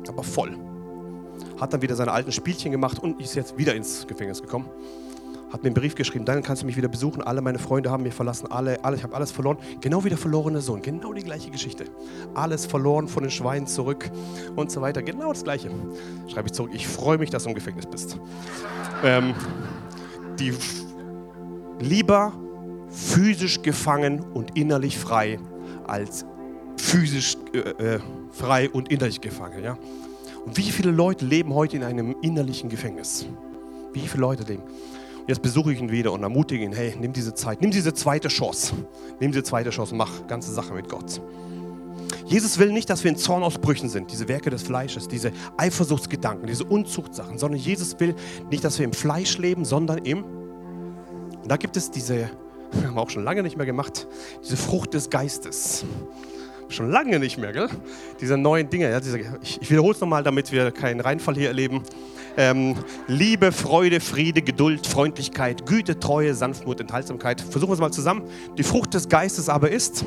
Aber 0.07 0.23
voll. 0.23 0.57
Hat 1.59 1.73
dann 1.73 1.81
wieder 1.81 1.95
seine 1.95 2.11
alten 2.11 2.31
Spielchen 2.31 2.71
gemacht 2.71 2.99
und 2.99 3.21
ist 3.21 3.35
jetzt 3.35 3.57
wieder 3.57 3.73
ins 3.75 4.05
Gefängnis 4.05 4.41
gekommen 4.41 4.65
hat 5.51 5.63
mir 5.63 5.67
einen 5.67 5.75
Brief 5.75 5.95
geschrieben, 5.95 6.25
dann 6.25 6.43
kannst 6.43 6.61
du 6.61 6.65
mich 6.65 6.77
wieder 6.77 6.87
besuchen. 6.87 7.21
Alle 7.21 7.41
meine 7.41 7.59
Freunde 7.59 7.91
haben 7.91 8.03
mich 8.03 8.13
verlassen, 8.13 8.49
alle, 8.51 8.83
alle, 8.83 8.95
ich 8.95 9.03
habe 9.03 9.15
alles 9.15 9.31
verloren. 9.31 9.57
Genau 9.81 10.03
wie 10.03 10.09
der 10.09 10.17
verlorene 10.17 10.61
Sohn, 10.61 10.81
genau 10.81 11.13
die 11.13 11.23
gleiche 11.23 11.51
Geschichte. 11.51 11.85
Alles 12.33 12.65
verloren 12.65 13.07
von 13.07 13.23
den 13.23 13.31
Schweinen 13.31 13.67
zurück 13.67 14.09
und 14.55 14.71
so 14.71 14.81
weiter. 14.81 15.01
Genau 15.01 15.33
das 15.33 15.43
Gleiche. 15.43 15.69
Schreibe 16.27 16.47
ich 16.47 16.53
zurück, 16.53 16.71
ich 16.73 16.87
freue 16.87 17.17
mich, 17.17 17.29
dass 17.29 17.43
du 17.43 17.49
im 17.49 17.55
Gefängnis 17.55 17.85
bist. 17.85 18.17
Ähm, 19.03 19.33
die 20.39 20.53
lieber 21.79 22.33
physisch 22.89 23.61
gefangen 23.61 24.21
und 24.33 24.57
innerlich 24.57 24.97
frei 24.97 25.39
als 25.85 26.25
physisch 26.77 27.37
äh, 27.53 27.95
äh, 27.95 27.99
frei 28.31 28.69
und 28.69 28.89
innerlich 28.89 29.21
gefangen. 29.21 29.63
Ja? 29.63 29.77
Und 30.45 30.57
wie 30.57 30.71
viele 30.71 30.91
Leute 30.91 31.25
leben 31.25 31.53
heute 31.53 31.77
in 31.77 31.83
einem 31.83 32.15
innerlichen 32.21 32.69
Gefängnis? 32.69 33.25
Wie 33.93 34.07
viele 34.07 34.21
Leute 34.21 34.43
leben? 34.43 34.63
Jetzt 35.27 35.41
besuche 35.41 35.71
ich 35.71 35.79
ihn 35.79 35.91
wieder 35.91 36.11
und 36.11 36.23
ermutige 36.23 36.63
ihn, 36.63 36.73
hey, 36.73 36.95
nimm 36.99 37.13
diese 37.13 37.33
Zeit, 37.33 37.61
nimm 37.61 37.71
diese 37.71 37.93
zweite 37.93 38.27
Chance. 38.27 38.73
Nimm 39.19 39.31
diese 39.31 39.43
zweite 39.43 39.69
Chance 39.69 39.95
mach 39.95 40.27
ganze 40.27 40.51
Sache 40.51 40.73
mit 40.73 40.89
Gott. 40.89 41.21
Jesus 42.25 42.57
will 42.57 42.71
nicht, 42.71 42.89
dass 42.89 43.03
wir 43.03 43.11
in 43.11 43.17
Zornausbrüchen 43.17 43.89
sind, 43.89 44.11
diese 44.11 44.27
Werke 44.27 44.49
des 44.49 44.63
Fleisches, 44.63 45.07
diese 45.07 45.31
Eifersuchtsgedanken, 45.57 46.47
diese 46.47 46.63
Unzuchtsachen, 46.63 47.37
sondern 47.37 47.59
Jesus 47.59 47.99
will 47.99 48.15
nicht, 48.49 48.63
dass 48.63 48.79
wir 48.79 48.85
im 48.85 48.93
Fleisch 48.93 49.37
leben, 49.37 49.65
sondern 49.65 49.99
im. 49.99 50.23
Und 50.23 51.49
da 51.49 51.57
gibt 51.57 51.77
es 51.77 51.91
diese, 51.91 52.29
haben 52.83 52.95
wir 52.95 53.01
auch 53.01 53.09
schon 53.09 53.23
lange 53.23 53.43
nicht 53.43 53.57
mehr 53.57 53.65
gemacht, 53.65 54.07
diese 54.43 54.57
Frucht 54.57 54.93
des 54.93 55.09
Geistes. 55.09 55.85
Schon 56.71 56.89
lange 56.89 57.19
nicht 57.19 57.37
mehr, 57.37 57.53
gell? 57.53 57.69
Diese 58.19 58.37
neuen 58.37 58.69
Dinge. 58.69 58.89
Ja, 58.89 58.99
diese, 58.99 59.19
ich, 59.43 59.61
ich 59.61 59.69
wiederhole 59.69 59.93
es 59.93 60.01
nochmal, 60.01 60.23
damit 60.23 60.51
wir 60.51 60.71
keinen 60.71 60.99
Reinfall 60.99 61.35
hier 61.35 61.49
erleben 61.49 61.83
ähm, 62.37 62.75
Liebe, 63.07 63.51
Freude, 63.51 63.99
Friede, 63.99 64.41
Geduld, 64.41 64.87
Freundlichkeit, 64.87 65.65
Güte, 65.65 65.99
Treue, 65.99 66.33
Sanftmut, 66.33 66.79
Enthaltsamkeit. 66.79 67.41
Versuchen 67.41 67.69
wir 67.69 67.73
es 67.73 67.79
mal 67.79 67.91
zusammen. 67.91 68.23
Die 68.57 68.63
Frucht 68.63 68.93
des 68.93 69.09
Geistes 69.09 69.49
aber 69.49 69.69
ist. 69.69 70.05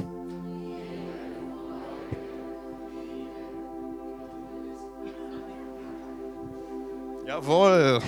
Jawohl, 7.27 7.99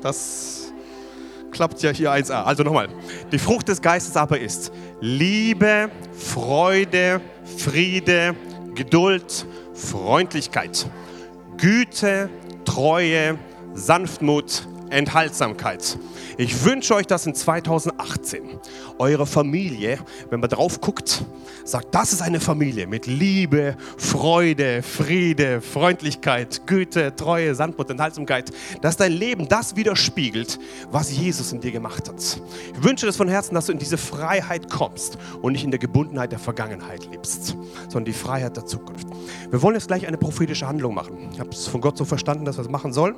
das 0.00 0.65
klappt 1.56 1.82
ja 1.82 1.90
hier 1.90 2.12
1a. 2.12 2.44
Also 2.44 2.62
nochmal. 2.62 2.88
Die 3.32 3.38
Frucht 3.38 3.68
des 3.68 3.80
Geistes 3.80 4.16
aber 4.16 4.38
ist 4.38 4.70
Liebe, 5.00 5.90
Freude, 6.12 7.20
Friede, 7.56 8.36
Geduld, 8.74 9.46
Freundlichkeit, 9.74 10.86
Güte, 11.56 12.28
Treue, 12.66 13.38
Sanftmut, 13.74 14.68
Enthaltsamkeit. 14.96 15.98
Ich 16.38 16.64
wünsche 16.64 16.94
euch, 16.94 17.06
dass 17.06 17.26
in 17.26 17.34
2018 17.34 18.58
eure 18.98 19.26
Familie, 19.26 19.98
wenn 20.30 20.40
man 20.40 20.48
drauf 20.48 20.80
guckt, 20.80 21.22
sagt, 21.64 21.94
das 21.94 22.14
ist 22.14 22.22
eine 22.22 22.40
Familie 22.40 22.86
mit 22.86 23.06
Liebe, 23.06 23.76
Freude, 23.98 24.82
Friede, 24.82 25.60
Freundlichkeit, 25.60 26.66
Güte, 26.66 27.14
Treue, 27.14 27.54
Sanftmut, 27.54 27.90
Enthaltsamkeit, 27.90 28.50
dass 28.80 28.96
dein 28.96 29.12
Leben 29.12 29.48
das 29.48 29.76
widerspiegelt, 29.76 30.58
was 30.90 31.14
Jesus 31.14 31.52
in 31.52 31.60
dir 31.60 31.72
gemacht 31.72 32.08
hat. 32.08 32.40
Ich 32.74 32.82
wünsche 32.82 33.04
das 33.04 33.16
von 33.16 33.28
Herzen, 33.28 33.54
dass 33.54 33.66
du 33.66 33.72
in 33.72 33.78
diese 33.78 33.98
Freiheit 33.98 34.70
kommst 34.70 35.18
und 35.42 35.52
nicht 35.52 35.64
in 35.64 35.70
der 35.70 35.80
Gebundenheit 35.80 36.32
der 36.32 36.38
Vergangenheit 36.38 37.06
lebst, 37.10 37.56
sondern 37.88 38.06
die 38.06 38.14
Freiheit 38.14 38.56
der 38.56 38.64
Zukunft. 38.64 39.08
Wir 39.50 39.60
wollen 39.60 39.74
jetzt 39.74 39.88
gleich 39.88 40.06
eine 40.06 40.16
prophetische 40.16 40.66
Handlung 40.66 40.94
machen. 40.94 41.28
Ich 41.34 41.40
habe 41.40 41.50
es 41.50 41.66
von 41.66 41.82
Gott 41.82 41.98
so 41.98 42.06
verstanden, 42.06 42.46
dass 42.46 42.56
wir 42.56 42.62
es 42.62 42.70
machen 42.70 42.94
sollen. 42.94 43.16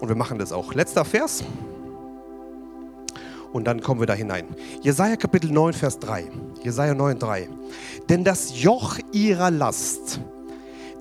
Und 0.00 0.08
wir 0.08 0.16
machen 0.16 0.38
das 0.38 0.52
auch. 0.52 0.74
Letzter 0.74 1.04
Vers. 1.04 1.44
Und 3.52 3.64
dann 3.64 3.80
kommen 3.80 4.00
wir 4.00 4.06
da 4.06 4.14
hinein. 4.14 4.46
Jesaja 4.80 5.16
Kapitel 5.16 5.50
9, 5.50 5.72
Vers 5.72 5.98
3. 5.98 6.30
Jesaja 6.62 6.94
9, 6.94 7.18
3. 7.18 7.48
Denn 8.08 8.24
das 8.24 8.60
Joch 8.62 8.98
ihrer 9.12 9.50
Last, 9.50 10.20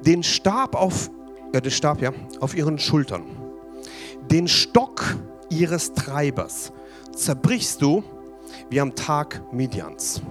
den 0.02 0.24
Stab 0.24 0.76
auf, 0.76 1.10
äh, 1.54 1.62
den 1.62 1.72
Stab, 1.72 2.02
ja, 2.02 2.12
auf 2.40 2.56
ihren 2.56 2.80
Schultern, 2.80 3.24
den 4.32 4.48
Stock 4.48 5.04
ihres 5.50 5.94
Treibers 5.94 6.72
zerbrichst 7.16 7.82
du 7.82 8.04
wie 8.70 8.82
am 8.82 8.96
Tag 8.96 9.42
Midians. 9.54 10.22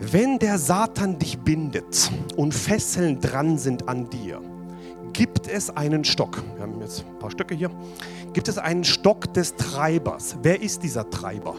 Wenn 0.00 0.38
der 0.38 0.58
Satan 0.58 1.18
dich 1.18 1.38
bindet 1.38 2.10
und 2.36 2.54
Fesseln 2.54 3.20
dran 3.20 3.58
sind 3.58 3.88
an 3.88 4.08
dir, 4.10 4.40
gibt 5.18 5.48
es 5.48 5.68
einen 5.76 6.04
Stock. 6.04 6.40
Wir 6.54 6.62
haben 6.62 6.80
jetzt 6.80 7.04
ein 7.04 7.18
paar 7.18 7.32
Stöcke 7.32 7.52
hier. 7.52 7.70
Gibt 8.34 8.46
es 8.46 8.56
einen 8.56 8.84
Stock 8.84 9.34
des 9.34 9.56
Treibers? 9.56 10.36
Wer 10.42 10.62
ist 10.62 10.84
dieser 10.84 11.10
Treiber? 11.10 11.56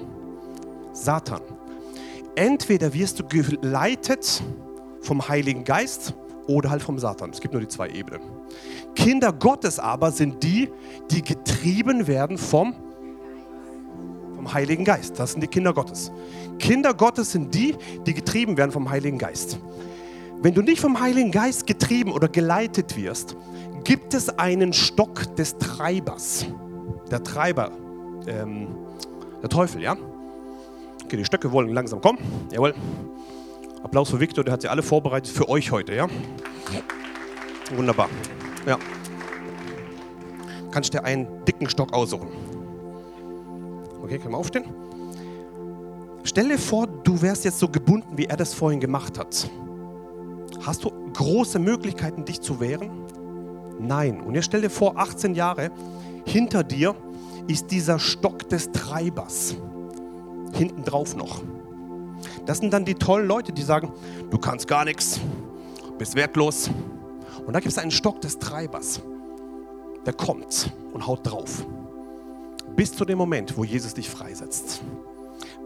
Satan. 0.94 1.42
Entweder 2.36 2.94
wirst 2.94 3.20
du 3.20 3.28
geleitet 3.28 4.42
vom 5.02 5.28
Heiligen 5.28 5.66
Geist 5.66 6.14
oder 6.48 6.70
halt 6.70 6.82
vom 6.82 6.98
Satan. 7.00 7.32
Es 7.32 7.42
gibt 7.42 7.54
nur 7.54 7.60
die 7.60 7.68
zwei 7.68 7.90
Ebenen. 7.90 8.22
Kinder 8.96 9.34
Gottes 9.34 9.78
aber 9.78 10.14
sind 10.14 10.42
die, 10.42 10.70
die 11.12 11.22
getrieben 11.22 12.08
werden 12.08 12.38
vom, 12.38 12.74
vom 14.36 14.54
Heiligen 14.54 14.86
Geist. 14.86 15.20
Das 15.20 15.34
sind 15.34 15.42
die 15.42 15.48
Kinder 15.48 15.74
Gottes. 15.74 16.14
Kinder 16.60 16.94
Gottes 16.94 17.34
sind 17.34 17.54
die, 17.54 17.76
die 18.08 18.14
getrieben 18.14 18.56
werden 18.56 18.72
vom 18.72 18.90
Heiligen 18.90 19.18
Geist. 19.18 19.60
Wenn 20.42 20.54
du 20.54 20.62
nicht 20.62 20.80
vom 20.80 21.02
Heiligen 21.02 21.32
Geist 21.32 21.68
getrieben 21.68 22.14
oder 22.14 22.30
geleitet 22.30 22.96
wirst, 22.96 23.36
gibt 23.84 24.14
es 24.14 24.30
einen 24.40 24.72
Stock 24.72 25.36
des 25.36 25.58
Treibers. 25.58 26.46
Der 27.12 27.22
Treiber, 27.22 27.72
ähm, 28.26 28.68
der 29.42 29.50
Teufel, 29.50 29.82
ja? 29.82 29.98
Okay, 31.04 31.18
die 31.18 31.26
Stöcke 31.26 31.52
wollen 31.52 31.74
langsam 31.74 32.00
kommen. 32.00 32.20
Jawohl. 32.52 32.74
Applaus 33.84 34.12
für 34.12 34.20
Victor, 34.22 34.46
der 34.46 34.54
hat 34.54 34.62
sie 34.62 34.70
alle 34.70 34.82
vorbereitet 34.82 35.34
für 35.34 35.50
euch 35.50 35.72
heute, 35.72 35.94
ja? 35.94 36.08
Wunderbar. 37.76 38.08
Ja. 38.66 38.78
Kannst 40.72 40.94
dir 40.94 41.04
einen 41.04 41.28
dicken 41.44 41.70
Stock 41.70 41.92
aussuchen. 41.92 42.30
Okay, 44.02 44.18
können 44.20 44.34
wir 44.34 44.38
aufstehen? 44.38 44.66
Stell 46.24 46.48
dir 46.48 46.60
vor, 46.60 46.88
du 46.88 47.22
wärst 47.22 47.44
jetzt 47.44 47.60
so 47.60 47.68
gebunden, 47.68 48.18
wie 48.18 48.26
er 48.26 48.38
das 48.38 48.54
vorhin 48.54 48.80
gemacht 48.80 49.20
hat. 49.20 49.50
Hast 50.62 50.84
du 50.84 50.92
große 51.14 51.60
Möglichkeiten, 51.60 52.26
dich 52.26 52.42
zu 52.42 52.60
wehren? 52.60 52.90
Nein. 53.80 54.22
Und 54.22 54.36
jetzt 54.36 54.46
stell 54.46 54.62
dir 54.62 54.70
vor, 54.70 54.98
18 54.98 55.36
Jahre, 55.36 55.72
hinter 56.26 56.64
dir 56.64 56.96
ist 57.48 57.72
dieser 57.72 57.98
Stock 57.98 58.48
des 58.50 58.72
Treibers. 58.72 59.56
Hinten 60.54 60.84
drauf 60.84 61.16
noch. 61.16 61.42
Das 62.46 62.58
sind 62.58 62.74
dann 62.74 62.86
die 62.86 62.96
tollen 62.96 63.28
Leute, 63.28 63.54
die 63.54 63.62
sagen, 63.62 63.92
du 64.30 64.38
kannst 64.38 64.68
gar 64.68 64.84
nichts, 64.84 65.20
bist 65.98 66.16
wertlos. 66.16 66.70
Und 67.46 67.54
da 67.54 67.60
gibt 67.60 67.72
es 67.72 67.78
einen 67.78 67.92
Stock 67.92 68.22
des 68.22 68.38
Treibers. 68.38 69.02
Der 70.06 70.14
kommt 70.14 70.72
und 70.94 71.08
haut 71.08 71.20
drauf. 71.24 71.66
Bis 72.76 72.94
zu 72.94 73.06
dem 73.06 73.18
Moment, 73.18 73.58
wo 73.58 73.64
Jesus 73.64 73.94
dich 73.94 74.10
freisetzt. 74.10 74.82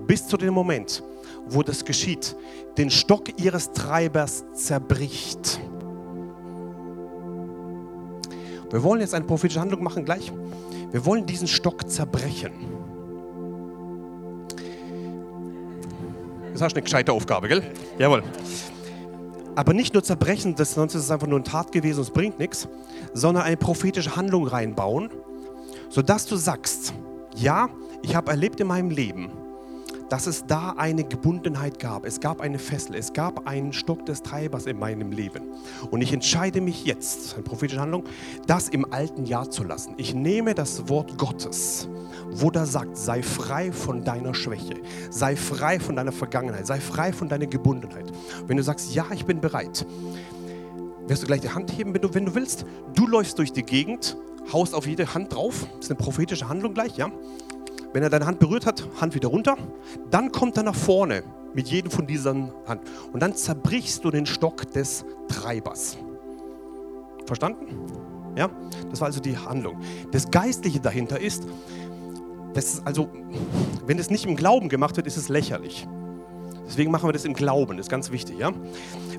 Bis 0.07 0.27
zu 0.27 0.37
dem 0.37 0.53
Moment, 0.53 1.03
wo 1.47 1.63
das 1.63 1.85
geschieht, 1.85 2.35
den 2.77 2.89
Stock 2.89 3.39
ihres 3.39 3.71
Treibers 3.71 4.45
zerbricht. 4.53 5.59
Wir 8.71 8.81
wollen 8.81 9.01
jetzt 9.01 9.13
eine 9.13 9.25
prophetische 9.25 9.61
Handlung 9.61 9.83
machen 9.83 10.03
gleich. 10.03 10.31
Wir 10.91 11.05
wollen 11.05 11.25
diesen 11.25 11.47
Stock 11.47 11.89
zerbrechen. 11.89 12.51
Das 16.53 16.61
du 16.61 16.77
eine 16.77 16.83
gescheite 16.83 17.11
Aufgabe, 17.11 17.47
gell? 17.47 17.63
Jawohl. 17.97 18.23
Aber 19.55 19.73
nicht 19.73 19.93
nur 19.93 20.03
zerbrechen, 20.03 20.55
das, 20.55 20.73
sonst 20.73 20.95
ist 20.95 21.03
es 21.03 21.11
einfach 21.11 21.27
nur 21.27 21.39
ein 21.39 21.43
Tat 21.43 21.71
gewesen 21.71 22.01
es 22.01 22.09
bringt 22.09 22.39
nichts, 22.39 22.67
sondern 23.13 23.43
eine 23.43 23.57
prophetische 23.57 24.15
Handlung 24.15 24.47
reinbauen, 24.47 25.09
sodass 25.89 26.25
du 26.25 26.35
sagst, 26.35 26.93
ja, 27.35 27.69
ich 28.01 28.15
habe 28.15 28.31
erlebt 28.31 28.59
in 28.59 28.67
meinem 28.67 28.89
Leben, 28.89 29.29
dass 30.09 30.27
es 30.27 30.45
da 30.45 30.71
eine 30.77 31.03
Gebundenheit 31.03 31.79
gab. 31.79 32.05
Es 32.05 32.19
gab 32.19 32.41
eine 32.41 32.59
Fessel, 32.59 32.95
es 32.95 33.13
gab 33.13 33.47
einen 33.47 33.73
Stock 33.73 34.05
des 34.05 34.21
Treibers 34.21 34.65
in 34.65 34.79
meinem 34.79 35.11
Leben. 35.11 35.43
Und 35.91 36.01
ich 36.01 36.13
entscheide 36.13 36.61
mich 36.61 36.85
jetzt, 36.85 37.33
eine 37.33 37.43
prophetische 37.43 37.81
Handlung, 37.81 38.03
das 38.47 38.69
im 38.69 38.91
alten 38.91 39.25
Jahr 39.25 39.49
zu 39.49 39.63
lassen. 39.63 39.93
Ich 39.97 40.13
nehme 40.13 40.53
das 40.53 40.89
Wort 40.89 41.17
Gottes, 41.17 41.87
wo 42.31 42.51
da 42.51 42.65
sagt, 42.65 42.97
sei 42.97 43.23
frei 43.23 43.71
von 43.71 44.03
deiner 44.03 44.33
Schwäche, 44.33 44.75
sei 45.09 45.35
frei 45.35 45.79
von 45.79 45.95
deiner 45.95 46.11
Vergangenheit, 46.11 46.67
sei 46.67 46.79
frei 46.79 47.13
von 47.13 47.29
deiner 47.29 47.47
Gebundenheit. 47.47 48.11
Wenn 48.47 48.57
du 48.57 48.63
sagst, 48.63 48.93
ja, 48.93 49.05
ich 49.13 49.25
bin 49.25 49.41
bereit, 49.41 49.85
wirst 51.07 51.23
du 51.23 51.27
gleich 51.27 51.41
die 51.41 51.49
Hand 51.49 51.77
heben, 51.77 51.93
wenn 51.93 52.01
du, 52.01 52.13
wenn 52.13 52.25
du 52.25 52.35
willst. 52.35 52.65
Du 52.95 53.07
läufst 53.07 53.37
durch 53.37 53.51
die 53.51 53.63
Gegend, 53.63 54.17
haust 54.51 54.73
auf 54.73 54.87
jede 54.87 55.13
Hand 55.13 55.33
drauf. 55.33 55.65
Das 55.75 55.85
ist 55.85 55.91
eine 55.91 55.97
prophetische 55.97 56.47
Handlung 56.47 56.73
gleich, 56.73 56.97
ja? 56.97 57.11
Wenn 57.93 58.01
er 58.01 58.09
deine 58.09 58.25
Hand 58.25 58.39
berührt 58.39 58.65
hat, 58.65 58.83
Hand 58.99 59.13
wieder 59.13 59.29
runter. 59.29 59.55
Dann 60.09 60.31
kommt 60.31 60.57
er 60.57 60.63
nach 60.63 60.75
vorne 60.75 61.23
mit 61.53 61.67
jedem 61.67 61.91
von 61.91 62.07
diesen 62.07 62.51
Hand. 62.67 62.81
Und 63.13 63.21
dann 63.21 63.35
zerbrichst 63.35 64.03
du 64.03 64.09
den 64.09 64.25
Stock 64.25 64.69
des 64.71 65.05
Treibers. 65.27 65.97
Verstanden? 67.25 67.67
Ja, 68.35 68.49
das 68.89 68.99
war 68.99 69.07
also 69.07 69.19
die 69.19 69.37
Handlung. 69.37 69.77
Das 70.11 70.29
Geistliche 70.31 70.79
dahinter 70.79 71.19
ist, 71.19 71.43
das 72.53 72.65
ist 72.65 72.87
also, 72.87 73.09
wenn 73.85 73.99
es 73.99 74.09
nicht 74.09 74.25
im 74.25 74.35
Glauben 74.35 74.69
gemacht 74.69 74.97
wird, 74.97 75.05
ist 75.05 75.17
es 75.17 75.29
lächerlich. 75.29 75.87
Deswegen 76.65 76.91
machen 76.91 77.07
wir 77.07 77.13
das 77.13 77.25
im 77.25 77.33
Glauben, 77.33 77.77
das 77.77 77.85
ist 77.85 77.91
ganz 77.91 78.11
wichtig. 78.11 78.39
Ja? 78.39 78.51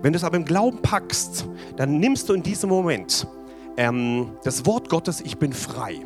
Wenn 0.03 0.13
du 0.13 0.17
es 0.17 0.25
aber 0.25 0.37
im 0.37 0.45
Glauben 0.45 0.79
packst, 0.83 1.47
dann 1.77 1.99
nimmst 1.99 2.29
du 2.29 2.35
in 2.35 2.43
diesem 2.43 2.71
Moment 2.71 3.27
ähm, 3.77 4.33
das 4.43 4.67
Wort 4.67 4.89
Gottes, 4.89 5.21
ich 5.21 5.39
bin 5.39 5.53
frei 5.53 6.01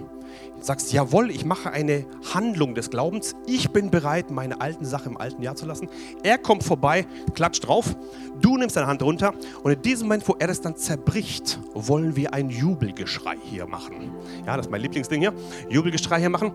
sagst, 0.61 0.93
jawohl, 0.93 1.31
ich 1.31 1.45
mache 1.45 1.71
eine 1.71 2.07
Handlung 2.35 2.75
des 2.75 2.91
Glaubens, 2.91 3.35
ich 3.47 3.71
bin 3.71 3.91
bereit, 3.91 4.31
meine 4.31 4.61
alten 4.61 4.85
Sachen 4.85 5.13
im 5.13 5.17
alten 5.19 5.43
Jahr 5.43 5.57
zu 5.57 5.67
lassen. 5.67 5.89
Er 6.23 6.39
kommt 6.39 6.65
vorbei, 6.65 7.07
klatscht 7.35 7.67
drauf, 7.67 7.97
du 8.41 8.57
nimmst 8.57 8.77
deine 8.77 8.87
Hand 8.87 9.03
runter 9.03 9.35
und 9.63 9.73
in 9.73 9.83
diesem 9.83 10.09
Moment, 10.09 10.29
wo 10.29 10.37
er 10.39 10.49
das 10.49 10.61
dann 10.61 10.77
zerbricht, 10.77 11.59
wollen 11.75 12.17
wir 12.17 12.35
ein 12.35 12.51
Jubelgeschrei 12.51 13.37
hier 13.43 13.67
machen. 13.67 14.13
Ja, 14.47 14.57
das 14.57 14.67
ist 14.67 14.71
mein 14.71 14.81
Lieblingsding 14.81 15.21
hier, 15.21 15.33
Jubelgeschrei 15.69 16.21
hier 16.21 16.31
machen. 16.31 16.53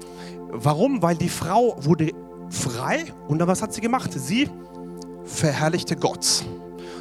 Warum? 0.50 1.02
Weil 1.02 1.16
die 1.16 1.30
Frau 1.30 1.76
wurde 1.80 2.12
frei 2.50 3.06
und 3.28 3.40
dann 3.40 3.48
was 3.48 3.62
hat 3.62 3.74
sie 3.74 3.82
gemacht? 3.82 4.12
Sie 4.14 4.50
verherrlichte 5.26 5.96
Gott. 5.96 6.46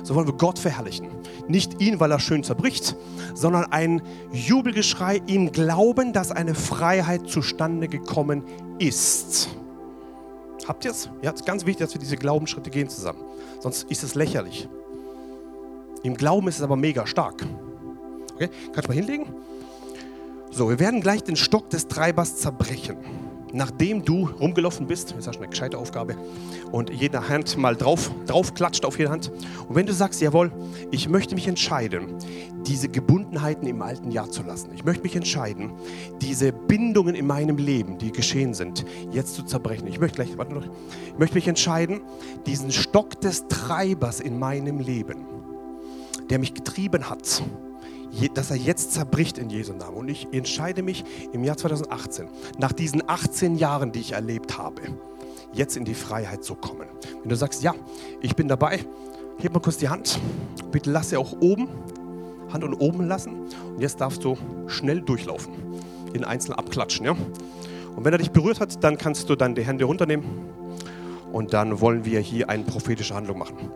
So 0.02 0.14
wollen 0.14 0.26
wir 0.26 0.34
Gott 0.34 0.58
verherrlichen. 0.58 1.08
Nicht 1.48 1.80
ihn, 1.80 2.00
weil 2.00 2.10
er 2.10 2.20
schön 2.20 2.44
zerbricht, 2.44 2.96
sondern 3.34 3.64
ein 3.66 4.02
Jubelgeschrei, 4.32 5.20
ihm 5.26 5.52
glauben, 5.52 6.12
dass 6.12 6.30
eine 6.30 6.54
Freiheit 6.54 7.28
zustande 7.28 7.88
gekommen 7.88 8.44
ist. 8.78 9.48
Habt 10.66 10.84
ihr 10.84 10.92
es? 10.92 11.10
Ja, 11.22 11.32
es 11.32 11.40
ist 11.40 11.46
ganz 11.46 11.66
wichtig, 11.66 11.86
dass 11.86 11.94
wir 11.94 12.00
diese 12.00 12.16
Glaubensschritte 12.16 12.70
gehen 12.70 12.88
zusammen. 12.88 13.20
Sonst 13.60 13.90
ist 13.90 14.02
es 14.02 14.14
lächerlich. 14.14 14.68
Im 16.02 16.16
Glauben 16.16 16.48
ist 16.48 16.56
es 16.56 16.62
aber 16.62 16.76
mega 16.76 17.06
stark. 17.06 17.44
Okay, 18.34 18.48
kannst 18.72 18.84
du 18.84 18.88
mal 18.88 18.94
hinlegen? 18.94 19.26
So, 20.50 20.68
wir 20.68 20.78
werden 20.78 21.00
gleich 21.00 21.22
den 21.24 21.36
Stock 21.36 21.70
des 21.70 21.88
Treibers 21.88 22.36
zerbrechen 22.36 22.96
nachdem 23.52 24.04
du 24.04 24.26
rumgelaufen 24.26 24.86
bist, 24.86 25.14
das 25.16 25.26
ist 25.26 25.36
eine 25.36 25.48
gescheite 25.48 25.78
Aufgabe, 25.78 26.16
und 26.70 26.90
jede 26.90 27.28
Hand 27.28 27.56
mal 27.56 27.76
drauf, 27.76 28.10
drauf 28.26 28.54
klatscht 28.54 28.84
auf 28.84 28.98
jede 28.98 29.10
Hand. 29.10 29.30
Und 29.68 29.74
wenn 29.74 29.86
du 29.86 29.92
sagst, 29.92 30.20
jawohl, 30.20 30.50
ich 30.90 31.08
möchte 31.08 31.34
mich 31.34 31.46
entscheiden, 31.46 32.18
diese 32.66 32.88
Gebundenheiten 32.88 33.66
im 33.66 33.82
alten 33.82 34.10
Jahr 34.10 34.30
zu 34.30 34.42
lassen. 34.42 34.70
Ich 34.74 34.84
möchte 34.84 35.02
mich 35.02 35.16
entscheiden, 35.16 35.72
diese 36.20 36.52
Bindungen 36.52 37.14
in 37.14 37.26
meinem 37.26 37.58
Leben, 37.58 37.98
die 37.98 38.12
geschehen 38.12 38.54
sind, 38.54 38.84
jetzt 39.10 39.34
zu 39.34 39.42
zerbrechen. 39.42 39.86
Ich 39.88 39.98
möchte 40.00 40.16
gleich, 40.16 40.38
warte 40.38 40.54
noch, 40.54 40.64
ich 40.64 41.18
möchte 41.18 41.34
mich 41.34 41.48
entscheiden, 41.48 42.00
diesen 42.46 42.70
Stock 42.70 43.20
des 43.20 43.48
Treibers 43.48 44.20
in 44.20 44.38
meinem 44.38 44.78
Leben, 44.78 45.26
der 46.30 46.38
mich 46.38 46.54
getrieben 46.54 47.10
hat, 47.10 47.42
dass 48.34 48.50
er 48.50 48.56
jetzt 48.56 48.92
zerbricht 48.92 49.38
in 49.38 49.50
Jesu 49.50 49.72
Namen. 49.72 49.96
Und 49.96 50.08
ich 50.08 50.28
entscheide 50.32 50.82
mich 50.82 51.04
im 51.32 51.44
Jahr 51.44 51.56
2018, 51.56 52.28
nach 52.58 52.72
diesen 52.72 53.08
18 53.08 53.56
Jahren, 53.56 53.92
die 53.92 54.00
ich 54.00 54.12
erlebt 54.12 54.58
habe, 54.58 54.82
jetzt 55.52 55.76
in 55.76 55.84
die 55.84 55.94
Freiheit 55.94 56.44
zu 56.44 56.54
kommen. 56.54 56.88
Wenn 57.20 57.28
du 57.28 57.36
sagst, 57.36 57.62
ja, 57.62 57.74
ich 58.20 58.36
bin 58.36 58.48
dabei, 58.48 58.80
heb 59.38 59.54
mal 59.54 59.60
kurz 59.60 59.78
die 59.78 59.88
Hand. 59.88 60.18
Bitte 60.70 60.90
lass 60.90 61.10
sie 61.10 61.16
auch 61.16 61.32
oben, 61.40 61.68
Hand 62.52 62.64
und 62.64 62.74
oben 62.74 63.06
lassen. 63.06 63.46
Und 63.74 63.80
jetzt 63.80 64.00
darfst 64.00 64.24
du 64.24 64.36
schnell 64.66 65.00
durchlaufen, 65.00 65.52
in 66.12 66.24
einzeln 66.24 66.54
abklatschen. 66.54 67.06
Ja? 67.06 67.12
Und 67.12 68.04
wenn 68.04 68.12
er 68.12 68.18
dich 68.18 68.30
berührt 68.30 68.60
hat, 68.60 68.82
dann 68.84 68.98
kannst 68.98 69.28
du 69.28 69.36
dann 69.36 69.54
die 69.54 69.64
Hände 69.64 69.84
runternehmen. 69.84 70.24
Und 71.32 71.54
dann 71.54 71.80
wollen 71.80 72.04
wir 72.04 72.20
hier 72.20 72.50
eine 72.50 72.64
prophetische 72.64 73.14
Handlung 73.14 73.38
machen. 73.38 73.70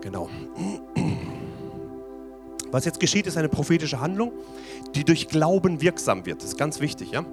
Genau. 0.00 0.28
Was 2.72 2.86
jetzt 2.86 2.98
geschieht, 2.98 3.26
ist 3.26 3.36
eine 3.36 3.50
prophetische 3.50 4.00
Handlung, 4.00 4.32
die 4.94 5.04
durch 5.04 5.28
Glauben 5.28 5.80
wirksam 5.82 6.26
wird. 6.26 6.38
Das 6.38 6.48
ist 6.48 6.58
ganz 6.58 6.80
wichtig. 6.80 7.12
Ja? 7.12 7.24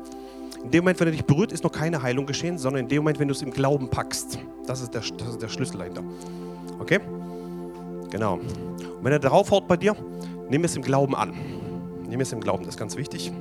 In 0.63 0.71
dem 0.71 0.83
Moment, 0.83 0.99
wenn 0.99 1.07
er 1.07 1.11
dich 1.11 1.23
berührt, 1.23 1.53
ist 1.53 1.63
noch 1.63 1.71
keine 1.71 2.01
Heilung 2.01 2.25
geschehen, 2.25 2.57
sondern 2.57 2.83
in 2.83 2.89
dem 2.89 2.97
Moment, 3.03 3.19
wenn 3.19 3.29
du 3.29 3.33
es 3.33 3.41
im 3.41 3.51
Glauben 3.51 3.89
packst. 3.89 4.37
Das 4.67 4.81
ist 4.81 4.93
der, 4.93 5.01
das 5.17 5.29
ist 5.29 5.41
der 5.41 5.47
Schlüssel 5.47 5.77
dahinter. 5.77 6.03
Okay? 6.79 6.99
Genau. 8.09 8.33
Und 8.33 9.01
wenn 9.01 9.13
er 9.13 9.19
darauf 9.19 9.49
haut 9.49 9.65
bei 9.67 9.77
dir, 9.77 9.95
nimm 10.49 10.65
es 10.65 10.75
im 10.75 10.81
Glauben 10.81 11.15
an. 11.15 11.33
Nimm 12.09 12.19
es 12.19 12.33
im 12.33 12.41
Glauben, 12.41 12.65
das 12.65 12.75
ist 12.75 12.79
ganz 12.79 12.97
wichtig. 12.97 13.31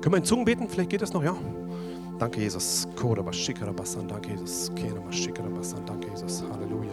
Können 0.00 0.14
wir 0.14 0.18
in 0.18 0.24
Zungen 0.24 0.44
beten? 0.44 0.68
Vielleicht 0.68 0.90
geht 0.90 1.02
das 1.02 1.12
noch, 1.12 1.24
ja? 1.24 1.36
Danke, 2.20 2.40
Jesus. 2.40 2.86
Danke, 2.96 4.30
Jesus. 4.30 4.70
Danke, 5.86 6.08
Jesus. 6.08 6.44
Halleluja. 6.52 6.92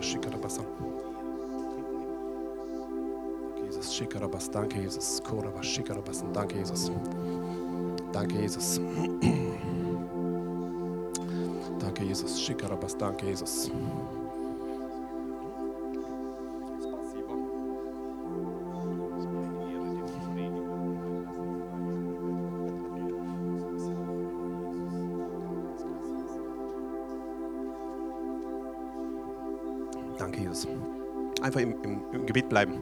Jesus. 3.76 3.94
Shikarabas. 3.94 4.50
Danke, 4.50 4.80
Jesus. 4.80 5.22
Korabas. 5.22 5.66
Shikarabas. 5.66 6.24
Danke, 6.34 6.58
Jesus. 6.60 6.92
Danke, 8.14 8.36
Jesus. 8.40 8.80
Danke, 11.80 12.04
Jesus. 12.06 12.40
Shikarabas. 12.40 12.98
Danke, 12.98 13.26
Jesus. 13.26 13.70
Danke, 30.18 30.42
Jesus. 30.42 30.68
Einfach 31.42 31.60
im, 31.60 31.76
im, 31.84 32.02
im 32.14 32.26
Gebet 32.26 32.48
bleiben. 32.48 32.82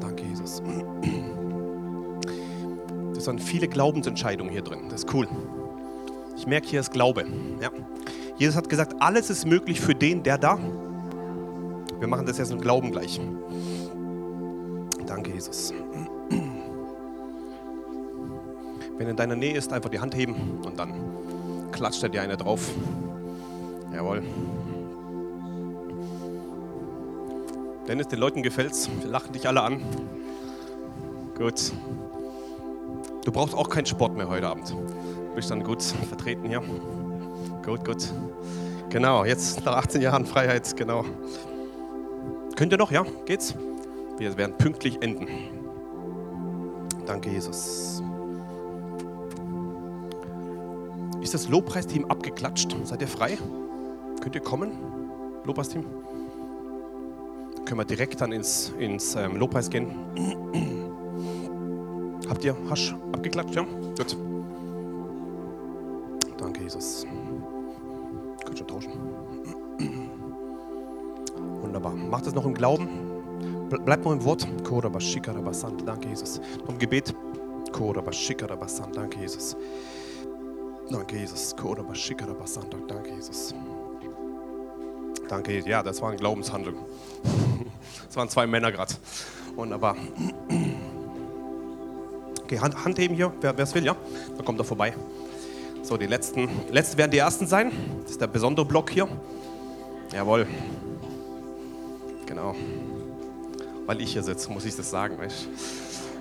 Danke, 0.00 0.24
Jesus. 0.24 0.62
Das 3.14 3.24
sind 3.24 3.42
viele 3.42 3.68
Glaubensentscheidungen 3.68 4.52
hier 4.52 4.62
drin. 4.62 4.88
Das 4.88 5.04
ist 5.04 5.14
cool. 5.14 5.28
Ich 6.36 6.46
merke, 6.46 6.68
hier 6.68 6.80
ist 6.80 6.92
Glaube. 6.92 7.24
Ja. 7.60 7.70
Jesus 8.36 8.56
hat 8.56 8.68
gesagt, 8.68 8.94
alles 9.00 9.30
ist 9.30 9.46
möglich 9.46 9.80
für 9.80 9.94
den, 9.94 10.22
der 10.22 10.38
da. 10.38 10.58
Wir 11.98 12.08
machen 12.08 12.26
das 12.26 12.38
jetzt 12.38 12.52
im 12.52 12.60
Glauben 12.60 12.92
gleich. 12.92 13.20
Danke, 15.06 15.32
Jesus. 15.32 15.72
Wenn 18.98 19.08
in 19.08 19.16
deiner 19.16 19.36
Nähe 19.36 19.56
ist, 19.56 19.72
einfach 19.72 19.90
die 19.90 20.00
Hand 20.00 20.14
heben 20.14 20.60
und 20.64 20.78
dann 20.78 20.92
klatscht 21.72 22.02
er 22.02 22.08
dir 22.08 22.22
eine 22.22 22.36
drauf. 22.36 22.70
Jawohl. 23.92 24.22
Dennis, 27.88 28.08
den 28.08 28.18
Leuten 28.18 28.42
gefällt's. 28.42 28.90
Wir 29.00 29.08
lachen 29.08 29.32
dich 29.32 29.46
alle 29.46 29.62
an. 29.62 29.80
Gut. 31.36 31.72
Du 33.24 33.30
brauchst 33.32 33.54
auch 33.54 33.68
keinen 33.68 33.86
Sport 33.86 34.16
mehr 34.16 34.28
heute 34.28 34.48
Abend. 34.48 34.70
Du 34.70 35.34
bist 35.34 35.50
dann 35.50 35.62
gut 35.62 35.82
vertreten 35.82 36.48
hier. 36.48 36.62
Gut, 37.64 37.84
gut. 37.84 38.12
Genau, 38.88 39.24
jetzt 39.24 39.64
nach 39.64 39.76
18 39.76 40.00
Jahren 40.00 40.26
Freiheit, 40.26 40.76
genau. 40.76 41.04
Könnt 42.56 42.72
ihr 42.72 42.78
noch, 42.78 42.90
ja? 42.90 43.04
Geht's? 43.24 43.54
Wir 44.18 44.36
werden 44.36 44.56
pünktlich 44.56 45.02
enden. 45.02 45.28
Danke, 47.06 47.30
Jesus. 47.30 48.02
Ist 51.20 51.34
das 51.34 51.48
Lobpreisteam 51.48 52.06
abgeklatscht? 52.06 52.74
Seid 52.84 53.02
ihr 53.02 53.08
frei? 53.08 53.36
Könnt 54.22 54.34
ihr 54.34 54.40
kommen? 54.40 54.72
Lobpreisteam? 55.44 55.84
Können 57.66 57.80
wir 57.80 57.84
direkt 57.84 58.20
dann 58.20 58.30
ins, 58.30 58.72
ins 58.78 59.16
ähm, 59.16 59.36
Lobpreis 59.36 59.68
gehen? 59.68 59.90
Habt 62.28 62.44
ihr 62.44 62.56
Hasch 62.70 62.94
abgeklatscht? 63.12 63.56
Ja? 63.56 63.62
Gut. 63.64 64.16
Danke, 66.38 66.62
Jesus. 66.62 67.04
Könnt 68.44 68.58
schon 68.58 68.68
tauschen. 68.68 68.92
Wunderbar. 71.60 71.92
Macht 71.92 72.28
es 72.28 72.34
noch 72.34 72.46
im 72.46 72.54
Glauben. 72.54 72.88
Bleibt 73.68 74.04
noch 74.04 74.12
im 74.12 74.24
Wort. 74.24 74.46
Danke, 75.84 76.08
Jesus. 76.08 76.40
Noch 76.60 76.68
im 76.68 76.78
Gebet. 76.78 77.14
Danke, 77.72 78.10
Jesus. 78.12 78.82
Danke, 78.92 79.18
Jesus. 79.18 79.56
Danke, 80.88 81.16
Jesus. 81.16 81.56
Danke, 82.88 83.10
Jesus. 83.10 83.54
Ja, 85.66 85.82
das 85.82 86.00
war 86.00 86.10
ein 86.10 86.16
Glaubenshandel. 86.16 86.74
Das 88.06 88.16
waren 88.16 88.28
zwei 88.28 88.46
Männer 88.46 88.70
gerade. 88.70 88.94
Wunderbar. 89.54 89.96
Okay, 92.44 92.60
Hand, 92.60 92.84
Hand 92.84 92.98
heben 92.98 93.14
hier, 93.14 93.32
wer 93.40 93.58
es 93.58 93.74
will, 93.74 93.84
ja? 93.84 93.96
Dann 94.36 94.44
kommt 94.44 94.60
er 94.60 94.64
vorbei. 94.64 94.94
So, 95.82 95.96
die 95.96 96.06
letzten, 96.06 96.48
letzten 96.70 96.98
werden 96.98 97.10
die 97.10 97.18
ersten 97.18 97.46
sein. 97.46 97.72
Das 98.02 98.12
ist 98.12 98.20
der 98.20 98.26
besondere 98.28 98.66
Block 98.66 98.90
hier. 98.90 99.08
Jawohl. 100.12 100.46
Genau. 102.26 102.54
Weil 103.86 104.00
ich 104.00 104.12
hier 104.12 104.22
sitze, 104.22 104.50
muss 104.50 104.64
ich 104.64 104.76
das 104.76 104.90
sagen. 104.90 105.18
Weißt? 105.18 105.48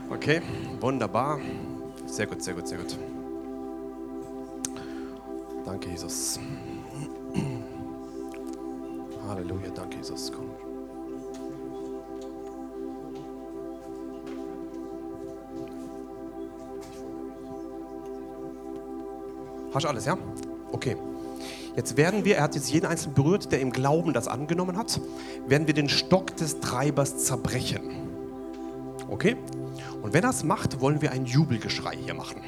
Okay, 0.09 0.41
wunderbar. 0.79 1.39
Sehr 2.05 2.27
gut, 2.27 2.43
sehr 2.43 2.53
gut, 2.53 2.67
sehr 2.67 2.77
gut. 2.77 2.97
Danke, 5.65 5.89
Jesus. 5.89 6.39
Halleluja, 9.27 9.69
danke, 9.73 9.97
Jesus. 9.97 10.31
Komm. 10.31 10.49
Hast 19.73 19.83
du 19.83 19.89
alles, 19.89 20.05
ja? 20.05 20.17
Okay. 20.71 20.95
Jetzt 21.75 21.97
werden 21.97 22.23
wir, 22.23 22.37
er 22.37 22.43
hat 22.43 22.55
jetzt 22.55 22.71
jeden 22.71 22.85
Einzelnen 22.85 23.15
berührt, 23.15 23.51
der 23.51 23.59
im 23.59 23.71
Glauben 23.71 24.13
das 24.13 24.29
angenommen 24.29 24.77
hat, 24.77 25.01
werden 25.45 25.67
wir 25.67 25.73
den 25.73 25.89
Stock 25.89 26.35
des 26.37 26.61
Treibers 26.61 27.17
zerbrechen. 27.25 27.81
Okay? 29.09 29.35
Und 30.01 30.13
wenn 30.13 30.23
er 30.23 30.29
es 30.29 30.45
macht, 30.45 30.79
wollen 30.79 31.01
wir 31.01 31.11
ein 31.11 31.25
Jubelgeschrei 31.25 31.97
hier 31.97 32.13
machen. 32.13 32.41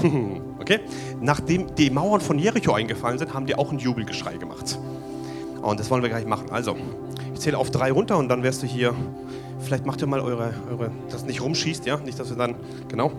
okay? 0.60 0.80
Nachdem 1.20 1.74
die 1.74 1.90
Mauern 1.90 2.20
von 2.20 2.38
Jericho 2.38 2.72
eingefallen 2.72 3.18
sind, 3.18 3.34
haben 3.34 3.46
die 3.46 3.56
auch 3.56 3.72
ein 3.72 3.78
Jubelgeschrei 3.78 4.36
gemacht. 4.36 4.78
Und 5.62 5.80
das 5.80 5.90
wollen 5.90 6.02
wir 6.02 6.08
gleich 6.08 6.26
machen. 6.26 6.50
Also, 6.50 6.76
ich 7.34 7.40
zähle 7.40 7.58
auf 7.58 7.70
drei 7.70 7.92
runter 7.92 8.18
und 8.18 8.28
dann 8.28 8.42
wirst 8.42 8.62
du 8.62 8.66
hier, 8.66 8.94
vielleicht 9.60 9.86
macht 9.86 10.00
ihr 10.00 10.06
mal 10.06 10.20
eure, 10.20 10.54
eure 10.70 10.90
das 11.10 11.24
nicht 11.24 11.40
rumschießt, 11.42 11.86
ja? 11.86 11.98
Nicht, 11.98 12.18
dass 12.18 12.30
wir 12.30 12.36
dann, 12.36 12.54
genau. 12.88 13.12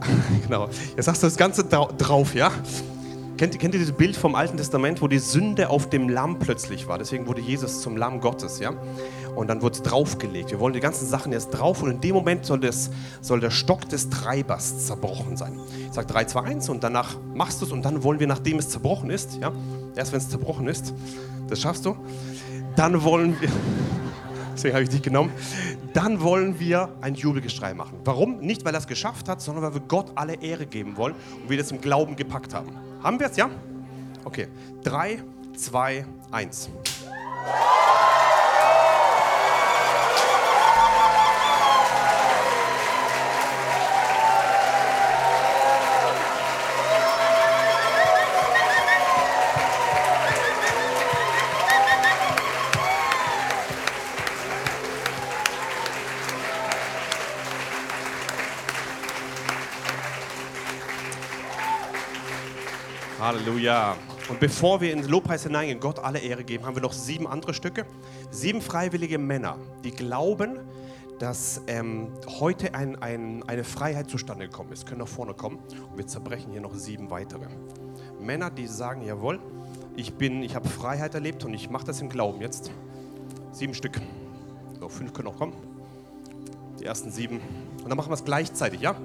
genau. 0.46 0.68
Jetzt 0.96 1.06
sagst 1.06 1.22
du 1.22 1.26
das 1.26 1.36
Ganze 1.36 1.64
drauf, 1.64 2.34
ja? 2.34 2.50
Kennt, 3.36 3.58
kennt, 3.58 3.74
ihr 3.74 3.80
dieses 3.80 3.94
Bild 3.94 4.16
vom 4.16 4.34
Alten 4.34 4.58
Testament, 4.58 5.00
wo 5.00 5.08
die 5.08 5.18
Sünde 5.18 5.70
auf 5.70 5.88
dem 5.88 6.08
Lamm 6.10 6.38
plötzlich 6.38 6.88
war? 6.88 6.98
Deswegen 6.98 7.26
wurde 7.26 7.40
Jesus 7.40 7.80
zum 7.80 7.96
Lamm 7.96 8.20
Gottes, 8.20 8.58
ja? 8.58 8.74
Und 9.34 9.48
dann 9.48 9.62
wurde 9.62 9.76
es 9.76 9.82
draufgelegt. 9.82 10.50
Wir 10.50 10.60
wollen 10.60 10.74
die 10.74 10.80
ganzen 10.80 11.06
Sachen 11.06 11.32
jetzt 11.32 11.50
drauf 11.50 11.82
und 11.82 11.90
in 11.90 12.00
dem 12.00 12.14
Moment 12.14 12.44
soll, 12.44 12.60
das, 12.60 12.90
soll 13.20 13.40
der 13.40 13.50
Stock 13.50 13.88
des 13.88 14.10
Treibers 14.10 14.86
zerbrochen 14.86 15.36
sein. 15.36 15.58
Ich 15.86 15.94
sage 15.94 16.06
3, 16.08 16.24
2, 16.24 16.40
1 16.42 16.68
und 16.68 16.84
danach 16.84 17.16
machst 17.34 17.60
du 17.60 17.66
es 17.66 17.72
und 17.72 17.84
dann 17.84 18.02
wollen 18.02 18.20
wir, 18.20 18.26
nachdem 18.26 18.58
es 18.58 18.68
zerbrochen 18.68 19.10
ist, 19.10 19.38
ja? 19.40 19.52
Erst 19.96 20.12
wenn 20.12 20.18
es 20.18 20.28
zerbrochen 20.28 20.68
ist, 20.68 20.94
das 21.48 21.60
schaffst 21.60 21.86
du, 21.86 21.96
dann 22.76 23.02
wollen 23.02 23.40
wir 23.40 23.48
deswegen 24.52 24.74
habe 24.74 24.84
ich 24.84 24.90
dich 24.90 25.02
genommen. 25.02 25.32
Dann 25.94 26.20
wollen 26.20 26.60
wir 26.60 26.90
ein 27.00 27.14
Jubelgeschrei 27.14 27.74
machen. 27.74 27.98
Warum? 28.04 28.38
Nicht, 28.40 28.64
weil 28.64 28.74
er 28.74 28.78
es 28.78 28.86
geschafft 28.86 29.28
hat, 29.28 29.40
sondern 29.40 29.64
weil 29.64 29.74
wir 29.74 29.80
Gott 29.80 30.12
alle 30.14 30.34
Ehre 30.34 30.66
geben 30.66 30.96
wollen 30.96 31.14
und 31.42 31.48
wir 31.48 31.56
das 31.56 31.70
im 31.70 31.80
Glauben 31.80 32.14
gepackt 32.14 32.54
haben. 32.54 32.70
Haben 33.02 33.18
wir 33.18 33.26
es, 33.26 33.36
ja? 33.36 33.48
Okay. 34.24 34.48
Drei, 34.82 35.22
zwei, 35.56 36.04
eins. 36.30 36.68
Halleluja. 63.40 63.96
Und 64.28 64.38
bevor 64.38 64.80
wir 64.82 64.92
in 64.92 65.00
den 65.00 65.10
Lobpreis 65.10 65.44
hineingehen, 65.44 65.80
Gott 65.80 65.98
alle 65.98 66.18
Ehre 66.18 66.44
geben, 66.44 66.66
haben 66.66 66.74
wir 66.74 66.82
noch 66.82 66.92
sieben 66.92 67.26
andere 67.26 67.54
Stücke. 67.54 67.86
Sieben 68.30 68.60
freiwillige 68.60 69.18
Männer, 69.18 69.56
die 69.82 69.92
glauben, 69.92 70.58
dass 71.18 71.62
ähm, 71.66 72.08
heute 72.38 72.74
ein, 72.74 73.00
ein, 73.00 73.42
eine 73.44 73.64
Freiheit 73.64 74.10
zustande 74.10 74.46
gekommen 74.46 74.72
ist. 74.72 74.86
Können 74.86 75.00
nach 75.00 75.08
vorne 75.08 75.32
kommen. 75.32 75.56
Und 75.56 75.96
wir 75.96 76.06
zerbrechen 76.06 76.52
hier 76.52 76.60
noch 76.60 76.74
sieben 76.74 77.10
weitere. 77.10 77.46
Männer, 78.20 78.50
die 78.50 78.66
sagen, 78.66 79.02
jawohl, 79.02 79.40
ich 79.96 80.12
ich 80.20 80.54
habe 80.54 80.68
Freiheit 80.68 81.14
erlebt 81.14 81.44
und 81.44 81.54
ich 81.54 81.70
mache 81.70 81.86
das 81.86 82.00
im 82.02 82.10
Glauben 82.10 82.42
jetzt. 82.42 82.70
Sieben 83.52 83.72
Stück. 83.72 84.00
So, 84.78 84.88
fünf 84.90 85.14
können 85.14 85.28
noch 85.28 85.38
kommen. 85.38 85.54
Die 86.78 86.84
ersten 86.84 87.10
sieben. 87.10 87.40
Und 87.82 87.88
dann 87.88 87.96
machen 87.96 88.10
wir 88.10 88.14
es 88.14 88.24
gleichzeitig, 88.24 88.82
ja? 88.82 88.96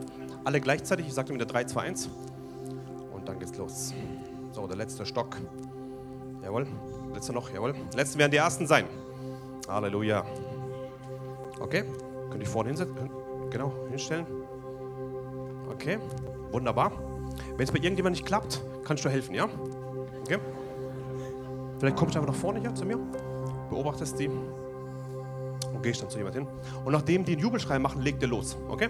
Alle 0.43 0.59
gleichzeitig. 0.59 1.07
Ich 1.07 1.13
sage 1.13 1.33
wieder 1.33 1.45
3, 1.45 1.63
2, 1.65 1.81
1. 1.81 2.09
Und 3.13 3.29
dann 3.29 3.39
geht's 3.39 3.57
los. 3.57 3.93
So, 4.55 4.65
der 4.67 4.77
letzte 4.77 5.05
Stock. 5.05 5.35
Jawohl. 6.41 6.65
Letzter 7.13 7.33
noch, 7.33 7.51
jawohl. 7.53 7.75
Letzten 7.93 8.19
werden 8.19 8.31
die 8.31 8.37
ersten 8.37 8.65
sein. 8.65 8.85
Halleluja. 9.67 10.23
Okay. 11.59 11.83
Könnt 12.29 12.41
ihr 12.41 12.47
vorne 12.47 12.69
hinsetzen? 12.69 13.09
Genau, 13.49 13.73
hinstellen. 13.89 14.25
Okay. 15.69 15.99
Wunderbar. 16.53 16.93
Wenn 17.57 17.65
es 17.65 17.71
bei 17.73 17.79
irgendjemand 17.79 18.15
nicht 18.15 18.25
klappt, 18.25 18.61
kannst 18.85 19.03
du 19.03 19.09
helfen, 19.09 19.35
ja? 19.35 19.49
Okay. 20.21 20.37
Vielleicht 21.77 21.97
kommst 21.97 22.15
du 22.15 22.19
einfach 22.19 22.33
nach 22.33 22.39
vorne 22.39 22.61
hier 22.61 22.73
zu 22.73 22.85
mir, 22.85 22.97
beobachtest 23.69 24.17
die 24.17 24.29
und 24.29 25.83
gehst 25.83 26.01
dann 26.01 26.09
zu 26.09 26.17
jemand 26.17 26.35
hin. 26.35 26.47
Und 26.85 26.93
nachdem 26.93 27.25
die 27.25 27.33
einen 27.33 27.41
Jubelschrei 27.41 27.77
machen, 27.77 28.01
legt 28.01 28.21
ihr 28.21 28.29
los, 28.29 28.55
okay? 28.69 28.87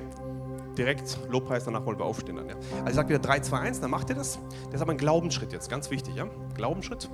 Direkt 0.77 1.19
Lobpreis, 1.29 1.65
danach 1.65 1.85
wollen 1.85 1.97
wir 1.97 2.05
aufstehen 2.05 2.35
dann. 2.37 2.49
Ja. 2.49 2.55
Also 2.77 2.89
ich 2.89 2.95
sage 2.95 3.09
wieder 3.09 3.19
3, 3.19 3.39
2, 3.39 3.59
1, 3.59 3.81
dann 3.81 3.91
macht 3.91 4.09
ihr 4.09 4.15
das. 4.15 4.39
Das 4.65 4.75
ist 4.75 4.81
aber 4.81 4.91
ein 4.91 4.97
Glaubensschritt 4.97 5.51
jetzt, 5.51 5.69
ganz 5.69 5.89
wichtig, 5.89 6.15
ja? 6.15 6.27
Glaubensschritt. 6.55 7.09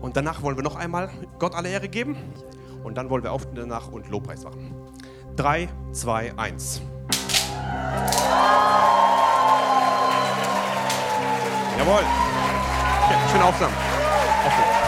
Und 0.00 0.16
danach 0.16 0.42
wollen 0.42 0.56
wir 0.56 0.62
noch 0.62 0.76
einmal 0.76 1.10
Gott 1.38 1.54
alle 1.54 1.68
Ehre 1.68 1.88
geben. 1.88 2.16
Und 2.82 2.96
dann 2.96 3.10
wollen 3.10 3.22
wir 3.22 3.32
aufstehen 3.32 3.56
danach 3.56 3.88
und 3.92 4.08
Lobpreis 4.08 4.44
machen. 4.44 4.74
3, 5.36 5.68
2, 5.92 6.38
1. 6.38 6.80
Jawohl. 11.78 12.04
Okay, 13.04 13.16
schön 13.32 13.42
aufsam. 13.42 13.70
Aufstehen. 14.46 14.79